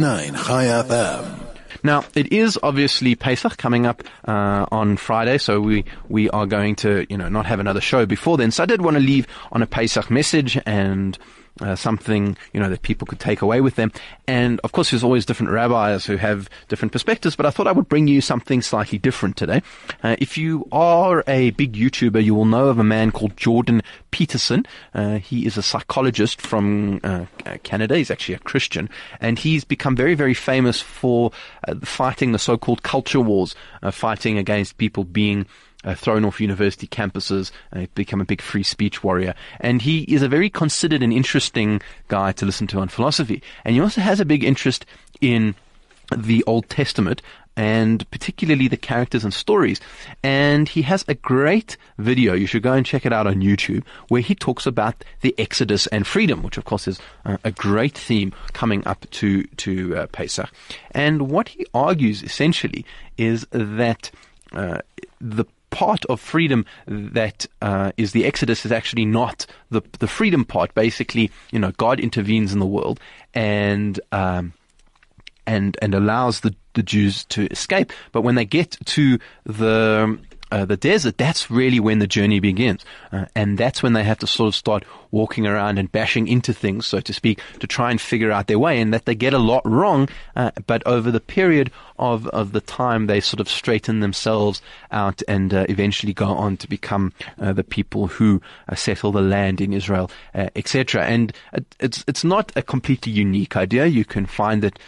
Chai 0.47 0.65
FM. 0.65 1.41
Now, 1.83 2.05
it 2.15 2.33
is 2.33 2.59
obviously 2.63 3.15
Pesach 3.15 3.57
coming 3.57 3.87
up 3.87 4.03
uh, 4.29 4.67
on 4.71 4.97
Friday, 4.97 5.39
so 5.39 5.61
we, 5.61 5.85
we 6.09 6.29
are 6.31 6.47
going 6.47 6.77
to, 6.77 7.07
you 7.09 7.17
know, 7.17 7.29
not 7.29 7.47
have 7.47 7.61
another 7.61 7.81
show 7.81 8.05
before 8.05 8.37
then. 8.37 8.51
So 8.51 8.63
I 8.63 8.67
did 8.67 8.83
want 8.83 8.97
to 8.97 9.03
leave 9.03 9.27
on 9.51 9.63
a 9.63 9.67
Pesach 9.67 10.11
message 10.11 10.59
and 10.67 11.19
uh, 11.61 11.77
something 11.77 12.37
you 12.53 12.61
know 12.61 12.69
that 12.69 12.83
people 12.83 13.07
could 13.07 13.21
take 13.21 13.43
away 13.43 13.61
with 13.61 13.77
them. 13.77 13.93
And 14.27 14.61
of 14.65 14.73
course, 14.73 14.91
there's 14.91 15.05
always 15.05 15.27
different 15.27 15.53
rabbis 15.53 16.07
who 16.07 16.17
have 16.17 16.49
different 16.69 16.93
perspectives. 16.93 17.37
But 17.37 17.47
I 17.47 17.51
thought 17.51 17.67
I 17.67 17.73
would 17.73 17.89
bring 17.89 18.09
you 18.09 18.21
something 18.21 18.63
slightly 18.63 18.99
different 18.99 19.37
today. 19.37 19.63
Uh, 20.03 20.17
if 20.19 20.39
you 20.39 20.67
are 20.73 21.25
a 21.27 21.51
big 21.51 21.75
YouTuber, 21.75 22.23
you 22.23 22.35
will 22.35 22.45
know 22.45 22.69
of 22.69 22.79
a 22.79 22.85
man 22.85 23.11
called 23.11 23.37
Jordan 23.37 23.83
Peterson. 24.11 24.67
Uh, 24.95 25.19
he 25.19 25.47
is 25.47 25.57
a 25.57 25.63
psychologist 25.63 26.41
from 26.41 27.01
uh, 27.05 27.27
Canada. 27.63 27.97
He's 27.97 28.11
actually 28.11 28.35
a 28.35 28.41
Christian, 28.41 28.89
and 29.21 29.39
he's 29.39 29.65
become 29.65 29.97
very, 29.97 30.15
very 30.15 30.35
famous 30.35 30.81
for 30.81 31.33
uh, 31.67 31.75
fighting 31.83 32.33
the 32.33 32.39
so-called 32.39 32.83
culture 32.83 33.21
wars, 33.21 33.55
uh, 33.83 33.91
fighting 33.91 34.39
against 34.39 34.79
people 34.79 35.05
being 35.05 35.47
uh, 35.85 35.95
thrown 35.95 36.25
off 36.25 36.41
university 36.41 36.87
campuses, 36.87 37.51
uh, 37.75 37.87
become 37.95 38.21
a 38.21 38.25
big 38.25 38.43
free 38.43 38.63
speech 38.63 39.03
warrior. 39.03 39.35
And 39.61 39.83
he 39.83 40.03
is 40.03 40.23
a 40.23 40.29
very 40.29 40.51
considered 40.51 41.03
and 41.03 41.13
interesting 41.13 41.81
guy 42.09 42.33
to 42.33 42.47
listen 42.47 42.67
to 42.69 42.81
on 42.81 42.89
philosophy. 42.89 43.43
And 43.65 43.75
he 43.75 43.81
also 43.81 44.01
has 44.01 44.21
a 44.21 44.25
big 44.25 44.45
interest 44.45 44.87
in 45.21 45.55
the 46.17 46.43
Old 46.47 46.69
Testament 46.69 47.23
and 47.57 48.09
particularly 48.11 48.69
the 48.69 48.77
characters 48.77 49.25
and 49.25 49.35
stories. 49.35 49.81
And 50.23 50.69
he 50.69 50.83
has 50.83 51.05
a 51.09 51.15
great 51.15 51.77
video. 51.99 52.33
You 52.33 52.47
should 52.47 52.63
go 52.63 52.73
and 52.73 52.87
check 52.87 53.05
it 53.05 53.13
out 53.13 53.27
on 53.27 53.43
YouTube 53.43 53.85
where 54.09 54.23
he 54.23 54.35
talks 54.35 54.67
about 54.67 55.05
the 55.21 55.35
Exodus 55.37 55.87
and 55.89 56.07
freedom, 56.07 56.43
which 56.43 56.57
of 56.57 56.65
course 56.65 56.89
is 56.89 57.01
uh, 57.27 57.37
a 57.45 57.51
great 57.51 57.99
theme 57.99 58.33
coming 58.53 58.87
up 58.87 59.05
to, 59.11 59.45
to 59.45 59.97
uh, 59.97 60.07
Pesach. 60.07 60.51
And 60.93 61.31
what 61.31 61.49
he 61.51 61.67
argues 61.75 62.23
essentially 62.23 62.87
is 63.19 63.47
that 63.51 64.11
uh, 64.53 64.79
the 65.21 65.45
part 65.71 66.05
of 66.07 66.21
freedom 66.21 66.65
that 66.87 67.47
uh, 67.63 67.93
is 67.97 68.13
the 68.13 68.25
Exodus 68.25 68.67
is 68.67 68.73
actually 68.73 69.05
not 69.05 69.47
the 69.71 69.83
the 69.99 70.09
freedom 70.09 70.45
part. 70.45 70.75
Basically, 70.75 71.31
you 71.51 71.59
know, 71.59 71.73
God 71.73 72.01
intervenes 72.01 72.53
in 72.53 72.59
the 72.59 72.67
world 72.67 73.01
and 73.35 73.99
um, 74.13 74.53
and 75.47 75.77
and 75.81 75.95
allows 75.95 76.41
the 76.41 76.55
the 76.75 76.83
Jews 76.83 77.25
to 77.27 77.47
escape. 77.47 77.93
But 78.13 78.23
when 78.23 78.35
they 78.35 78.45
get 78.45 78.77
to 78.85 79.19
the 79.45 80.19
uh, 80.53 80.65
the 80.65 80.77
desert, 80.77 81.17
that's 81.17 81.51
really 81.51 81.79
when 81.79 82.01
the 82.01 82.07
journey 82.07 82.41
begins. 82.41 82.85
Uh, 83.13 83.27
and 83.37 83.57
that's 83.57 83.83
when 83.83 83.93
they 83.93 84.03
have 84.03 84.19
to 84.19 84.27
sort 84.27 84.49
of 84.49 84.55
start 84.55 84.85
walking 85.13 85.47
around 85.47 85.79
and 85.79 85.93
bashing 85.93 86.27
into 86.27 86.53
things, 86.53 86.87
so 86.87 87.01
to 87.01 87.13
speak, 87.13 87.41
to 87.61 87.67
try 87.67 87.91
and 87.91 88.01
figure 88.01 88.33
out 88.33 88.49
their 88.49 88.59
way. 88.59 88.81
And 88.81 88.93
that 88.93 89.05
they 89.05 89.15
get 89.15 89.33
a 89.33 89.39
lot 89.39 89.63
wrong, 89.65 90.09
uh, 90.35 90.51
but 90.67 90.85
over 90.87 91.11
the 91.11 91.21
period 91.21 91.71
of, 92.01 92.27
of 92.29 92.53
the 92.53 92.61
time, 92.61 93.07
they 93.07 93.21
sort 93.21 93.41
of 93.41 93.49
straighten 93.49 94.01
themselves 94.01 94.61
out 94.91 95.23
and 95.29 95.55
uh, 95.55 95.67
eventually 95.69 96.13
go 96.13 96.27
on 96.27 96.57
to 96.57 96.69
become 96.69 97.13
uh, 97.39 97.53
the 97.53 97.63
people 97.63 98.09
who 98.09 98.43
uh, 98.69 98.75
settle 98.75 99.13
the 99.13 99.21
land 99.21 99.61
in 99.61 99.73
Israel, 99.73 100.11
etc. 100.35 101.05
And 101.05 101.33
it's 101.79 102.03
it's 102.09 102.25
not 102.25 102.53
a 102.57 102.63
completely 102.63 103.13
unique 103.13 103.57
idea. 103.57 103.87
You 103.87 104.05
can 104.05 104.27
find 104.27 104.65
it 104.65 104.79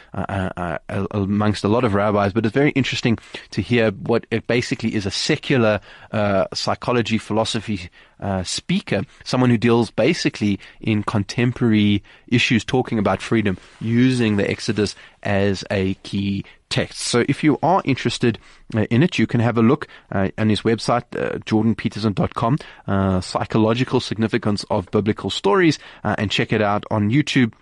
amongst 0.88 1.64
a 1.64 1.68
lot 1.68 1.84
of 1.84 1.94
rabbis, 1.94 2.32
but 2.32 2.46
it's 2.46 2.54
very 2.54 2.70
interesting 2.70 3.18
to 3.50 3.62
hear 3.62 3.90
what 3.90 4.26
it 4.30 4.46
basically 4.46 4.94
is 4.94 5.06
a 5.06 5.10
secular 5.10 5.80
uh, 6.10 6.46
psychology 6.54 7.18
philosophy 7.18 7.90
uh, 8.20 8.42
speaker, 8.44 9.02
someone 9.24 9.50
who 9.50 9.58
deals 9.58 9.90
basically 9.90 10.58
in 10.80 11.02
contemporary 11.02 12.02
issues, 12.28 12.64
talking 12.64 12.98
about 12.98 13.20
freedom, 13.20 13.58
using 13.80 14.36
the 14.36 14.48
Exodus 14.48 14.94
as 15.22 15.64
a 15.70 15.94
key 16.02 16.44
text. 16.72 17.00
So 17.00 17.24
if 17.28 17.44
you 17.44 17.58
are 17.62 17.82
interested 17.84 18.38
uh, 18.74 18.86
in 18.90 19.02
it, 19.02 19.18
you 19.18 19.26
can 19.26 19.40
have 19.40 19.58
a 19.58 19.62
look 19.62 19.86
uh, 20.10 20.30
on 20.38 20.48
his 20.48 20.62
website, 20.62 21.04
uh, 21.14 21.38
jordanpeterson.com, 21.40 22.58
uh, 22.86 23.20
Psychological 23.20 24.00
Significance 24.00 24.64
of 24.70 24.90
Biblical 24.90 25.28
Stories, 25.28 25.78
and 26.02 26.30
check 26.30 26.50
it 26.52 26.62
out 26.62 26.84
on 26.90 27.10
YouTube 27.10 27.52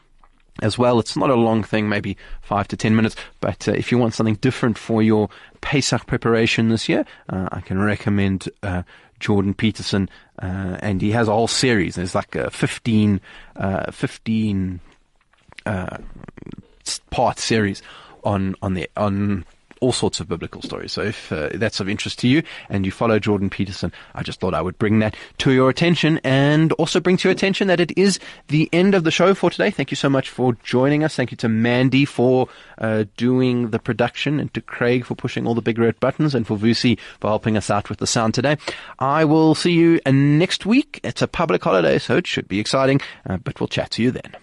as 0.62 0.78
well. 0.78 1.00
It's 1.00 1.16
not 1.16 1.28
a 1.28 1.34
long 1.34 1.64
thing, 1.64 1.88
maybe 1.88 2.16
five 2.40 2.68
to 2.68 2.76
ten 2.76 2.94
minutes, 2.94 3.16
but 3.40 3.66
uh, 3.66 3.72
if 3.72 3.90
you 3.90 3.98
want 3.98 4.14
something 4.14 4.36
different 4.36 4.78
for 4.78 5.02
your 5.02 5.28
Pesach 5.60 6.06
preparation 6.06 6.68
this 6.68 6.88
year, 6.88 7.04
uh, 7.28 7.48
I 7.50 7.60
can 7.62 7.80
recommend 7.80 8.48
uh, 8.62 8.84
Jordan 9.18 9.54
Peterson, 9.54 10.08
and 10.38 11.02
he 11.02 11.10
has 11.10 11.26
a 11.26 11.32
whole 11.32 11.48
series. 11.48 11.96
There's 11.96 12.14
like 12.14 12.36
a 12.36 12.50
15, 12.50 13.20
uh, 13.56 13.90
15 13.90 14.80
uh, 15.66 15.98
part 17.10 17.38
series 17.38 17.82
on 18.24 18.56
on 18.62 18.74
the 18.74 18.88
on 18.96 19.44
all 19.80 19.92
sorts 19.92 20.20
of 20.20 20.28
biblical 20.28 20.62
stories. 20.62 20.92
So 20.92 21.02
if 21.02 21.32
uh, 21.32 21.48
that's 21.54 21.80
of 21.80 21.88
interest 21.88 22.18
to 22.20 22.28
you 22.28 22.42
and 22.68 22.84
you 22.84 22.92
follow 22.92 23.18
Jordan 23.18 23.50
Peterson, 23.50 23.92
I 24.14 24.22
just 24.22 24.40
thought 24.40 24.54
I 24.54 24.62
would 24.62 24.78
bring 24.78 24.98
that 25.00 25.16
to 25.38 25.52
your 25.52 25.70
attention 25.70 26.20
and 26.22 26.72
also 26.72 27.00
bring 27.00 27.16
to 27.18 27.28
your 27.28 27.32
attention 27.32 27.68
that 27.68 27.80
it 27.80 27.96
is 27.96 28.20
the 28.48 28.68
end 28.72 28.94
of 28.94 29.04
the 29.04 29.10
show 29.10 29.34
for 29.34 29.50
today. 29.50 29.70
Thank 29.70 29.90
you 29.90 29.96
so 29.96 30.10
much 30.10 30.28
for 30.28 30.52
joining 30.62 31.02
us. 31.02 31.16
Thank 31.16 31.30
you 31.30 31.36
to 31.38 31.48
Mandy 31.48 32.04
for 32.04 32.48
uh, 32.78 33.04
doing 33.16 33.70
the 33.70 33.78
production 33.78 34.38
and 34.38 34.52
to 34.54 34.60
Craig 34.60 35.04
for 35.04 35.14
pushing 35.14 35.46
all 35.46 35.54
the 35.54 35.62
big 35.62 35.78
red 35.78 35.98
buttons 35.98 36.34
and 36.34 36.46
for 36.46 36.56
Vusi 36.56 36.98
for 37.18 37.28
helping 37.28 37.56
us 37.56 37.70
out 37.70 37.88
with 37.88 37.98
the 37.98 38.06
sound 38.06 38.34
today. 38.34 38.56
I 38.98 39.24
will 39.24 39.54
see 39.54 39.72
you 39.72 40.00
next 40.06 40.66
week. 40.66 41.00
It's 41.02 41.22
a 41.22 41.28
public 41.28 41.64
holiday, 41.64 41.98
so 41.98 42.16
it 42.16 42.26
should 42.26 42.48
be 42.48 42.60
exciting, 42.60 43.00
uh, 43.28 43.38
but 43.38 43.60
we'll 43.60 43.68
chat 43.68 43.90
to 43.92 44.02
you 44.02 44.10
then. 44.10 44.36